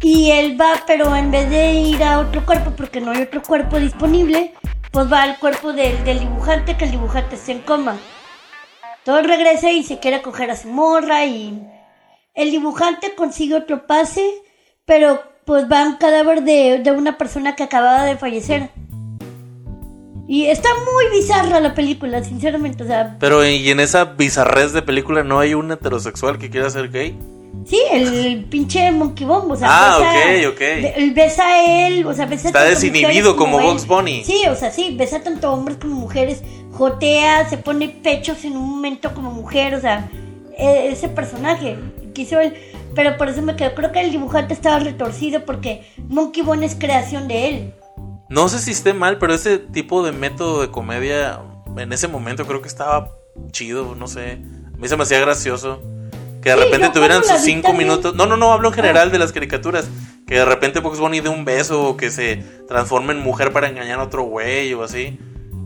y 0.00 0.30
él 0.30 0.56
va, 0.60 0.84
pero 0.86 1.16
en 1.16 1.32
vez 1.32 1.50
de 1.50 1.72
ir 1.72 2.04
a 2.04 2.20
otro 2.20 2.46
cuerpo, 2.46 2.70
porque 2.76 3.00
no 3.00 3.10
hay 3.10 3.22
otro 3.22 3.42
cuerpo 3.42 3.80
disponible, 3.80 4.54
pues 4.92 5.12
va 5.12 5.24
al 5.24 5.40
cuerpo 5.40 5.72
del, 5.72 6.04
dibujante, 6.04 6.76
que 6.76 6.84
el 6.84 6.92
dibujante 6.92 7.34
está 7.34 7.50
en 7.50 7.62
coma. 7.62 7.98
Todo 9.04 9.22
regresa 9.22 9.72
y 9.72 9.82
se 9.82 9.98
quiere 9.98 10.22
coger 10.22 10.52
a 10.52 10.56
su 10.56 10.68
morra 10.68 11.24
y 11.24 11.60
el 12.34 12.52
dibujante 12.52 13.16
consigue 13.16 13.56
otro 13.56 13.88
pase, 13.88 14.30
pero 14.84 15.20
pues 15.44 15.64
va 15.68 15.82
un 15.82 15.96
cadáver 15.96 16.44
de 16.44 16.94
una 16.96 17.18
persona 17.18 17.56
que 17.56 17.64
acababa 17.64 18.04
de 18.04 18.16
fallecer. 18.16 18.70
Y 20.26 20.46
está 20.46 20.68
muy 20.84 21.20
bizarra 21.20 21.60
la 21.60 21.74
película, 21.74 22.22
sinceramente. 22.24 22.82
O 22.82 22.86
sea, 22.86 23.16
Pero 23.20 23.46
y 23.46 23.70
en 23.70 23.80
esa 23.80 24.04
bizarrez 24.04 24.72
de 24.72 24.82
película 24.82 25.22
no 25.22 25.38
hay 25.38 25.54
un 25.54 25.70
heterosexual 25.70 26.38
que 26.38 26.48
quiera 26.50 26.70
ser 26.70 26.90
gay. 26.90 27.16
sí, 27.66 27.80
el 27.92 28.44
pinche 28.44 28.90
Monkey 28.90 29.26
Bomb, 29.26 29.50
o 29.52 29.56
sea, 29.56 29.68
Ah, 29.70 29.98
besa- 29.98 30.48
ok, 30.48 30.52
ok. 30.54 30.58
be- 30.60 31.12
besa 31.14 31.46
a 31.46 31.86
él, 31.88 32.06
o 32.06 32.12
sea, 32.12 32.26
besa 32.26 32.48
Está 32.48 32.64
desinhibido 32.64 33.36
como 33.36 33.58
él. 33.60 33.66
Bugs 33.66 33.86
Bunny. 33.86 34.22
Sí, 34.24 34.42
o 34.50 34.54
sea, 34.56 34.70
sí, 34.70 34.94
besa 34.98 35.22
tanto 35.22 35.52
hombres 35.52 35.78
como 35.80 35.94
mujeres, 35.94 36.42
jotea, 36.72 37.48
se 37.48 37.56
pone 37.58 37.88
pechos 37.88 38.44
en 38.44 38.56
un 38.56 38.68
momento 38.68 39.14
como 39.14 39.30
mujer, 39.30 39.74
o 39.74 39.80
sea, 39.80 40.10
e- 40.58 40.88
ese 40.92 41.08
personaje 41.08 41.76
que 42.14 42.22
hizo 42.22 42.38
él. 42.40 42.54
Pero 42.94 43.16
por 43.16 43.28
eso 43.28 43.40
me 43.42 43.56
quedo, 43.56 43.74
creo 43.74 43.92
que 43.92 44.00
el 44.00 44.10
dibujante 44.10 44.52
estaba 44.54 44.78
retorcido 44.78 45.44
porque 45.44 45.82
Monkey 46.08 46.42
Bone 46.42 46.66
es 46.66 46.74
creación 46.74 47.28
de 47.28 47.48
él. 47.48 47.74
No 48.34 48.48
sé 48.48 48.58
si 48.58 48.72
esté 48.72 48.92
mal, 48.94 49.18
pero 49.18 49.32
ese 49.34 49.58
tipo 49.58 50.02
de 50.04 50.12
método 50.12 50.60
de 50.62 50.70
comedia 50.70 51.40
en 51.76 51.92
ese 51.92 52.08
momento 52.08 52.46
creo 52.46 52.60
que 52.62 52.68
estaba 52.68 53.12
chido, 53.52 53.94
no 53.94 54.08
sé. 54.08 54.40
A 54.74 54.76
mí 54.76 54.88
se 54.88 54.96
me 54.96 55.04
hacía 55.04 55.20
gracioso. 55.20 55.80
Que 56.42 56.50
de 56.50 56.56
Sí, 56.56 56.62
repente 56.64 56.90
tuvieran 56.90 57.24
sus 57.24 57.40
cinco 57.40 57.72
minutos. 57.72 58.14
No, 58.14 58.26
no, 58.26 58.36
no, 58.36 58.52
hablo 58.52 58.68
en 58.68 58.74
general 58.74 59.08
Ah. 59.08 59.10
de 59.12 59.18
las 59.18 59.32
caricaturas. 59.32 59.88
Que 60.26 60.34
de 60.36 60.44
repente 60.44 60.80
Bugs 60.80 60.98
Bunny 61.00 61.20
dé 61.20 61.28
un 61.28 61.44
beso 61.44 61.82
o 61.90 61.96
que 61.96 62.10
se 62.10 62.36
transforme 62.68 63.12
en 63.12 63.20
mujer 63.20 63.52
para 63.52 63.68
engañar 63.68 63.98
a 64.00 64.02
otro 64.04 64.22
güey 64.24 64.74
o 64.74 64.82
así. 64.82 65.18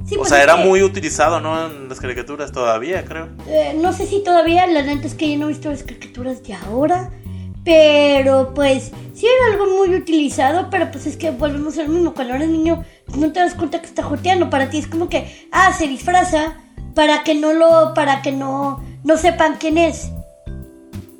Sí, 0.06 0.14
o 0.14 0.18
pues 0.18 0.28
sea, 0.30 0.42
era 0.42 0.56
que, 0.56 0.64
muy 0.64 0.82
utilizado, 0.82 1.40
¿no? 1.40 1.66
En 1.66 1.88
las 1.88 2.00
caricaturas 2.00 2.50
todavía, 2.52 3.04
creo. 3.04 3.28
eh, 3.48 3.76
no 3.80 3.92
sé 3.92 4.06
si 4.06 4.22
todavía, 4.22 4.66
la 4.66 4.82
neta 4.82 5.06
es 5.06 5.14
que 5.14 5.30
yo 5.32 5.38
no 5.38 5.46
he 5.46 5.48
visto 5.48 5.68
las 5.70 5.82
caricaturas 5.82 6.42
de 6.42 6.54
ahora. 6.54 7.10
Pero 7.64 8.54
pues 8.54 8.92
sí 9.14 9.26
era 9.26 9.52
algo 9.52 9.76
muy 9.76 9.94
utilizado, 9.94 10.68
pero 10.70 10.90
pues 10.90 11.06
es 11.06 11.16
que 11.16 11.30
volvemos 11.30 11.76
a 11.78 11.82
lo 11.82 11.88
mismo. 11.90 12.14
Cuando 12.14 12.34
eres 12.34 12.48
niño 12.48 12.84
no 13.16 13.32
te 13.32 13.40
das 13.40 13.54
cuenta 13.54 13.80
que 13.80 13.86
está 13.86 14.02
joteando. 14.02 14.48
Para 14.50 14.70
ti 14.70 14.78
es 14.78 14.86
como 14.86 15.08
que, 15.08 15.48
ah, 15.52 15.72
se 15.72 15.86
disfraza 15.86 16.54
para 16.94 17.24
que 17.24 17.34
no 17.34 17.52
lo, 17.52 17.92
para 17.94 18.22
que 18.22 18.32
no, 18.32 18.82
no 19.04 19.16
sepan 19.16 19.56
quién 19.58 19.78
es. 19.78 20.10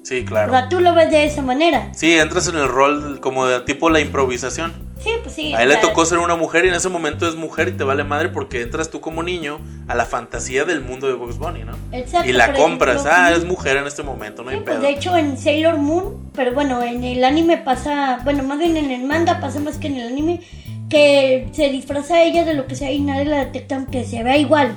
Sí, 0.03 0.21
O 0.23 0.25
claro. 0.25 0.53
sea, 0.53 0.69
tú 0.71 0.81
lo 0.81 0.95
ves 0.95 1.11
de 1.11 1.25
esa 1.25 1.43
manera. 1.43 1.91
Sí, 1.95 2.15
entras 2.15 2.49
en 2.49 2.57
el 2.57 2.69
rol 2.69 3.21
como 3.21 3.47
de 3.47 3.61
tipo 3.61 3.91
la 3.91 4.01
improvisación. 4.01 4.88
Sí, 5.01 5.11
pues 5.23 5.35
sí. 5.35 5.55
A 5.55 5.63
él 5.63 5.69
le 5.69 5.77
tocó 5.77 6.05
ser 6.05 6.19
una 6.19 6.35
mujer 6.35 6.65
y 6.65 6.69
en 6.69 6.75
ese 6.75 6.89
momento 6.89 7.29
es 7.29 7.37
mujer 7.37 7.69
y 7.69 7.73
te 7.73 7.85
vale 7.85 8.03
madre 8.05 8.29
porque 8.31 8.63
entras 8.63 8.91
tú 8.91 9.01
como 9.01 9.23
niño 9.23 9.61
a 9.87 9.95
la 9.95 10.05
fantasía 10.05 10.65
del 10.65 10.81
mundo 10.81 11.07
de 11.07 11.15
Bugs 11.15 11.39
Bunny, 11.39 11.63
¿no? 11.65 11.73
Exacto, 11.93 12.29
y 12.29 12.33
la 12.33 12.53
compras, 12.53 12.97
ejemplo, 13.07 13.13
ah, 13.17 13.29
ujú. 13.31 13.39
es 13.39 13.45
mujer 13.47 13.77
en 13.77 13.87
este 13.87 14.03
momento, 14.03 14.43
no 14.43 14.51
hay 14.51 14.57
pues 14.57 14.67
pedo. 14.77 14.81
de 14.81 14.91
hecho 14.91 15.17
en 15.17 15.39
Sailor 15.39 15.79
Moon, 15.79 16.31
pero 16.35 16.53
bueno, 16.53 16.83
en 16.83 17.05
el 17.05 17.23
anime 17.25 17.59
pasa, 17.59 18.19
bueno, 18.25 18.43
más 18.43 18.59
bien 18.59 18.77
en 18.77 18.91
el 18.91 19.05
manga 19.05 19.39
pasa 19.41 19.61
más 19.61 19.79
que 19.79 19.87
en 19.87 19.97
el 19.99 20.09
anime, 20.09 20.41
que 20.91 21.49
se 21.53 21.69
disfraza 21.71 22.23
ella 22.23 22.45
de 22.45 22.55
lo 22.55 22.67
que 22.67 22.75
sea 22.75 22.91
y 22.91 23.01
nadie 23.01 23.25
la 23.27 23.45
detecta 23.45 23.77
aunque 23.77 24.05
se 24.05 24.23
vea 24.25 24.37
igual. 24.37 24.77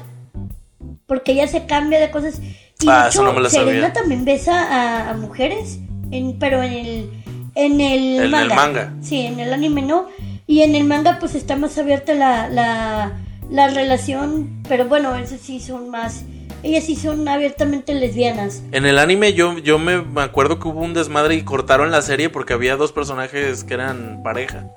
Porque 1.07 1.34
ella 1.34 1.47
se 1.47 1.65
cambia 1.65 1.99
de 1.99 2.12
cosas. 2.12 2.39
Y 2.79 2.88
Ah, 2.89 3.03
de 3.03 3.10
eso 3.10 3.19
hecho, 3.19 3.23
no 3.23 3.34
me 3.34 3.41
lo 3.41 3.49
Serena 3.49 3.71
sabía. 3.88 3.93
también 3.93 4.25
besa 4.25 4.62
a, 4.62 5.10
a 5.10 5.13
mujeres, 5.13 5.79
en, 6.12 6.38
pero 6.39 6.63
en 6.63 6.73
el, 6.73 7.20
en 7.55 7.81
el 7.81 8.15
En 8.19 8.33
el 8.35 8.49
manga. 8.49 8.93
Sí, 9.01 9.21
en 9.21 9.39
el 9.39 9.53
anime 9.53 9.81
no. 9.81 10.07
Y 10.47 10.61
en 10.61 10.75
el 10.75 10.83
manga 10.83 11.17
pues 11.19 11.35
está 11.35 11.55
más 11.55 11.77
abierta 11.77 12.13
la, 12.13 12.49
la, 12.49 13.13
la 13.49 13.67
relación, 13.69 14.61
pero 14.67 14.85
bueno, 14.85 15.15
eso 15.15 15.35
sí 15.41 15.59
son 15.59 15.89
más... 15.89 16.23
Ellas 16.63 16.83
sí 16.83 16.95
son 16.95 17.27
abiertamente 17.27 17.93
lesbianas. 17.95 18.61
En 18.71 18.85
el 18.85 18.99
anime 18.99 19.33
yo, 19.33 19.57
yo 19.57 19.79
me 19.79 20.03
acuerdo 20.21 20.59
que 20.59 20.67
hubo 20.67 20.81
un 20.81 20.93
desmadre 20.93 21.33
y 21.33 21.41
cortaron 21.41 21.89
la 21.89 22.03
serie 22.03 22.29
porque 22.29 22.53
había 22.53 22.75
dos 22.75 22.91
personajes 22.91 23.63
que 23.63 23.73
eran 23.73 24.21
pareja. 24.23 24.67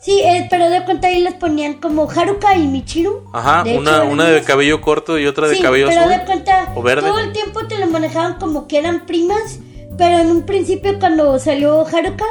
Sí, 0.00 0.20
eh, 0.22 0.46
pero 0.50 0.68
de 0.68 0.84
cuenta 0.84 1.06
ahí 1.08 1.20
les 1.22 1.32
ponían 1.34 1.74
como 1.74 2.10
Haruka 2.10 2.56
y 2.56 2.66
Michiru. 2.66 3.24
Ajá, 3.32 3.64
De 3.64 3.78
una, 3.78 4.02
una 4.02 4.24
de 4.24 4.42
cabello 4.42 4.82
corto 4.82 5.18
y 5.18 5.26
otra 5.26 5.48
de 5.48 5.56
Sí, 5.56 5.62
cabello 5.62 5.86
pero 5.88 6.02
azul. 6.02 6.12
de 6.12 6.24
cuenta 6.26 6.72
o 6.74 6.82
verde. 6.82 7.08
todo 7.08 7.18
el 7.20 7.32
tiempo 7.32 7.66
te 7.66 7.78
lo 7.78 7.86
manejaban 7.86 8.34
como 8.34 8.68
que 8.68 8.76
eran 8.78 9.06
primas, 9.06 9.60
pero 10.00 10.18
en 10.18 10.30
un 10.30 10.42
principio 10.46 10.98
cuando 10.98 11.38
salió 11.38 11.86
Haruka, 11.86 12.24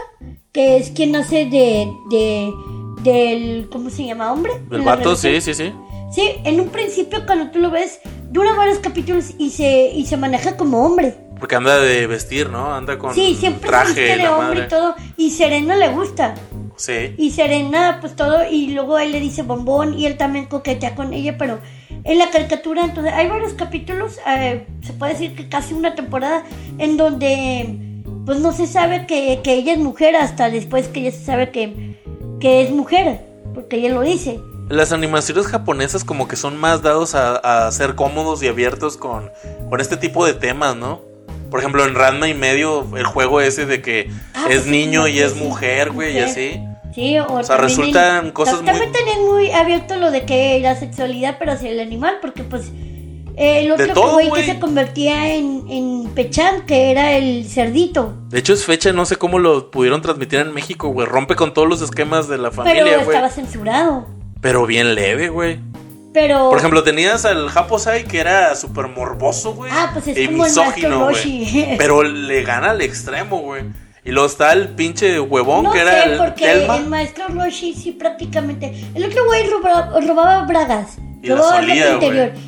que 0.52 0.78
es 0.78 0.90
quien 0.90 1.16
hace 1.16 1.46
de, 1.46 1.88
de 2.10 2.52
del 3.04 3.70
¿cómo 3.72 3.92
se 3.92 4.06
llama? 4.08 4.34
hombre. 4.34 4.54
El 4.72 4.82
vato, 4.82 5.16
sí, 5.16 5.40
sí, 5.40 5.54
sí. 5.54 5.72
Sí, 6.12 6.32
en 6.46 6.60
un 6.60 6.70
principio 6.70 7.28
cuando 7.28 7.52
tú 7.52 7.60
lo 7.60 7.70
ves 7.70 8.00
dura 8.32 8.56
varios 8.56 8.80
capítulos 8.80 9.36
y 9.38 9.52
se 9.52 9.92
y 9.94 10.08
se 10.08 10.18
maneja 10.18 10.58
como 10.58 10.84
hombre. 10.84 11.16
Porque 11.40 11.56
anda 11.56 11.80
de 11.80 12.08
vestir, 12.08 12.50
¿no? 12.50 12.74
Anda 12.74 12.98
con 12.98 13.14
Sí, 13.14 13.36
siempre 13.36 13.62
se 13.62 13.68
traje 13.68 13.88
viste 14.02 14.18
de 14.18 14.28
hombre 14.28 14.48
madre. 14.48 14.66
y 14.66 14.68
todo 14.68 14.96
y 15.16 15.30
Serena 15.30 15.76
le 15.76 15.90
gusta. 15.90 16.34
Sí. 16.76 17.14
Y 17.20 17.30
Serena, 17.30 18.00
pues 18.02 18.16
todo, 18.16 18.50
y 18.50 18.70
luego 18.72 18.98
él 18.98 19.12
le 19.12 19.20
dice 19.20 19.44
bombón 19.44 19.94
y 20.00 20.08
él 20.08 20.18
también 20.18 20.48
coquetea 20.48 20.96
con 20.96 21.14
ella, 21.14 21.38
pero 21.38 21.60
en 22.04 22.18
la 22.18 22.30
caricatura, 22.30 22.86
entonces, 22.86 23.14
hay 23.14 23.28
varios 23.28 23.54
capítulos, 23.54 24.20
eh, 24.28 24.66
se 24.82 24.94
puede 24.94 25.14
decir 25.14 25.36
que 25.36 25.50
casi 25.50 25.74
una 25.74 25.96
temporada, 25.96 26.44
en 26.78 26.98
donde, 26.98 27.78
pues 28.26 28.40
no 28.40 28.52
se 28.52 28.68
sabe 28.68 29.06
que, 29.06 29.42
que 29.44 29.54
ella 29.54 29.74
es 29.74 29.80
mujer 29.80 30.16
hasta 30.16 30.50
después 30.50 30.88
que 30.88 31.04
ya 31.04 31.12
se 31.12 31.24
sabe 31.24 31.52
que, 31.52 31.98
que 32.40 32.62
es 32.62 32.72
mujer, 32.72 33.22
porque 33.54 33.78
ella 33.78 33.90
lo 33.90 34.02
dice. 34.02 34.40
Las 34.70 34.92
animaciones 34.92 35.48
japonesas 35.48 36.04
como 36.04 36.28
que 36.28 36.36
son 36.36 36.56
más 36.58 36.84
dados 36.84 37.16
a, 37.16 37.68
a 37.68 37.72
ser 37.72 37.96
cómodos 37.96 38.44
y 38.44 38.48
abiertos 38.48 38.98
con, 38.98 39.32
con 39.70 39.82
este 39.82 39.98
tipo 39.98 40.26
de 40.26 40.34
temas, 40.34 40.76
¿no? 40.76 41.02
Por 41.50 41.60
ejemplo, 41.60 41.84
en 41.84 41.96
Ranma 41.96 42.28
y 42.28 42.36
medio, 42.36 42.86
el 42.96 43.06
juego 43.06 43.42
ese 43.42 43.66
de 43.66 43.82
que 43.82 44.12
Ah, 44.36 44.46
es 44.48 44.48
pues 44.48 44.64
sí, 44.66 44.70
niño 44.70 45.08
y 45.08 45.20
es 45.20 45.36
mujer, 45.36 45.92
güey, 45.92 46.16
y 46.16 46.20
así. 46.20 46.62
Sí, 46.94 47.18
o, 47.20 47.28
sea, 47.44 47.58
también 47.58 47.78
resultan 47.78 48.26
en- 48.26 48.32
cosas 48.32 48.56
También 48.56 48.78
muy- 48.78 48.88
tenían 48.92 49.26
muy 49.28 49.52
abierto 49.52 49.96
lo 49.98 50.12
de 50.12 50.26
que 50.26 50.60
la 50.60 50.76
sexualidad, 50.76 51.36
pero 51.40 51.52
hacia 51.54 51.70
el 51.70 51.80
animal, 51.80 52.16
porque 52.22 52.44
pues 52.44 52.72
eh, 53.38 53.62
el 53.62 53.72
otro 53.72 54.12
güey 54.14 54.32
que 54.32 54.44
se 54.44 54.60
convertía 54.60 55.34
en, 55.34 55.66
en 55.70 56.10
Pechan, 56.14 56.66
que 56.66 56.92
era 56.92 57.14
el 57.14 57.46
cerdito. 57.48 58.14
De 58.30 58.40
hecho, 58.40 58.54
es 58.54 58.66
fecha, 58.66 58.92
no 58.92 59.06
sé 59.06 59.16
cómo 59.16 59.40
lo 59.40 59.72
pudieron 59.72 60.02
transmitir 60.02 60.40
en 60.40 60.54
México, 60.54 60.90
güey. 60.90 61.08
Rompe 61.08 61.36
con 61.36 61.54
todos 61.54 61.70
los 61.70 61.82
esquemas 61.82 62.28
de 62.28 62.38
la 62.38 62.50
Pero 62.50 62.64
familia, 62.64 62.84
güey. 62.98 63.02
estaba 63.08 63.30
censurado. 63.30 64.08
Pero 64.42 64.66
bien 64.66 64.94
leve, 64.96 65.30
güey. 65.30 65.60
Pero. 66.12 66.50
Por 66.50 66.58
ejemplo, 66.58 66.84
tenías 66.84 67.24
al 67.24 67.50
Japosai 67.50 68.04
que 68.06 68.20
era 68.20 68.56
súper 68.56 68.88
morboso, 68.88 69.54
güey. 69.54 69.72
Ah, 69.74 69.92
pues 69.94 70.08
es 70.08 70.18
y 70.18 70.26
como 70.26 70.44
el 70.46 70.50
misógino. 70.50 71.08
Roshi. 71.08 71.68
Pero 71.78 72.02
le 72.04 72.42
gana 72.44 72.72
al 72.72 72.82
extremo, 72.82 73.40
güey. 73.42 73.64
Y 74.04 74.12
luego 74.12 74.28
está 74.28 74.54
el 74.54 74.70
pinche 74.70 75.20
huevón 75.20 75.64
no 75.64 75.72
que 75.72 75.80
sé, 75.80 75.84
era 75.84 76.04
el 76.06 76.18
porque 76.18 76.46
Telma. 76.46 76.78
el 76.78 76.88
maestro 76.88 77.28
Roshi 77.28 77.74
sí 77.74 77.92
prácticamente. 77.92 78.74
El 78.96 79.06
otro 79.06 79.26
güey 79.26 79.48
robaba, 79.48 80.00
robaba 80.00 80.46
bragas. 80.46 80.98
Y 81.22 81.28
la 81.28 81.36
robaba 81.36 81.60
solía, 81.60 81.94
ropa. 81.94 82.06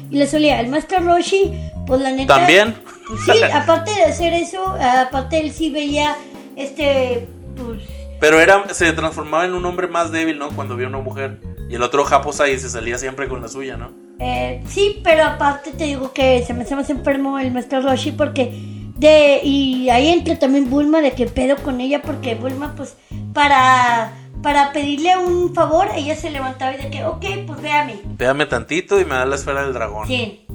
Y 0.09 0.17
le 0.17 0.27
solía. 0.27 0.59
El 0.61 0.69
maestro 0.69 0.99
Roshi, 0.99 1.53
pues 1.85 2.01
la 2.01 2.11
neta. 2.11 2.37
También. 2.37 2.75
Pues 3.07 3.21
sí, 3.25 3.43
aparte 3.53 3.91
de 3.91 4.03
hacer 4.03 4.33
eso, 4.33 4.63
aparte 4.79 5.39
él 5.39 5.51
sí 5.51 5.69
veía 5.69 6.15
este. 6.55 7.27
Pues. 7.55 7.81
Pero 8.19 8.39
era, 8.39 8.73
se 8.73 8.91
transformaba 8.93 9.45
en 9.45 9.53
un 9.53 9.65
hombre 9.65 9.87
más 9.87 10.11
débil, 10.11 10.37
¿no? 10.37 10.49
Cuando 10.49 10.75
vio 10.77 10.85
a 10.85 10.89
una 10.89 10.99
mujer. 10.99 11.39
Y 11.69 11.75
el 11.75 11.83
otro 11.83 12.03
Japosai 12.03 12.57
se 12.59 12.69
salía 12.69 12.97
siempre 12.97 13.27
con 13.27 13.41
la 13.41 13.47
suya, 13.47 13.77
¿no? 13.77 13.91
Eh, 14.19 14.61
sí, 14.67 15.01
pero 15.03 15.23
aparte 15.23 15.71
te 15.71 15.85
digo 15.85 16.13
que 16.13 16.43
se 16.45 16.53
me 16.53 16.63
hace 16.63 16.75
más 16.75 16.89
enfermo 16.89 17.39
el 17.39 17.51
maestro 17.51 17.81
Roshi 17.81 18.11
porque 18.11 18.80
de 19.01 19.41
y 19.43 19.89
ahí 19.89 20.09
entra 20.09 20.39
también 20.39 20.69
Bulma 20.69 21.01
de 21.01 21.11
que 21.11 21.25
pedo 21.25 21.57
con 21.57 21.81
ella 21.81 22.01
porque 22.01 22.35
Bulma 22.35 22.73
pues 22.77 22.95
para 23.33 24.13
para 24.41 24.71
pedirle 24.71 25.17
un 25.17 25.53
favor 25.53 25.89
ella 25.95 26.15
se 26.15 26.29
levantaba 26.29 26.73
y 26.73 26.77
de 26.77 26.89
que 26.89 27.03
ok 27.03 27.25
pues 27.45 27.61
véame 27.61 27.99
Véame 28.17 28.45
tantito 28.45 28.99
y 28.99 29.05
me 29.05 29.15
da 29.15 29.25
la 29.25 29.35
esfera 29.35 29.63
del 29.63 29.73
dragón. 29.73 30.07
sí 30.07 30.45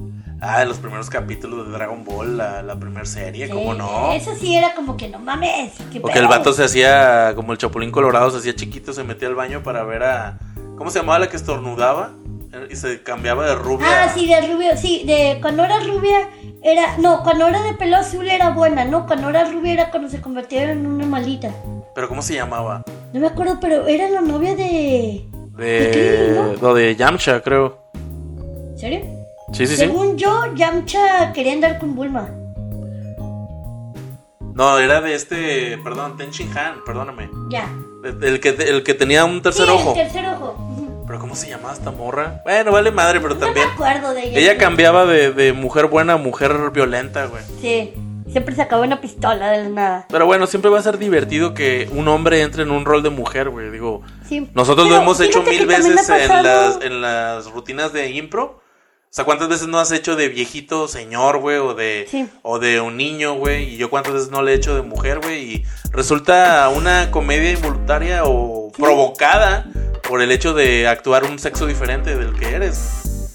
Ah, 0.40 0.64
los 0.66 0.76
primeros 0.76 1.08
capítulos 1.08 1.66
de 1.66 1.72
Dragon 1.72 2.04
Ball, 2.04 2.36
la, 2.36 2.62
la 2.62 2.78
primera 2.78 3.06
serie, 3.06 3.48
¿cómo 3.48 3.72
no? 3.72 4.12
Eso 4.12 4.34
sí 4.38 4.54
era 4.54 4.74
como 4.74 4.96
que 4.96 5.08
no 5.08 5.18
mames. 5.18 5.72
qué 5.90 5.98
Porque 5.98 6.18
el 6.18 6.28
vato 6.28 6.52
se 6.52 6.62
hacía, 6.62 7.32
como 7.34 7.52
el 7.52 7.58
Chapulín 7.58 7.90
Colorado, 7.90 8.30
se 8.30 8.38
hacía 8.38 8.54
chiquito, 8.54 8.92
se 8.92 9.02
metía 9.02 9.28
al 9.28 9.34
baño 9.34 9.62
para 9.62 9.82
ver 9.84 10.02
a... 10.02 10.38
¿Cómo 10.76 10.90
se 10.90 10.98
llamaba 10.98 11.20
la 11.20 11.30
que 11.30 11.36
estornudaba? 11.36 12.12
Y 12.70 12.76
se 12.76 13.02
cambiaba 13.02 13.46
de 13.46 13.54
rubia. 13.54 14.04
Ah, 14.04 14.08
sí, 14.12 14.26
de 14.26 14.40
rubio, 14.52 14.76
sí, 14.76 15.04
de 15.06 15.38
cuando 15.40 15.64
era 15.64 15.80
rubia 15.80 16.28
era, 16.62 16.96
no, 16.98 17.22
cuando 17.22 17.46
era 17.46 17.62
de 17.62 17.74
pelo 17.74 17.96
azul 17.96 18.28
era 18.28 18.50
buena, 18.50 18.84
no, 18.84 19.06
cuando 19.06 19.28
era 19.30 19.44
rubia 19.50 19.72
era 19.72 19.90
cuando 19.90 20.08
se 20.08 20.20
convertía 20.20 20.70
en 20.70 20.86
una 20.86 21.06
malita. 21.06 21.50
Pero 21.94 22.08
¿cómo 22.08 22.22
se 22.22 22.34
llamaba? 22.34 22.82
No 23.12 23.20
me 23.20 23.26
acuerdo, 23.26 23.58
pero 23.60 23.86
era 23.86 24.08
la 24.08 24.20
novia 24.20 24.54
de... 24.54 25.28
¿De 25.56 25.64
De... 25.64 26.58
no? 26.60 26.74
De 26.74 26.96
Yamcha, 26.96 27.40
creo. 27.40 27.78
¿En 27.94 28.78
serio? 28.78 29.00
Sí, 29.52 29.66
sí, 29.66 29.68
sí. 29.68 29.76
Según 29.76 30.18
yo, 30.18 30.54
Yamcha 30.54 31.32
quería 31.32 31.52
andar 31.52 31.78
con 31.78 31.94
Bulma. 31.94 32.28
No, 34.54 34.78
era 34.78 35.00
de 35.00 35.14
este... 35.14 35.78
Perdón, 35.78 36.16
Ten 36.16 36.30
Shin 36.30 36.50
Han, 36.56 36.84
perdóname. 36.84 37.30
Ya. 37.50 37.68
El 38.22 38.40
que, 38.40 38.50
el 38.50 38.82
que 38.82 38.94
tenía 38.94 39.24
un 39.24 39.42
tercer 39.42 39.66
sí, 39.66 39.72
ojo. 39.72 39.90
el 39.90 39.96
tercer 39.96 40.26
ojo. 40.28 40.85
Pero 41.06 41.18
¿cómo 41.20 41.36
se 41.36 41.48
llamaba 41.48 41.72
esta 41.74 41.90
morra? 41.90 42.40
Bueno, 42.44 42.72
vale 42.72 42.90
madre, 42.90 43.20
pero 43.20 43.34
No 43.34 43.40
también... 43.40 43.66
me 43.66 43.72
acuerdo 43.72 44.12
de 44.14 44.24
ella. 44.24 44.38
Ella 44.40 44.58
cambiaba 44.58 45.06
de, 45.06 45.32
de 45.32 45.52
mujer 45.52 45.86
buena 45.86 46.14
a 46.14 46.16
mujer 46.16 46.52
violenta, 46.72 47.26
güey. 47.26 47.42
Sí, 47.60 47.92
siempre 48.30 48.54
sacaba 48.56 48.82
una 48.82 49.00
pistola 49.00 49.50
de 49.50 49.62
la 49.64 49.68
nada. 49.68 50.06
Pero 50.08 50.26
bueno, 50.26 50.46
siempre 50.46 50.70
va 50.70 50.78
a 50.78 50.82
ser 50.82 50.98
divertido 50.98 51.54
que 51.54 51.88
un 51.92 52.08
hombre 52.08 52.42
entre 52.42 52.64
en 52.64 52.70
un 52.72 52.84
rol 52.84 53.02
de 53.02 53.10
mujer, 53.10 53.50
güey. 53.50 53.70
Digo, 53.70 54.02
Sí. 54.28 54.50
nosotros 54.54 54.86
Pero 54.88 54.96
lo 54.96 55.02
hemos 55.02 55.20
hecho 55.20 55.42
mil 55.42 55.66
veces 55.66 56.08
en 56.08 56.42
las, 56.42 56.80
en 56.82 57.00
las 57.00 57.46
rutinas 57.52 57.92
de 57.92 58.10
impro. 58.10 58.60
O 59.08 59.14
sea, 59.16 59.24
¿cuántas 59.24 59.48
veces 59.48 59.66
no 59.68 59.78
has 59.78 59.92
hecho 59.92 60.14
de 60.14 60.28
viejito 60.28 60.88
señor, 60.88 61.38
güey? 61.38 61.56
O 61.56 61.72
de, 61.74 62.06
Sí. 62.10 62.28
o 62.42 62.58
de 62.58 62.80
un 62.80 62.96
niño, 62.98 63.34
güey. 63.34 63.74
Y 63.74 63.76
yo 63.78 63.88
cuántas 63.88 64.12
veces 64.12 64.30
no 64.30 64.42
le 64.42 64.52
he 64.52 64.54
hecho 64.56 64.74
de 64.74 64.82
mujer, 64.82 65.20
güey. 65.22 65.54
Y 65.54 65.64
resulta 65.90 66.68
una 66.68 67.10
comedia 67.10 67.52
involuntaria 67.52 68.24
o 68.24 68.70
provocada 68.76 69.66
por 70.06 70.20
el 70.20 70.30
hecho 70.32 70.52
de 70.52 70.86
actuar 70.86 71.24
un 71.24 71.38
sexo 71.38 71.66
diferente 71.66 72.14
del 72.14 72.34
que 72.38 72.48
eres. 72.54 72.78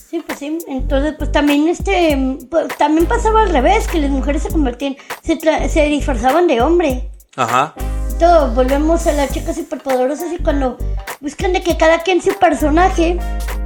Sí, 0.09 0.21
pues 0.27 0.37
sí. 0.39 0.59
Entonces, 0.67 1.15
pues 1.17 1.31
también 1.31 1.67
este, 1.67 2.37
pues, 2.49 2.67
también 2.77 3.07
pasaba 3.07 3.41
al 3.43 3.49
revés, 3.49 3.87
que 3.87 3.97
las 3.99 4.09
mujeres 4.11 4.43
se 4.43 4.49
convertían, 4.49 4.97
se, 5.23 5.37
tra- 5.39 5.67
se 5.67 5.85
disfrazaban 5.85 6.47
de 6.47 6.61
hombre. 6.61 7.09
Ajá. 7.35 7.73
Todo, 8.21 8.51
volvemos 8.51 9.07
a 9.07 9.13
las 9.13 9.31
chicas 9.31 9.55
superpoderosas 9.55 10.31
y 10.31 10.37
cuando 10.43 10.77
buscan 11.21 11.53
de 11.53 11.63
que 11.63 11.75
cada 11.75 12.03
quien 12.03 12.21
su 12.21 12.35
personaje, 12.37 13.17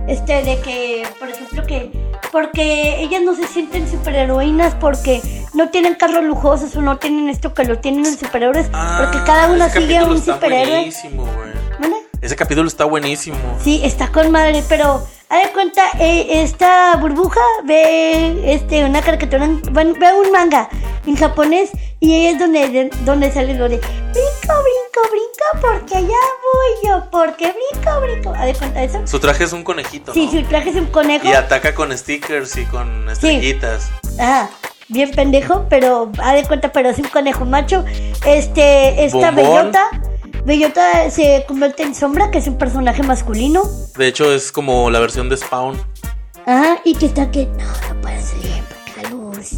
este, 0.07 0.43
de 0.43 0.57
que, 0.61 1.03
por 1.19 1.27
ejemplo, 1.29 1.65
que, 1.67 1.91
porque 2.31 3.01
ellas 3.01 3.21
no 3.21 3.35
se 3.35 3.45
sienten 3.47 3.85
superheroínas 3.91 4.73
porque 4.75 5.21
no 5.53 5.67
tienen 5.71 5.95
carros 5.95 6.23
lujosos 6.23 6.73
o 6.77 6.81
no 6.81 6.95
tienen 6.99 7.27
esto 7.27 7.53
que 7.53 7.65
lo 7.65 7.79
tienen 7.79 8.03
los 8.03 8.15
superhéroes, 8.15 8.67
porque 8.67 9.17
cada 9.25 9.47
una 9.51 9.65
Ah, 9.65 9.67
ese 9.67 9.79
sigue 9.81 9.97
a 9.97 10.05
un 10.05 10.21
superhéroe. 10.23 10.89
Ese 12.21 12.35
capítulo 12.37 12.69
está 12.69 12.85
buenísimo. 12.85 13.37
Sí, 13.61 13.81
está 13.83 14.07
con 14.07 14.31
madre, 14.31 14.63
pero 14.69 15.05
haz 15.27 15.43
de 15.43 15.49
cuenta, 15.51 15.81
eh, 15.99 16.43
esta 16.43 16.95
burbuja 16.95 17.41
ve 17.65 18.53
este, 18.53 18.85
una 18.85 19.01
caricatura, 19.01 19.43
en- 19.43 19.61
bueno, 19.73 19.95
ve 19.99 20.07
un 20.13 20.31
manga 20.31 20.69
en 21.05 21.15
japonés 21.15 21.71
y 21.99 22.13
ahí 22.13 22.25
es 22.27 22.39
donde, 22.39 22.67
de- 22.69 22.89
donde 23.01 23.31
sale 23.31 23.53
lo 23.53 23.69
de 23.69 23.77
brinco, 23.77 24.53
brinco, 24.63 25.09
brinco, 25.11 25.61
porque 25.61 25.95
allá 25.97 26.07
voy 26.07 26.87
yo, 26.89 27.09
porque 27.11 27.53
brinco, 27.53 28.01
brinco. 28.01 28.33
¿Haz 28.35 28.45
de 28.45 28.53
cuenta 28.55 28.83
eso? 28.83 29.01
Su 29.05 29.19
traje 29.19 29.43
es 29.43 29.53
un 29.53 29.63
conejito, 29.63 30.13
Sí, 30.13 30.25
¿no? 30.25 30.31
su 30.31 30.43
traje 30.47 30.69
es 30.69 30.75
un 30.75 30.87
conejo. 30.87 31.27
Y 31.27 31.33
ataca 31.33 31.73
con 31.75 31.95
stickers 31.97 32.55
y 32.57 32.65
con 32.65 33.09
estrellitas. 33.09 33.89
Ajá, 34.19 34.49
bien 34.87 35.11
pendejo, 35.11 35.65
pero 35.69 36.11
haz 36.21 36.33
de 36.35 36.43
cuenta, 36.45 36.71
pero 36.71 36.89
es 36.89 36.97
un 36.99 37.07
conejo 37.07 37.45
macho. 37.45 37.83
Este, 38.25 39.05
esta 39.05 39.31
Bombón. 39.31 39.71
bellota, 39.71 39.89
bellota 40.45 41.09
se 41.09 41.43
convierte 41.47 41.83
en 41.83 41.93
sombra, 41.95 42.31
que 42.31 42.37
es 42.39 42.47
un 42.47 42.57
personaje 42.57 43.03
masculino. 43.03 43.63
De 43.97 44.07
hecho, 44.07 44.33
es 44.33 44.51
como 44.51 44.89
la 44.89 44.99
versión 44.99 45.29
de 45.29 45.37
Spawn. 45.37 45.75
Ajá, 46.47 46.79
y 46.83 46.93
que 46.95 47.07
está 47.07 47.31
que 47.31 47.45
no, 47.47 47.65
no 47.93 48.01
puede 48.01 48.21
salir 48.21 48.63
porque 48.69 49.01
la 49.01 49.09
luz, 49.09 49.49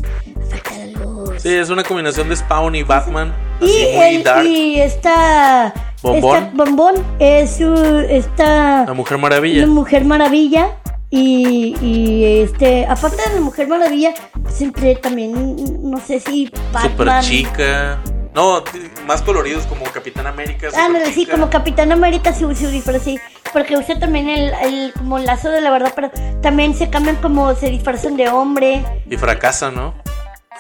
falta 0.50 0.78
la 0.78 0.86
luz. 0.86 0.97
Sí, 1.40 1.54
es 1.54 1.70
una 1.70 1.84
combinación 1.84 2.30
de 2.30 2.36
Spawn 2.36 2.76
y 2.76 2.84
Batman. 2.84 3.34
Así 3.62 3.70
y, 3.92 3.96
muy 3.96 4.06
el, 4.16 4.24
dark. 4.24 4.46
y 4.46 4.80
esta 4.80 5.74
Bombón. 6.02 6.36
esta 6.38 6.52
bombón 6.54 6.96
es 7.20 7.56
su- 7.58 8.06
esta 8.10 8.86
La 8.86 8.94
Mujer 8.94 9.18
Maravilla. 9.18 9.62
la 9.62 9.68
Mujer 9.68 10.06
Maravilla 10.06 10.70
y, 11.10 11.76
y 11.82 12.42
este 12.44 12.86
aparte 12.86 13.18
de 13.30 13.36
la 13.36 13.42
Mujer 13.42 13.68
Maravilla 13.68 14.14
siempre 14.50 14.96
también 14.96 15.56
no 15.90 16.00
sé 16.00 16.20
si 16.20 16.48
Super 16.48 16.90
Batman 17.08 17.24
chica. 17.24 18.00
No, 18.36 18.62
más 19.08 19.24
coloridos 19.24 19.66
como 19.66 19.84
Capitán 19.86 20.28
América. 20.28 20.68
Ah, 20.78 20.90
no, 20.90 21.00
sí, 21.12 21.26
como 21.26 21.50
Capitán 21.50 21.92
América 21.92 22.36
su, 22.36 22.54
su 22.54 22.68
disfraz, 22.70 23.02
sí. 23.02 23.18
Porque 23.52 23.76
usa 23.76 23.98
también 23.98 24.30
el, 24.30 24.52
el 24.62 24.94
como 24.94 25.18
lazo 25.18 25.50
de 25.50 25.60
la 25.60 25.72
verdad, 25.72 25.92
pero 25.96 26.12
también 26.44 26.76
se 26.76 26.88
cambian 26.92 27.16
como 27.16 27.56
se 27.56 27.72
disfrazan 27.72 28.16
de 28.16 28.30
hombre. 28.30 28.84
Y 29.10 29.18
fracasa, 29.18 29.72
¿no? 29.72 29.96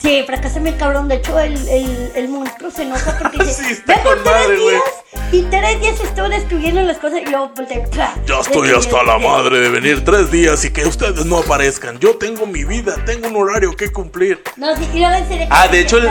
Sí, 0.02 0.24
fracasa 0.26 0.60
mi 0.60 0.74
cabrón. 0.74 1.08
De 1.08 1.16
hecho, 1.16 1.39
el, 1.39 1.56
el, 1.68 2.12
el 2.16 2.28
monstruo 2.30 2.70
se 2.72 2.84
enoja 2.84 3.18
porque 3.18 3.38
dice: 3.43 3.64
Sí, 3.76 3.82
con 4.04 4.24
madre, 4.24 4.45
tres 4.48 4.62
güey. 4.62 4.76
días 4.76 4.84
y 5.32 5.41
tres 5.43 5.80
días 5.82 6.00
estuve 6.02 6.30
destruyendo 6.30 6.82
las 6.84 6.98
cosas 6.98 7.20
y 7.26 7.30
luego 7.30 7.52
voltea, 7.56 7.84
¡plah! 7.86 8.14
Ya 8.26 8.39
estoy 8.39 8.70
hasta 8.72 9.04
la 9.04 9.18
madre 9.18 9.60
de 9.60 9.70
venir 9.70 10.06
tres 10.06 10.32
días 10.32 10.64
y 10.66 10.72
que 10.72 10.86
ustedes 10.86 11.26
no 11.26 11.39
aparezcan. 11.39 12.00
Yo 12.00 12.18
tengo 12.18 12.45
mi 12.45 12.64
vida, 12.64 12.95
tengo 13.06 13.28
un 13.28 13.36
horario 13.38 13.76
que 13.76 13.91
cumplir. 13.91 14.41
No, 14.56 14.76
sí, 14.76 14.88
y 14.93 15.00
luego 15.00 15.16
en 15.16 15.28
serio. 15.28 15.48
Ah, 15.50 15.68
de 15.68 15.80
hecho, 15.82 15.98
el, 15.98 16.10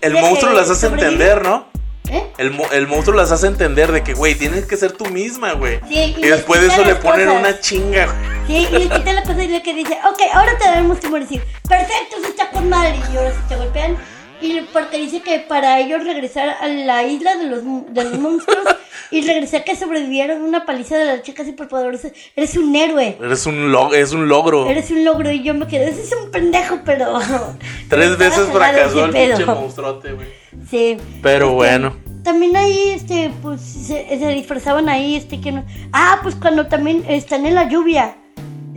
el 0.00 0.12
monstruo 0.14 0.52
las 0.52 0.70
hace 0.70 0.86
entender, 0.86 1.42
¿no? 1.42 1.66
¿Eh? 2.08 2.24
El, 2.38 2.56
el 2.72 2.86
monstruo 2.86 3.16
las 3.16 3.32
hace 3.32 3.48
entender 3.48 3.90
de 3.92 4.02
que, 4.04 4.14
güey, 4.14 4.36
tienes 4.36 4.64
que 4.64 4.76
ser 4.76 4.92
tú 4.92 5.06
misma, 5.06 5.52
güey. 5.52 5.80
Sí, 5.88 6.14
y 6.16 6.24
y 6.26 6.28
después 6.28 6.60
de 6.60 6.68
eso 6.68 6.84
le 6.84 6.94
ponen 6.96 7.26
cosas. 7.26 7.40
una 7.40 7.60
chinga, 7.60 8.06
güey. 8.06 8.35
Sí, 8.46 8.66
y 8.70 8.72
le 8.72 8.88
quita 8.88 9.12
la 9.12 9.22
cosa 9.22 9.42
y 9.42 9.48
le 9.48 9.62
que 9.62 9.74
dice, 9.74 9.98
ok, 10.08 10.20
ahora 10.32 10.56
te 10.58 10.64
daremos 10.64 11.00
como 11.00 11.16
decir, 11.18 11.42
perfecto, 11.68 12.16
se 12.22 12.28
está 12.28 12.50
con 12.50 12.68
madre. 12.68 12.96
Y 13.12 13.16
ahora 13.16 13.30
sí 13.32 13.40
te 13.48 13.56
golpean. 13.56 13.96
Y 14.40 14.60
porque 14.72 14.98
dice 14.98 15.22
que 15.22 15.40
para 15.40 15.80
ellos 15.80 16.04
regresar 16.04 16.56
a 16.60 16.68
la 16.68 17.02
isla 17.04 17.36
de 17.36 17.46
los, 17.46 17.62
de 17.64 18.04
los 18.04 18.18
monstruos 18.18 18.66
y 19.10 19.22
regresar 19.22 19.64
que 19.64 19.74
sobrevivieron 19.74 20.42
una 20.42 20.66
paliza 20.66 20.98
de 20.98 21.06
las 21.06 21.22
chicas 21.22 21.46
superpoderosas, 21.46 22.12
eres 22.36 22.56
un 22.56 22.74
héroe. 22.76 23.16
Eres 23.20 23.46
un 23.46 23.72
log 23.72 23.94
es 23.94 24.12
un 24.12 24.28
logro. 24.28 24.68
Eres 24.68 24.90
un 24.90 25.04
logro 25.04 25.30
y 25.32 25.42
yo 25.42 25.54
me 25.54 25.66
quedé, 25.66 25.88
ese 25.88 26.02
es 26.02 26.12
un 26.12 26.30
pendejo, 26.30 26.80
pero... 26.84 27.18
Tres 27.88 28.18
veces 28.18 28.48
fracasó 28.52 29.06
el 29.06 29.12
pinche 29.12 29.46
monstruote, 29.46 30.12
güey. 30.12 30.28
Sí. 30.70 30.98
Pero 31.22 31.46
Este, 31.46 31.54
bueno. 31.54 31.96
También 32.22 32.56
ahí, 32.56 32.90
este, 32.90 33.30
pues, 33.40 33.60
se, 33.60 34.18
se 34.18 34.28
disfrazaban 34.28 34.88
ahí, 34.88 35.16
este, 35.16 35.40
que 35.40 35.52
no... 35.52 35.64
Ah, 35.92 36.18
pues 36.22 36.34
cuando 36.34 36.66
también 36.66 37.04
están 37.08 37.46
en 37.46 37.54
la 37.54 37.68
lluvia. 37.68 38.16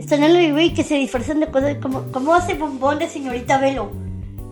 Están 0.00 0.22
en 0.24 0.32
la 0.32 0.40
lluvia 0.40 0.64
y 0.64 0.72
que 0.72 0.82
se 0.82 0.94
disfrazan 0.94 1.40
de 1.40 1.48
cosas 1.48 1.76
como... 1.76 2.10
como 2.10 2.34
hace 2.34 2.54
bombón 2.54 2.98
de 2.98 3.06
señorita 3.06 3.58
Velo? 3.58 3.92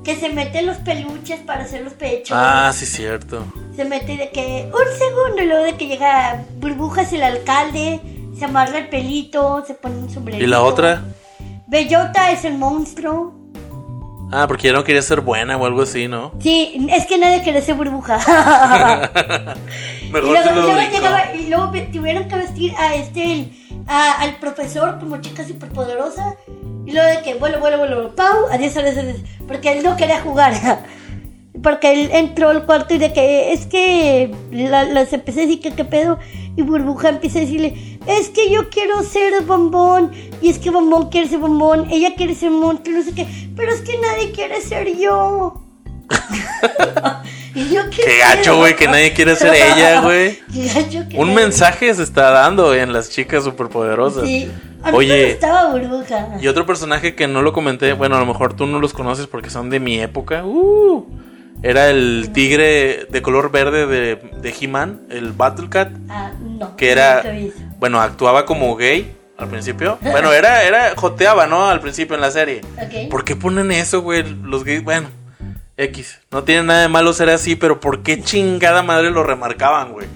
Que 0.04 0.14
se 0.14 0.28
mete 0.28 0.60
los 0.60 0.76
peluches 0.76 1.40
para 1.40 1.64
hacer 1.64 1.82
los 1.82 1.94
pechos. 1.94 2.36
Ah, 2.38 2.70
sí, 2.74 2.84
cierto. 2.84 3.44
Se 3.74 3.86
mete 3.86 4.18
de 4.18 4.30
que... 4.30 4.70
Un 4.70 4.98
segundo, 4.98 5.42
y 5.42 5.46
luego 5.46 5.64
de 5.64 5.76
que 5.76 5.86
llega 5.86 6.44
Burbujas 6.60 7.12
el 7.14 7.22
alcalde, 7.22 7.98
se 8.38 8.44
amarra 8.44 8.78
el 8.78 8.88
pelito, 8.90 9.64
se 9.66 9.72
pone 9.72 9.96
un 9.96 10.10
sombrero. 10.10 10.44
¿Y 10.44 10.46
la 10.46 10.62
otra? 10.62 11.02
Bellota 11.66 12.30
es 12.30 12.44
el 12.44 12.58
monstruo. 12.58 13.37
Ah, 14.30 14.46
porque 14.46 14.66
ya 14.68 14.72
no 14.74 14.84
quería 14.84 15.00
ser 15.02 15.20
buena 15.22 15.56
o 15.56 15.64
algo 15.64 15.82
así, 15.82 16.06
¿no? 16.06 16.32
Sí, 16.40 16.86
es 16.90 17.06
que 17.06 17.16
nadie 17.18 17.42
quiere 17.42 17.62
ser 17.62 17.74
burbuja. 17.76 18.18
Y 20.08 20.10
Mejor 20.10 20.30
luego, 20.30 20.42
se 20.48 20.54
lo 20.54 20.62
luego 20.62 20.80
dijo. 20.80 20.92
llegaba- 20.92 21.34
y 21.34 21.48
luego 21.48 21.72
tuvieron 21.92 22.28
que 22.28 22.36
vestir 22.36 22.72
a 22.78 22.94
este 22.94 23.48
a- 23.86 24.22
al 24.22 24.36
profesor 24.36 24.98
como 24.98 25.18
chica 25.20 25.46
superpoderosa 25.46 26.34
y 26.86 26.92
luego 26.92 27.08
de 27.10 27.22
que 27.22 27.34
vuelo 27.34 27.60
vuelo 27.60 27.76
vuelo 27.78 28.14
pau 28.16 28.46
adiós 28.50 28.74
adiós 28.78 28.96
adiós 28.96 29.16
porque 29.46 29.72
él 29.72 29.82
no 29.84 29.96
quería 29.96 30.20
jugar 30.22 30.52
porque 31.62 31.92
él 31.92 32.10
entró 32.12 32.48
al 32.48 32.64
cuarto 32.64 32.94
y 32.94 32.98
de 32.98 33.12
que 33.12 33.52
es 33.52 33.66
que 33.66 34.34
la- 34.50 34.84
las 34.84 35.12
empecé 35.12 35.40
a 35.42 35.46
decir 35.46 35.60
que 35.60 35.72
qué 35.72 35.84
pedo 35.84 36.18
y 36.58 36.62
burbuja 36.62 37.08
empieza 37.08 37.38
a 37.38 37.42
decirle 37.42 37.98
es 38.06 38.28
que 38.28 38.50
yo 38.50 38.68
quiero 38.68 39.02
ser 39.02 39.42
bombón 39.44 40.10
y 40.42 40.48
es 40.50 40.58
que 40.58 40.70
bombón 40.70 41.08
quiere 41.08 41.28
ser 41.28 41.38
bombón 41.38 41.88
ella 41.90 42.14
quiere 42.16 42.34
ser 42.34 42.50
monstruo 42.50 42.96
no 42.98 43.02
sé 43.04 43.14
qué 43.14 43.26
pero 43.56 43.72
es 43.72 43.80
que 43.80 43.96
nadie 43.98 44.32
quiere 44.32 44.60
ser 44.60 44.96
yo 44.98 45.62
y 47.54 47.68
yo 47.74 47.82
Qué 47.90 48.02
quiero 48.02 48.12
gacho, 48.20 48.56
güey, 48.56 48.76
que 48.76 48.86
nadie 48.86 49.12
quiere 49.12 49.36
ser 49.36 49.52
ella, 49.54 50.00
güey. 50.04 50.38
Qué 50.52 50.66
gacho 50.66 51.08
que 51.08 51.16
Un 51.18 51.28
nadie- 51.28 51.34
mensaje 51.34 51.92
se 51.94 52.02
está 52.02 52.30
dando 52.30 52.74
en 52.74 52.92
las 52.92 53.10
chicas 53.10 53.44
superpoderosas. 53.44 54.24
Sí. 54.24 54.50
A 54.82 54.86
mí 54.86 54.92
me 54.92 54.98
Oye, 54.98 55.30
gustaba 55.32 55.70
burbuja. 55.72 56.28
y 56.40 56.46
otro 56.46 56.64
personaje 56.64 57.14
que 57.14 57.26
no 57.26 57.42
lo 57.42 57.52
comenté, 57.52 57.92
bueno, 57.94 58.16
a 58.16 58.20
lo 58.20 58.26
mejor 58.26 58.54
tú 58.54 58.66
no 58.66 58.78
los 58.80 58.92
conoces 58.94 59.26
porque 59.26 59.50
son 59.50 59.70
de 59.70 59.80
mi 59.80 60.00
época. 60.00 60.44
Uh, 60.46 61.04
era 61.62 61.90
el 61.90 62.30
tigre 62.32 63.06
de 63.10 63.20
color 63.22 63.50
verde 63.50 63.86
de, 63.86 64.16
de 64.40 64.54
He-Man, 64.60 65.02
el 65.10 65.32
Battle 65.32 65.68
Cat, 65.68 65.90
Ah, 66.08 66.30
no. 66.58 66.76
que 66.76 66.90
era, 66.90 67.22
bueno, 67.78 68.00
actuaba 68.00 68.44
como 68.44 68.76
gay, 68.76 69.16
al 69.36 69.48
principio. 69.48 69.98
Bueno, 70.10 70.32
era, 70.32 70.62
era, 70.64 70.94
joteaba, 70.96 71.46
¿no? 71.46 71.68
Al 71.68 71.80
principio 71.80 72.14
en 72.14 72.20
la 72.20 72.30
serie. 72.30 72.60
Ok. 72.76 73.10
¿Por 73.10 73.24
qué 73.24 73.36
ponen 73.36 73.70
eso, 73.70 74.02
güey? 74.02 74.24
Los 74.42 74.64
gays, 74.64 74.82
bueno, 74.82 75.08
X. 75.76 76.20
No 76.30 76.44
tiene 76.44 76.64
nada 76.64 76.82
de 76.82 76.88
malo 76.88 77.12
ser 77.12 77.30
así, 77.30 77.54
pero 77.54 77.80
¿por 77.80 78.02
qué 78.02 78.20
chingada 78.22 78.82
madre 78.82 79.10
lo 79.10 79.22
remarcaban, 79.22 79.92
güey? 79.92 80.08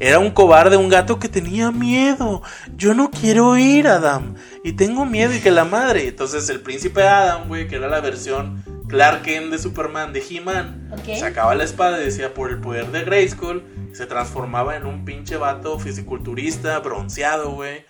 Era 0.00 0.18
un 0.18 0.30
cobarde, 0.30 0.78
un 0.78 0.88
gato 0.88 1.18
que 1.18 1.28
tenía 1.28 1.70
miedo. 1.70 2.42
Yo 2.74 2.94
no 2.94 3.10
quiero 3.10 3.58
ir, 3.58 3.86
Adam. 3.86 4.34
Y 4.64 4.72
tengo 4.72 5.04
miedo 5.04 5.34
y 5.34 5.40
que 5.40 5.50
la 5.50 5.66
madre. 5.66 6.08
Entonces 6.08 6.48
el 6.48 6.60
príncipe 6.60 7.02
Adam, 7.02 7.48
güey, 7.48 7.68
que 7.68 7.76
era 7.76 7.86
la 7.86 8.00
versión 8.00 8.64
Clark 8.88 9.22
Kent 9.22 9.52
de 9.52 9.58
Superman, 9.58 10.12
de 10.14 10.22
He-Man, 10.28 10.90
sacaba 11.18 11.54
la 11.54 11.64
espada 11.64 12.00
y 12.00 12.06
decía 12.06 12.34
por 12.34 12.50
el 12.50 12.60
poder 12.60 12.86
de 12.88 13.04
Grayskull, 13.04 13.62
se 13.92 14.06
transformaba 14.06 14.74
en 14.74 14.86
un 14.86 15.04
pinche 15.04 15.36
vato 15.36 15.78
fisiculturista, 15.78 16.78
bronceado, 16.80 17.52
güey. 17.52 17.84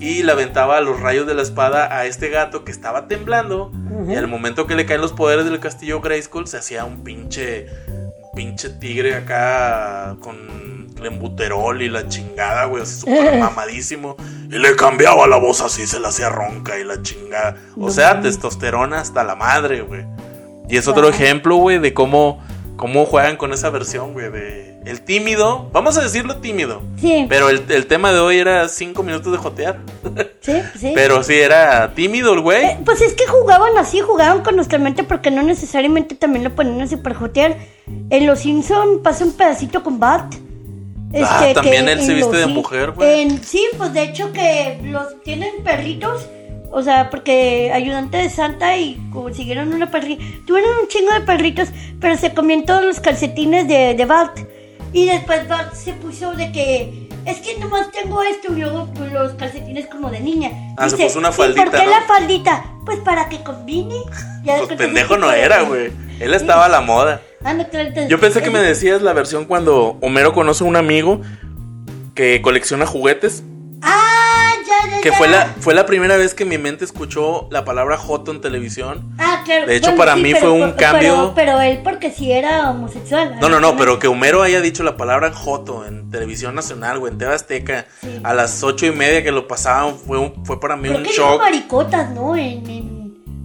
Y 0.00 0.22
le 0.22 0.32
aventaba 0.32 0.80
los 0.80 1.00
rayos 1.00 1.26
de 1.26 1.34
la 1.34 1.42
espada 1.42 1.96
a 1.96 2.06
este 2.06 2.28
gato 2.28 2.64
que 2.64 2.72
estaba 2.72 3.08
temblando. 3.08 3.70
Y 4.08 4.14
al 4.14 4.26
momento 4.26 4.66
que 4.66 4.74
le 4.74 4.86
caen 4.86 5.00
los 5.00 5.12
poderes 5.12 5.44
del 5.44 5.60
castillo 5.60 6.00
Grayskull, 6.00 6.46
se 6.46 6.56
hacía 6.56 6.84
un 6.84 7.04
pinche. 7.04 7.66
un 7.88 8.32
pinche 8.34 8.70
tigre 8.70 9.14
acá 9.14 10.16
con 10.20 10.81
lembuterol 11.00 11.82
y 11.82 11.88
la 11.88 12.08
chingada, 12.08 12.64
güey, 12.66 12.82
así 12.82 13.00
súper 13.00 13.38
mamadísimo. 13.40 14.16
Y 14.50 14.58
le 14.58 14.76
cambiaba 14.76 15.26
la 15.26 15.36
voz 15.36 15.60
así, 15.60 15.86
se 15.86 16.00
la 16.00 16.08
hacía 16.08 16.28
ronca 16.28 16.78
y 16.78 16.84
la 16.84 17.00
chingada. 17.02 17.56
O 17.78 17.90
sea, 17.90 18.20
testosterona 18.20 19.00
hasta 19.00 19.24
la 19.24 19.34
madre, 19.34 19.82
güey. 19.82 20.04
Y 20.68 20.76
es 20.76 20.88
otro 20.88 21.08
ejemplo, 21.08 21.56
güey, 21.56 21.78
de 21.78 21.92
cómo, 21.94 22.40
cómo 22.76 23.04
juegan 23.06 23.36
con 23.36 23.52
esa 23.52 23.70
versión, 23.70 24.12
güey, 24.12 24.30
de 24.30 24.72
el 24.84 25.02
tímido. 25.02 25.70
Vamos 25.72 25.96
a 25.96 26.02
decirlo 26.02 26.36
tímido. 26.36 26.82
Sí, 27.00 27.26
Pero 27.28 27.48
el, 27.48 27.64
el 27.68 27.86
tema 27.86 28.12
de 28.12 28.18
hoy 28.18 28.38
era 28.38 28.68
cinco 28.68 29.02
minutos 29.02 29.32
de 29.32 29.38
jotear. 29.38 29.78
sí, 30.40 30.54
sí. 30.78 30.92
Pero 30.94 31.22
sí 31.22 31.34
era 31.34 31.94
tímido 31.94 32.32
el 32.32 32.40
güey. 32.40 32.64
Eh, 32.64 32.78
pues 32.84 33.00
es 33.00 33.14
que 33.14 33.26
jugaban 33.26 33.76
así, 33.78 34.00
jugaban 34.00 34.42
con 34.42 34.56
nuestra 34.56 34.78
mente 34.78 35.04
porque 35.04 35.30
no 35.30 35.42
necesariamente 35.42 36.14
también 36.14 36.44
lo 36.44 36.54
ponían 36.54 36.80
a 36.80 36.86
superjotear. 36.86 37.56
En 38.10 38.26
Los 38.26 38.40
Simpson 38.40 39.02
pasa 39.02 39.24
un 39.24 39.32
pedacito 39.32 39.82
con 39.82 39.98
Bart. 41.20 41.42
Ah, 41.42 41.52
también 41.54 41.88
él 41.88 41.98
en 42.00 42.06
se 42.06 42.14
viste 42.14 42.30
los 42.32 42.40
de 42.40 42.46
mujer, 42.46 42.90
güey. 42.92 43.20
en- 43.22 43.42
Sí, 43.44 43.64
pues 43.76 43.92
de 43.92 44.02
hecho 44.04 44.32
que 44.32 44.78
los 44.84 45.22
tienen 45.22 45.62
perritos. 45.64 46.26
O 46.74 46.82
sea, 46.82 47.10
porque 47.10 47.70
ayudante 47.74 48.16
de 48.16 48.30
Santa 48.30 48.76
y 48.78 48.96
consiguieron 49.12 49.74
una 49.74 49.90
perrita. 49.90 50.24
Tuvieron 50.46 50.70
un 50.80 50.88
chingo 50.88 51.12
de 51.12 51.20
perritos, 51.20 51.68
pero 52.00 52.16
se 52.16 52.32
comían 52.32 52.64
todos 52.64 52.82
los 52.82 52.98
calcetines 53.00 53.68
de, 53.68 53.92
de 53.94 54.04
Bart. 54.06 54.38
Y 54.94 55.04
después 55.06 55.46
Bart 55.48 55.74
se 55.74 55.92
puso 55.92 56.32
de 56.32 56.50
que. 56.52 57.08
Es 57.24 57.38
que 57.38 57.56
nomás 57.58 57.92
tengo 57.92 58.20
esto 58.22 58.52
y 58.52 58.60
luego 58.62 58.88
pues, 58.96 59.12
los 59.12 59.34
calcetines 59.34 59.86
como 59.86 60.10
de 60.10 60.18
niña. 60.20 60.50
Ah, 60.76 60.88
se 60.88 60.96
Dice, 60.96 61.06
puso 61.08 61.18
una 61.20 61.28
"¿Y 61.28 61.32
¿Por 61.32 61.44
faldita, 61.54 61.78
qué 61.78 61.84
¿no?" 61.84 61.90
la 61.90 62.00
faldita? 62.02 62.64
Pues 62.84 62.98
para 63.00 63.28
que 63.28 63.42
combine. 63.44 63.94
Ya 64.42 64.56
Pues 64.56 64.76
pendejo 64.76 65.16
no 65.18 65.30
que- 65.30 65.40
era, 65.40 65.62
güey. 65.62 65.92
Él 66.18 66.34
estaba 66.34 66.64
a 66.64 66.68
la 66.68 66.80
moda. 66.80 67.20
Ah, 67.44 67.54
no, 67.54 67.68
claro, 67.68 67.88
entonces- 67.88 68.08
Yo 68.08 68.18
pensé 68.20 68.42
que 68.42 68.50
me 68.50 68.60
decías 68.60 69.02
la 69.02 69.12
versión 69.12 69.44
cuando 69.46 69.96
Homero 70.00 70.32
conoce 70.32 70.64
a 70.64 70.66
un 70.66 70.76
amigo 70.76 71.20
que 72.14 72.40
colecciona 72.42 72.86
juguetes. 72.86 73.42
Ah, 73.82 74.52
ya, 74.66 74.90
ya, 74.90 75.00
Que 75.00 75.10
ya. 75.10 75.16
fue 75.16 75.28
la, 75.28 75.46
fue 75.60 75.74
la 75.74 75.86
primera 75.86 76.16
vez 76.16 76.34
que 76.34 76.44
mi 76.44 76.56
mente 76.58 76.84
escuchó 76.84 77.48
la 77.50 77.64
palabra 77.64 77.96
joto 77.96 78.30
en 78.30 78.40
televisión. 78.40 79.10
Ah, 79.18 79.42
claro. 79.44 79.66
De 79.66 79.74
hecho, 79.76 79.96
para 79.96 80.14
mí 80.14 80.34
fue 80.34 80.50
un 80.50 80.74
pero- 80.74 80.76
cambio- 80.76 81.32
Pero, 81.34 81.60
él 81.60 81.80
porque 81.82 82.10
sí 82.12 82.30
era 82.30 82.70
homosexual. 82.70 83.36
No, 83.40 83.48
no, 83.48 83.58
no, 83.58 83.76
pero 83.76 83.98
que 83.98 84.06
Homero 84.06 84.42
haya 84.42 84.60
dicho 84.60 84.82
la 84.84 84.96
palabra 84.96 85.32
joto 85.32 85.84
en 85.86 86.10
televisión 86.10 86.54
nacional, 86.54 86.98
güey, 87.00 87.12
en 87.12 87.18
TV 87.18 87.34
Azteca, 87.34 87.86
Sí. 88.02 88.20
a 88.22 88.34
las 88.34 88.62
ocho 88.62 88.86
y 88.86 88.92
media 88.92 89.22
que 89.24 89.32
lo 89.32 89.48
pasaban, 89.48 89.96
fue, 89.96 90.18
un- 90.18 90.44
fue 90.44 90.60
para 90.60 90.76
mí 90.76 90.88
Creo 90.88 90.98
un 90.98 91.04
que 91.04 91.12
shock. 91.12 91.40
maricotas, 91.40 92.10
¿no? 92.10 92.36
En, 92.36 92.68
en... 92.70 93.01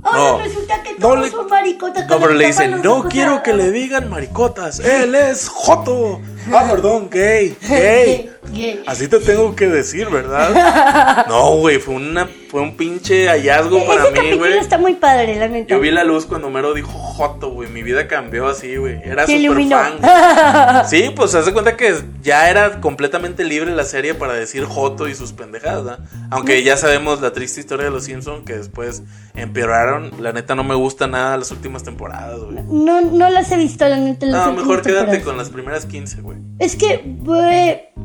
Ahora 0.08 0.38
No. 0.38 0.38
resulta 0.44 0.82
que 0.84 0.92
No 0.94 0.98
todos 1.00 1.20
le- 1.20 1.32
son 1.32 1.48
maricotas. 1.48 2.08
No, 2.08 2.20
pero 2.20 2.34
le 2.34 2.48
dicen, 2.48 2.82
no 2.82 3.04
quiero 3.10 3.44
que 3.44 3.54
le 3.54 3.72
digan 3.72 4.10
maricotas, 4.10 4.80
él 4.80 5.14
es 5.16 5.50
joto. 5.50 6.22
Ah, 6.54 6.68
perdón, 6.72 7.10
gay, 7.12 7.56
gay. 7.68 8.32
Gay. 8.48 8.82
Así 8.88 9.10
te 9.10 9.20
tengo 9.20 9.54
que 9.58 9.68
decir, 9.68 10.08
¿verdad? 10.10 11.26
No, 11.28 11.58
güey, 11.58 11.80
fue 11.80 11.96
una 11.96 12.30
fue 12.50 12.62
un 12.62 12.78
pinche 12.78 13.28
hallazgo 13.28 13.86
para 13.86 14.10
mí, 14.10 14.38
güey. 14.38 14.58
está 14.58 14.78
muy 14.78 14.94
padre, 14.96 15.36
la 15.36 15.50
neta. 15.50 15.68
Yo 15.68 15.82
vi 15.82 15.92
la 15.92 16.06
luz 16.06 16.26
cuando 16.26 16.48
Homero 16.48 16.74
dijo 16.74 16.88
joto, 16.98 17.50
güey. 17.52 17.70
Mi 17.70 17.84
vida 17.84 18.08
cambió 18.08 18.48
así, 18.48 18.78
güey. 18.78 19.02
Era 19.04 19.26
Se 19.26 19.34
súper 19.34 19.42
iluminó. 19.42 19.76
fan. 19.78 20.88
Sí, 20.90 21.12
pues 21.14 21.32
se 21.32 21.40
hace 21.40 21.52
cuenta 21.52 21.76
que 21.76 21.94
ya 22.22 22.50
era 22.50 22.80
completamente 22.80 23.44
libre 23.44 23.72
la 23.76 23.84
serie 23.84 24.14
para 24.14 24.32
decir 24.32 24.64
joto 24.64 25.10
y 25.10 25.16
sus 25.16 25.34
pendejadas, 25.34 25.84
¿verdad? 25.84 26.00
Aunque 26.32 26.64
ya 26.64 26.78
sabemos 26.78 27.20
la 27.20 27.34
triste 27.34 27.60
historia 27.60 27.84
de 27.88 27.92
los 27.92 28.06
Simpsons 28.06 28.46
que 28.46 28.54
después 28.56 29.04
empeoraron. 29.36 30.12
La 30.24 30.32
neta 30.32 30.56
no 30.56 30.64
me 30.64 30.76
gusta 30.76 31.08
nada 31.08 31.36
las 31.36 31.52
últimas 31.52 31.84
temporadas, 31.84 32.40
güey. 32.40 32.60
No, 32.70 33.02
no 33.02 33.30
las 33.30 33.52
he 33.52 33.58
visto, 33.58 33.86
la 33.90 33.98
neta. 33.98 34.26
las 34.26 34.48
No, 34.48 34.54
mejor 34.54 34.82
quédate 34.82 35.00
temporadas. 35.12 35.24
con 35.26 35.38
las 35.38 35.50
primeras 35.50 35.86
15, 35.86 36.22
güey. 36.22 36.37
Es 36.60 36.76
que, 36.76 37.18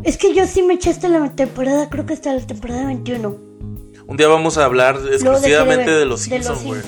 es 0.05 0.17
que 0.19 0.35
yo 0.35 0.47
sí 0.47 0.63
me 0.63 0.75
eché 0.75 0.91
hasta 0.91 1.09
la 1.09 1.31
temporada, 1.35 1.89
creo 1.89 2.05
que 2.07 2.15
hasta 2.15 2.35
la 2.35 2.47
temporada 2.47 2.87
21. 2.87 3.37
Un 4.07 4.17
día 4.17 4.29
vamos 4.29 4.59
a 4.59 4.65
hablar 4.65 4.99
exclusivamente 5.11 5.91
ver 5.91 6.01
de 6.01 6.05
los 6.05 6.23
Simpsons, 6.23 6.65
güey. 6.65 6.81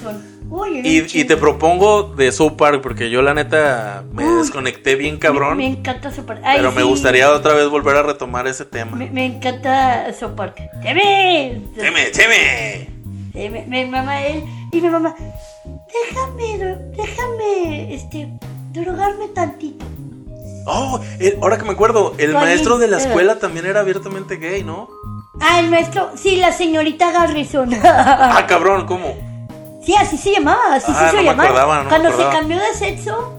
Y, 0.84 1.20
y 1.20 1.24
te 1.24 1.36
propongo 1.36 2.02
de 2.02 2.30
South 2.30 2.52
Park 2.56 2.80
porque 2.82 3.08
yo 3.10 3.22
la 3.22 3.34
neta 3.34 4.04
me 4.12 4.28
Uy. 4.28 4.38
desconecté 4.38 4.94
bien 4.94 5.16
cabrón. 5.18 5.56
Me, 5.56 5.68
me 5.70 5.78
encanta 5.78 6.12
Sopar. 6.12 6.40
pero 6.42 6.70
me 6.70 6.82
gustaría 6.82 7.30
otra 7.32 7.54
vez 7.54 7.68
volver 7.68 7.96
a 7.96 8.02
retomar 8.02 8.46
ese 8.46 8.64
tema. 8.64 8.94
Me, 8.96 9.10
me 9.10 9.24
encanta 9.24 10.12
Sopar. 10.12 10.54
¡Teme! 10.82 11.62
¡Cheme, 11.76 12.10
cheme! 12.12 12.88
Sí, 13.32 13.48
me, 13.48 13.64
me 13.66 13.86
mama 13.86 14.22
él 14.26 14.44
y 14.70 14.80
mi 14.80 14.88
mamá, 14.88 15.14
déjame, 15.64 16.76
déjame, 16.96 17.94
este, 17.94 18.28
drogarme 18.72 19.28
tantito. 19.28 19.84
Oh, 20.66 21.00
el- 21.20 21.38
ahora 21.42 21.58
que 21.58 21.64
me 21.64 21.72
acuerdo, 21.72 22.14
el 22.18 22.32
¿Cuál 22.32 22.44
maestro 22.44 22.78
de 22.78 22.88
la 22.88 22.96
escuela 22.98 23.38
también 23.38 23.66
era 23.66 23.80
abiertamente 23.80 24.36
gay, 24.36 24.62
¿no? 24.64 24.88
Ah, 25.40 25.60
el 25.60 25.68
maestro, 25.70 26.10
sí, 26.16 26.36
la 26.36 26.52
señorita 26.52 27.10
Garrison. 27.12 27.70
Ah, 27.84 28.44
cabrón, 28.48 28.86
¿cómo? 28.86 29.14
sí, 29.84 29.94
así 29.96 30.16
se 30.16 30.32
llamaba, 30.32 30.74
así 30.76 30.90
Ah, 30.94 31.10
se 31.10 31.16
no 31.16 31.22
me 31.22 31.28
llamaba. 31.28 31.44
acordaba, 31.48 31.82
no 31.82 31.88
Cuando 31.90 32.10
se 32.16 32.22
cambió 32.30 32.56
de 32.58 32.74
sexo, 32.74 33.34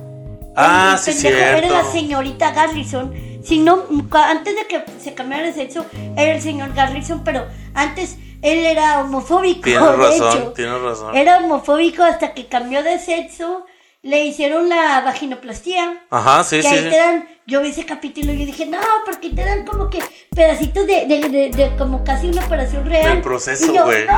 Ah, 0.55 0.91
el 0.93 0.99
sí, 0.99 1.23
pendejo 1.23 1.37
cierto. 1.37 1.67
Era 1.67 1.83
la 1.83 1.91
señorita 1.91 2.51
Garrison. 2.51 3.13
Si 3.43 3.59
no, 3.59 3.83
antes 4.13 4.55
de 4.55 4.65
que 4.67 4.83
se 5.03 5.13
cambiara 5.13 5.43
de 5.43 5.53
sexo, 5.53 5.85
era 6.15 6.33
el 6.33 6.41
señor 6.41 6.73
Garrison, 6.73 7.23
pero 7.25 7.45
antes 7.73 8.17
él 8.41 8.65
era 8.65 9.01
homofóbico. 9.01 9.61
Tienes 9.63 9.81
de 9.89 9.97
razón, 9.97 10.37
hecho. 10.37 10.51
tienes 10.53 10.81
razón. 10.81 11.15
Era 11.15 11.39
homofóbico 11.39 12.03
hasta 12.03 12.33
que 12.33 12.47
cambió 12.47 12.83
de 12.83 12.99
sexo, 12.99 13.65
le 14.05 14.23
hicieron 14.23 14.69
la 14.69 15.01
vaginoplastía. 15.01 16.05
Ajá, 16.11 16.43
sí, 16.43 16.57
que 16.57 16.61
sí. 16.61 16.67
ahí 16.67 16.89
te 16.89 16.95
dan, 16.97 17.27
yo 17.47 17.61
vi 17.61 17.69
ese 17.69 17.85
capítulo 17.87 18.31
y 18.33 18.39
yo 18.39 18.45
dije, 18.45 18.65
no, 18.67 18.77
porque 19.03 19.31
te 19.31 19.43
dan 19.43 19.65
como 19.65 19.89
que 19.89 19.99
pedacitos 20.35 20.85
de, 20.85 21.07
de, 21.07 21.27
de, 21.29 21.49
de 21.49 21.75
como 21.75 22.03
casi 22.03 22.27
una 22.27 22.45
operación 22.45 22.85
real. 22.85 23.13
Del 23.13 23.21
proceso, 23.21 23.73
güey. 23.83 24.05
"No". 24.05 24.13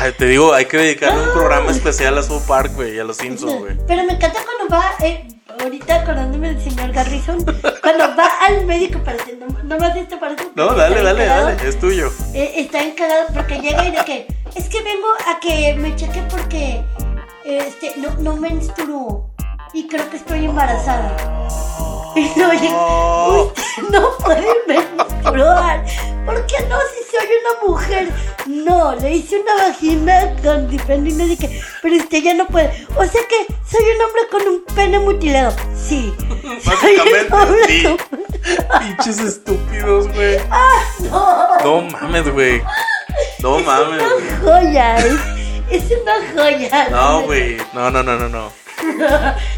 Ay, 0.00 0.12
te 0.18 0.26
digo, 0.26 0.52
hay 0.52 0.64
que 0.64 0.76
dedicarle 0.78 1.22
un 1.22 1.32
programa 1.32 1.70
especial 1.70 2.18
a 2.18 2.22
South 2.22 2.42
Park, 2.48 2.72
güey, 2.74 2.96
y 2.96 2.98
a 2.98 3.04
los 3.04 3.16
Simpsons, 3.18 3.58
güey. 3.60 3.76
Pero 3.86 4.02
me 4.04 4.14
encanta 4.14 4.40
cuando 4.44 4.74
va, 4.74 4.92
eh, 5.04 5.26
ahorita 5.60 6.02
acordándome 6.02 6.48
del 6.54 6.60
señor 6.62 6.90
Garrison, 6.92 7.38
cuando 7.82 8.16
va 8.16 8.28
al 8.46 8.64
médico 8.66 8.98
para 9.04 9.22
hacer, 9.22 9.38
no, 9.38 9.46
nomás 9.62 9.94
esto 9.96 10.18
para 10.18 10.34
eso, 10.34 10.50
No, 10.56 10.74
dale, 10.74 11.02
dale, 11.02 11.22
encarado, 11.24 11.46
dale, 11.56 11.68
es 11.68 11.78
tuyo. 11.78 12.12
eh, 12.34 12.52
está 12.56 12.82
encarado 12.82 13.26
porque 13.32 13.60
llega 13.60 13.84
y 13.86 13.90
de 13.92 14.04
que, 14.04 14.26
es 14.56 14.68
que 14.68 14.82
vengo 14.82 15.06
a 15.32 15.38
que 15.40 15.74
me 15.74 15.94
cheque 15.94 16.22
porque, 16.30 16.82
este, 17.44 17.94
no, 17.98 18.10
no 18.18 18.36
menstruo 18.36 19.30
y 19.72 19.86
creo 19.88 20.08
que 20.10 20.16
estoy 20.16 20.44
embarazada. 20.44 21.16
Y 22.14 22.28
oye, 22.42 22.70
usted 23.40 23.82
no 23.90 24.10
puede 24.18 24.46
menstruar. 24.68 25.82
¿Por 26.26 26.44
qué 26.46 26.56
no 26.68 26.76
si 26.78 27.10
soy 27.10 27.26
una 27.40 27.66
mujer? 27.72 28.08
No, 28.44 28.94
le 28.96 29.12
hice 29.14 29.40
una 29.40 29.54
vagina 29.68 30.34
con 30.42 30.68
diferente 30.68 31.08
y 31.24 31.28
dije, 31.28 31.62
pero 31.80 31.96
usted 31.96 32.22
ya 32.22 32.34
no 32.34 32.46
puede. 32.48 32.86
O 32.96 33.04
sea 33.06 33.20
que 33.26 33.46
soy 33.66 33.82
un 33.82 34.02
hombre 34.02 34.22
con 34.30 34.42
un 34.46 34.62
pene 34.74 34.98
mutilado. 34.98 35.56
Sí. 35.74 36.12
Básicamente, 36.66 37.66
sí. 37.66 37.82
con- 37.82 38.78
Pinches 38.80 39.18
estúpidos, 39.20 40.06
güey. 40.12 40.36
No, 41.10 41.56
No 41.64 41.80
mames, 41.80 42.30
güey. 42.30 42.62
No 43.42 43.58
mames, 43.60 44.02
una 44.02 44.38
joya. 44.60 44.96
Es 45.72 45.84
una 46.02 46.14
joya. 46.34 46.88
No, 46.90 47.22
güey. 47.22 47.56
No, 47.72 47.90
no, 47.90 48.02
no, 48.02 48.16
no, 48.16 48.28
no. 48.28 48.52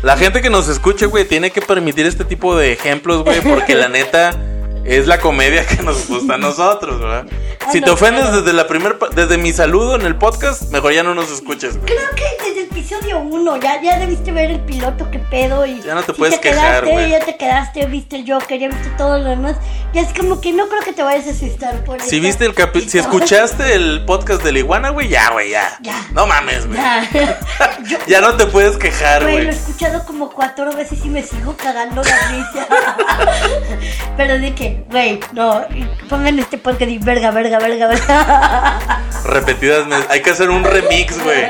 La 0.02 0.16
gente 0.16 0.42
que 0.42 0.50
nos 0.50 0.68
escuche, 0.68 1.06
güey, 1.06 1.24
tiene 1.24 1.50
que 1.50 1.62
permitir 1.62 2.06
este 2.06 2.24
tipo 2.24 2.56
de 2.56 2.72
ejemplos, 2.72 3.24
güey, 3.24 3.40
porque 3.40 3.74
la 3.74 3.88
neta 3.88 4.38
es 4.84 5.06
la 5.06 5.18
comedia 5.20 5.66
que 5.66 5.82
nos 5.82 6.06
gusta 6.08 6.34
a 6.34 6.38
nosotros, 6.38 7.00
¿verdad? 7.00 7.26
Si 7.72 7.80
no, 7.80 7.86
te 7.86 7.90
ofendes 7.92 8.30
desde 8.32 8.52
la 8.52 8.66
primer 8.66 8.98
desde 9.14 9.38
mi 9.38 9.52
saludo 9.52 9.94
en 9.96 10.02
el 10.02 10.16
podcast, 10.16 10.70
mejor 10.70 10.92
ya 10.92 11.02
no 11.02 11.14
nos 11.14 11.30
escuches, 11.30 11.78
güey. 11.78 11.86
Creo 11.94 12.10
que 12.14 12.24
desde 12.44 12.60
el 12.64 12.66
episodio 12.70 13.18
1 13.20 13.56
ya, 13.56 13.80
ya 13.80 13.98
debiste 13.98 14.30
ver 14.32 14.50
el 14.50 14.60
piloto, 14.60 15.10
qué 15.10 15.18
pedo. 15.18 15.64
Y 15.64 15.80
Ya 15.80 15.94
no 15.94 16.02
te 16.02 16.12
si 16.12 16.18
puedes 16.18 16.38
quejar, 16.38 16.82
quedaste, 16.84 16.90
güey. 16.92 17.10
Ya 17.10 17.20
te 17.20 17.36
quedaste, 17.38 17.86
viste 17.86 18.16
el 18.16 18.30
Joker, 18.30 18.58
ya 18.58 18.68
viste 18.68 18.90
todo 18.98 19.18
lo 19.18 19.30
demás. 19.30 19.56
Ya 19.94 20.02
es 20.02 20.12
como 20.12 20.40
que 20.42 20.52
no 20.52 20.68
creo 20.68 20.82
que 20.82 20.92
te 20.92 21.02
vayas 21.02 21.26
a 21.26 21.30
asustar 21.30 21.82
por 21.84 22.00
Si 22.02 22.16
esta- 22.16 22.26
viste 22.26 22.44
el 22.44 22.54
capi 22.54 22.82
si 22.82 22.98
escuchaste 22.98 23.74
el 23.74 24.04
podcast 24.04 24.42
de 24.42 24.52
la 24.52 24.58
iguana, 24.58 24.90
güey, 24.90 25.08
ya, 25.08 25.30
güey, 25.30 25.50
ya. 25.50 25.78
Ya. 25.80 26.06
No 26.12 26.26
mames, 26.26 26.66
güey. 26.66 26.78
Ya. 26.78 27.08
Yo, 27.88 27.98
Ya 28.06 28.20
no 28.20 28.34
te 28.34 28.44
puedes 28.46 28.76
quejar, 28.76 29.22
Güey, 29.22 29.34
lo 29.36 29.40
he 29.40 29.44
güey. 29.46 29.56
escuchado 29.56 30.04
como 30.04 30.30
cuatro 30.30 30.70
veces 30.74 30.98
y 31.04 31.08
me 31.08 31.22
sigo 31.22 31.56
cagando 31.56 32.02
la 32.02 32.16
risa. 32.28 32.66
Pero 34.16 34.38
de 34.38 34.54
que, 34.54 34.73
güey, 34.90 35.20
no, 35.32 35.62
pongan 36.08 36.38
este 36.38 36.58
podcast 36.58 36.90
y 36.90 36.98
verga, 36.98 37.30
verga, 37.30 37.58
verga, 37.58 37.86
verga. 37.88 39.00
Repetidas. 39.24 39.86
Hay 40.08 40.22
que 40.22 40.30
hacer 40.30 40.50
un 40.50 40.64
remix, 40.64 41.22
güey. 41.22 41.48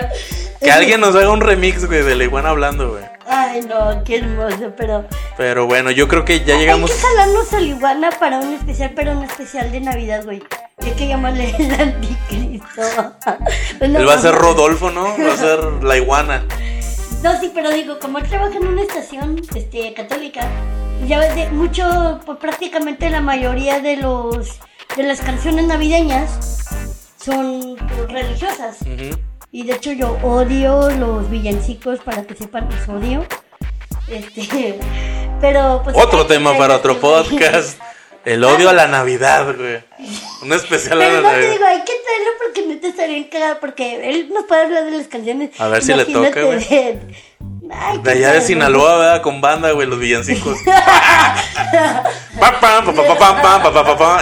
Que 0.60 0.70
alguien 0.70 1.00
nos 1.00 1.14
haga 1.14 1.30
un 1.30 1.40
remix, 1.40 1.86
güey, 1.86 2.02
de 2.02 2.14
la 2.14 2.24
iguana 2.24 2.50
hablando, 2.50 2.90
güey. 2.90 3.04
Ay, 3.26 3.62
no, 3.62 4.02
qué 4.04 4.18
hermoso, 4.18 4.72
pero. 4.76 5.06
Pero 5.36 5.66
bueno, 5.66 5.90
yo 5.90 6.08
creo 6.08 6.24
que 6.24 6.44
ya 6.44 6.56
llegamos. 6.56 6.90
Hay 6.90 6.96
que 6.96 7.02
jalarnos 7.02 7.52
a 7.52 7.60
la 7.60 7.66
iguana 7.66 8.10
para 8.18 8.38
un 8.38 8.54
especial, 8.54 8.92
pero 8.94 9.12
un 9.12 9.24
especial 9.24 9.72
de 9.72 9.80
Navidad, 9.80 10.24
güey. 10.24 10.42
Hay 10.82 10.92
que 10.92 11.08
llamarle 11.08 11.54
el 11.58 11.80
anticristo. 11.80 12.82
Él 13.80 14.08
va 14.08 14.14
a 14.14 14.18
ser 14.18 14.34
Rodolfo, 14.34 14.90
¿no? 14.90 15.04
Va 15.18 15.32
a 15.32 15.36
ser 15.36 15.58
la 15.82 15.96
iguana. 15.96 16.44
No, 17.24 17.40
sí, 17.40 17.50
pero 17.54 17.72
digo, 17.72 17.98
como 17.98 18.18
él 18.18 18.28
trabaja 18.28 18.58
en 18.58 18.66
una 18.66 18.82
estación 18.82 19.40
este, 19.54 19.94
católica, 19.94 20.42
ya 21.08 21.18
ves, 21.18 21.34
de 21.34 21.48
mucho, 21.48 22.20
pues, 22.26 22.36
prácticamente 22.36 23.08
la 23.08 23.22
mayoría 23.22 23.80
de 23.80 23.96
los 23.96 24.60
de 24.94 25.04
las 25.04 25.22
canciones 25.22 25.64
navideñas 25.64 26.60
son 27.16 27.76
pues, 27.76 28.12
religiosas. 28.12 28.76
Y 29.50 29.62
de 29.62 29.72
hecho 29.72 29.92
yo 29.92 30.18
odio 30.22 30.90
los 30.90 31.30
villancicos, 31.30 32.00
para 32.00 32.24
que 32.24 32.34
sepan, 32.34 32.68
los 32.68 32.86
odio. 32.90 33.24
Este, 34.06 34.78
pero 35.40 35.80
pues... 35.82 35.96
Otro 35.96 36.26
tema 36.26 36.58
para 36.58 36.76
otro 36.76 37.00
podcast. 37.00 37.80
El 38.26 38.44
odio 38.44 38.68
a 38.68 38.74
la 38.74 38.86
Navidad, 38.98 39.56
güey. 39.56 39.82
Un 40.42 40.52
especial 40.52 41.00
a 41.00 41.06
Pero 41.06 41.20
la 41.22 41.32
no 41.32 41.38
te 41.38 41.50
digo, 41.52 41.64
hay 41.64 41.84
que 41.84 41.93
estaría 42.88 43.18
encagado, 43.18 43.58
porque 43.60 44.08
él 44.08 44.28
nos 44.32 44.44
puede 44.44 44.62
hablar 44.62 44.84
de 44.84 44.90
las 44.92 45.08
canciones. 45.08 45.50
A 45.58 45.68
ver 45.68 45.82
si 45.82 45.94
le 45.94 46.02
Imagínate 46.02 46.28
toca, 46.30 46.42
güey. 46.42 46.58
De, 46.58 47.00
Ay, 47.70 47.98
De 47.98 48.10
allá 48.10 48.32
de. 48.32 48.40
Sinaloa, 48.42 48.98
¿verdad? 48.98 49.22
Con 49.22 49.40
banda, 49.40 49.72
güey, 49.72 49.86
los 49.86 49.98
villancicos. 49.98 50.58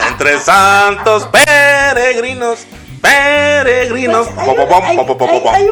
Entre 0.08 0.38
santos 0.38 1.28
peregrinos, 1.28 2.66
peregrinos. 3.00 4.28
Pues, 4.28 5.46
hay, 5.52 5.66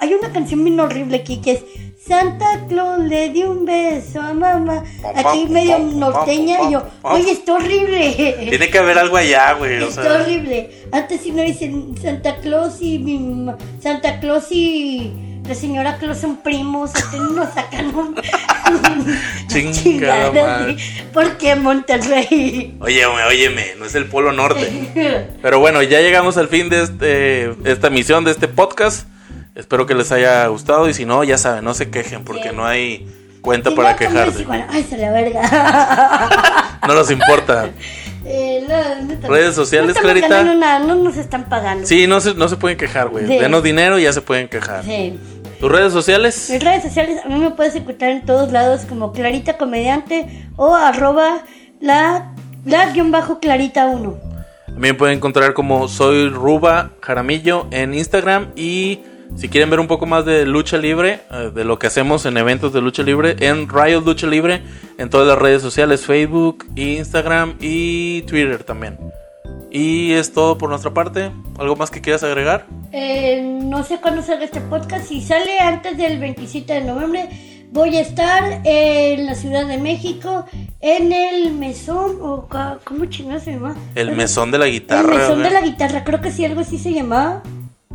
hay 0.00 0.14
una 0.14 0.32
canción 0.32 0.64
bien 0.64 0.80
horrible 0.80 1.18
aquí 1.18 1.40
que 1.40 1.52
es 1.52 1.62
Santa 2.06 2.66
Claus 2.68 2.98
le 3.00 3.30
dio 3.30 3.50
un 3.52 3.64
beso 3.64 4.20
a 4.20 4.32
mamá. 4.34 4.82
Aquí 5.14 5.46
medio 5.48 5.78
norteña 5.78 6.58
y 6.68 6.72
yo, 6.72 6.82
oye, 7.02 7.30
está 7.32 7.54
horrible. 7.54 8.36
Tiene 8.50 8.68
que 8.70 8.78
haber 8.78 8.98
algo 8.98 9.16
allá, 9.16 9.52
güey. 9.52 9.80
O 9.82 9.88
Está 9.88 10.02
sea, 10.02 10.12
horrible. 10.22 10.70
Antes 10.90 11.20
si 11.20 11.30
no 11.30 11.42
dicen 11.42 11.94
Santa 12.02 12.36
Claus 12.38 12.80
y 12.80 12.98
mi 12.98 13.52
Santa 13.80 14.18
Claus 14.18 14.46
y 14.50 15.12
la 15.46 15.54
señora 15.54 15.96
Claus 15.98 16.18
son 16.18 16.38
primos, 16.38 16.92
hasta 16.94 17.16
nos 17.18 17.52
sacan 17.54 17.94
un, 17.94 18.14
Chingada 19.48 19.72
chingada, 19.72 20.32
madre. 20.32 20.78
sí. 20.78 21.02
¿Por 21.12 21.36
qué 21.36 21.54
Monterrey? 21.56 22.76
óyeme, 22.80 23.22
óyeme, 23.28 23.66
no 23.78 23.84
es 23.86 23.94
el 23.94 24.06
Polo 24.06 24.32
Norte. 24.32 24.90
Pero 25.42 25.60
bueno, 25.60 25.82
ya 25.82 26.00
llegamos 26.00 26.36
al 26.36 26.48
fin 26.48 26.68
de 26.68 26.82
este, 26.82 27.50
esta 27.70 27.90
misión, 27.90 28.24
de 28.24 28.32
este 28.32 28.48
podcast. 28.48 29.06
Espero 29.54 29.86
que 29.86 29.94
les 29.94 30.10
haya 30.12 30.46
gustado 30.46 30.88
y 30.88 30.94
si 30.94 31.04
no, 31.04 31.22
ya 31.24 31.36
saben, 31.38 31.64
no 31.64 31.74
se 31.74 31.90
quejen 31.90 32.24
porque 32.24 32.50
Sí. 32.50 32.56
no 32.56 32.64
hay 32.66 33.06
cuenta 33.42 33.70
Si 33.70 33.76
para 33.76 33.92
no, 33.92 33.96
como 33.98 34.10
quejarse. 34.10 34.46
Ay, 34.70 34.84
se 34.88 34.98
la 34.98 35.10
verga. 35.10 36.28
No 36.86 36.94
nos 36.94 37.10
importa. 37.10 37.70
Eh, 38.24 38.64
no, 38.68 39.04
no 39.04 39.12
estamos- 39.14 39.36
Redes 39.36 39.54
sociales, 39.56 39.96
Clarita. 39.98 40.44
nada, 40.44 40.78
no 40.78 40.94
nos 40.94 41.16
están 41.16 41.48
pagando. 41.48 41.84
Sí, 41.88 42.06
no 42.06 42.20
se, 42.20 42.34
no 42.34 42.46
se 42.48 42.56
pueden 42.56 42.78
quejar, 42.78 43.08
güey. 43.08 43.26
Sí. 43.26 43.36
Denos 43.36 43.64
dinero 43.64 43.98
y 43.98 44.04
ya 44.04 44.12
se 44.12 44.20
pueden 44.20 44.46
quejar. 44.48 44.84
Sí. 44.84 45.18
¿Tus 45.58 45.70
redes 45.72 45.92
sociales? 45.92 46.48
Mis 46.48 46.62
redes 46.62 46.84
sociales, 46.84 47.18
a 47.24 47.28
mí 47.28 47.34
me 47.40 47.50
puedes 47.50 47.74
encontrar 47.74 48.12
en 48.12 48.24
todos 48.24 48.52
lados 48.52 48.82
como 48.88 49.10
Clarita 49.12 49.56
Comediante 49.58 50.46
o 50.54 50.72
arroba 50.76 51.42
la, 51.80 52.32
la 52.64 52.86
guion 52.92 53.10
bajo 53.10 53.40
Clarita 53.40 53.86
1. 53.86 54.16
También 54.68 54.96
pueden 54.96 55.16
encontrar 55.16 55.52
como 55.52 55.88
soy 55.88 56.28
Ruba 56.28 56.90
Jaramillo 57.00 57.66
en 57.72 57.92
Instagram 57.92 58.52
y 58.54 59.00
si 59.36 59.48
quieren 59.48 59.70
ver 59.70 59.80
un 59.80 59.86
poco 59.88 60.06
más 60.06 60.24
de 60.24 60.46
lucha 60.46 60.76
libre, 60.78 61.20
eh, 61.30 61.50
de 61.54 61.64
lo 61.64 61.78
que 61.78 61.86
hacemos 61.86 62.26
en 62.26 62.36
eventos 62.36 62.72
de 62.72 62.80
lucha 62.80 63.02
libre, 63.02 63.36
en 63.40 63.68
Riot 63.68 64.02
Lucha 64.02 64.26
Libre, 64.26 64.62
en 64.98 65.10
todas 65.10 65.26
las 65.26 65.38
redes 65.38 65.62
sociales, 65.62 66.04
Facebook, 66.04 66.66
Instagram 66.76 67.54
y 67.60 68.22
Twitter 68.22 68.62
también. 68.64 68.98
Y 69.70 70.12
es 70.12 70.32
todo 70.32 70.58
por 70.58 70.68
nuestra 70.68 70.92
parte. 70.92 71.30
¿Algo 71.58 71.76
más 71.76 71.90
que 71.90 72.02
quieras 72.02 72.22
agregar? 72.22 72.66
Eh, 72.92 73.40
no 73.64 73.82
sé 73.84 73.98
cuándo 74.00 74.22
salga 74.22 74.44
este 74.44 74.60
podcast. 74.60 75.06
Si 75.06 75.22
sale 75.22 75.58
antes 75.60 75.96
del 75.96 76.18
27 76.18 76.74
de 76.74 76.80
noviembre, 76.82 77.28
voy 77.70 77.96
a 77.96 78.02
estar 78.02 78.60
en 78.64 79.24
la 79.24 79.34
Ciudad 79.34 79.66
de 79.66 79.78
México, 79.78 80.44
en 80.80 81.10
el 81.12 81.54
mesón, 81.54 82.18
o 82.20 82.46
¿cómo 82.84 83.06
chingados 83.06 83.44
se 83.44 83.52
llama? 83.52 83.74
El 83.94 84.12
mesón 84.14 84.50
de 84.50 84.58
la 84.58 84.66
El 84.66 84.72
guitarra. 84.72 85.16
mesón 85.16 85.42
de 85.42 85.50
la 85.50 85.62
guitarra, 85.62 86.04
creo 86.04 86.20
que 86.20 86.30
sí, 86.30 86.44
algo 86.44 86.60
así 86.60 86.76
se 86.78 86.92
llamaba. 86.92 87.42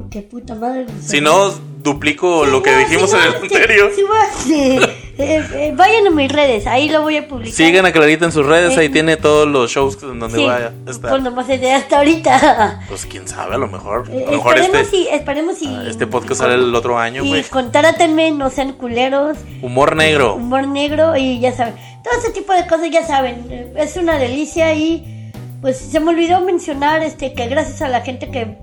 Qué 0.09 0.21
puta 0.21 0.55
madre. 0.55 0.85
Si 1.01 1.19
no, 1.21 1.51
duplico 1.83 2.45
lo 2.45 2.63
que 2.63 2.75
dijimos 2.77 3.13
en 3.13 3.19
el 3.21 3.31
sí, 3.33 3.39
anterior. 3.55 3.91
sí, 3.95 4.01
sí. 4.45 4.79
Eh, 5.19 5.43
eh, 5.55 5.73
vayan 5.75 6.05
a 6.05 6.11
mis 6.11 6.31
redes, 6.31 6.67
ahí 6.67 6.89
lo 6.89 7.01
voy 7.01 7.17
a 7.17 7.27
publicar. 7.27 7.51
Sigan 7.55 7.85
a 7.87 7.91
Clarita 7.91 8.25
en 8.25 8.31
sus 8.31 8.45
redes, 8.45 8.77
ahí 8.77 8.85
Eh, 8.85 8.89
tiene 8.89 9.17
todos 9.17 9.47
los 9.47 9.71
shows 9.71 9.97
en 10.03 10.19
donde 10.19 10.37
Sí, 10.37 10.45
va 10.45 10.55
a 10.57 10.91
estar. 10.91 11.09
Pues 11.09 11.23
nomás 11.23 11.49
es 11.49 11.59
de 11.59 11.71
hasta 11.71 11.97
ahorita. 11.97 12.81
Pues 12.87 13.05
quién 13.07 13.27
sabe, 13.27 13.55
a 13.55 13.57
lo 13.57 13.67
mejor. 13.67 14.07
A 14.07 14.13
Eh, 14.13 14.25
lo 14.27 14.31
mejor 14.33 14.57
esperemos 14.59 14.85
este, 14.93 14.97
y, 14.97 15.07
esperemos 15.07 15.61
y, 15.63 15.67
ah, 15.67 15.83
este 15.87 16.05
podcast 16.07 16.41
sale 16.41 16.53
el 16.53 16.73
otro 16.75 16.99
año, 16.99 17.23
y 17.25 17.29
güey. 17.29 17.43
contáratenme, 17.45 18.29
no 18.31 18.49
sean 18.51 18.73
culeros, 18.73 19.37
Humor 19.63 19.95
negro. 19.95 20.35
humor 20.35 20.67
negro 20.67 21.17
y 21.17 21.39
ya 21.39 21.51
saben, 21.51 21.73
todo 22.03 22.13
ese 22.19 22.29
tipo 22.31 22.53
de 22.53 22.67
cosas 22.67 22.89
ya 22.91 23.03
saben, 23.05 23.73
es 23.75 23.97
una 23.97 24.19
delicia 24.19 24.73
y 24.75 25.31
pues 25.61 25.77
se 25.79 25.99
me 25.99 26.11
olvidó 26.11 26.41
mencionar 26.41 27.01
este 27.01 27.33
que 27.33 27.47
gracias 27.47 27.81
a 27.81 27.87
la 27.87 28.01
gente 28.01 28.29
que 28.29 28.55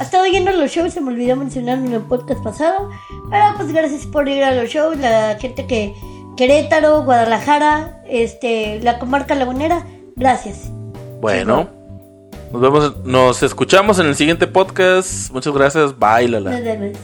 ha 0.00 0.02
estado 0.02 0.24
yendo 0.24 0.50
a 0.50 0.54
los 0.54 0.70
shows, 0.70 0.94
se 0.94 1.00
me 1.02 1.10
olvidó 1.10 1.36
mencionar 1.36 1.76
en 1.76 1.92
el 1.92 2.00
podcast 2.00 2.42
pasado, 2.42 2.88
pero 3.30 3.44
pues 3.58 3.70
gracias 3.70 4.06
por 4.06 4.26
ir 4.30 4.42
a 4.42 4.54
los 4.54 4.70
shows, 4.70 4.96
la 4.96 5.36
gente 5.38 5.66
que 5.66 5.94
Querétaro, 6.38 7.04
Guadalajara, 7.04 8.02
este, 8.08 8.80
la 8.80 8.98
comarca 8.98 9.34
lagunera, 9.34 9.86
gracias. 10.16 10.72
Bueno, 11.20 11.68
nos 12.50 12.62
vemos, 12.62 13.04
nos 13.04 13.42
escuchamos 13.42 13.98
en 13.98 14.06
el 14.06 14.16
siguiente 14.16 14.46
podcast. 14.46 15.30
Muchas 15.32 15.52
gracias. 15.52 15.98
Bye, 15.98 16.28
Lala. 16.28 16.52
Nos 16.52 16.64
vemos. 16.64 16.96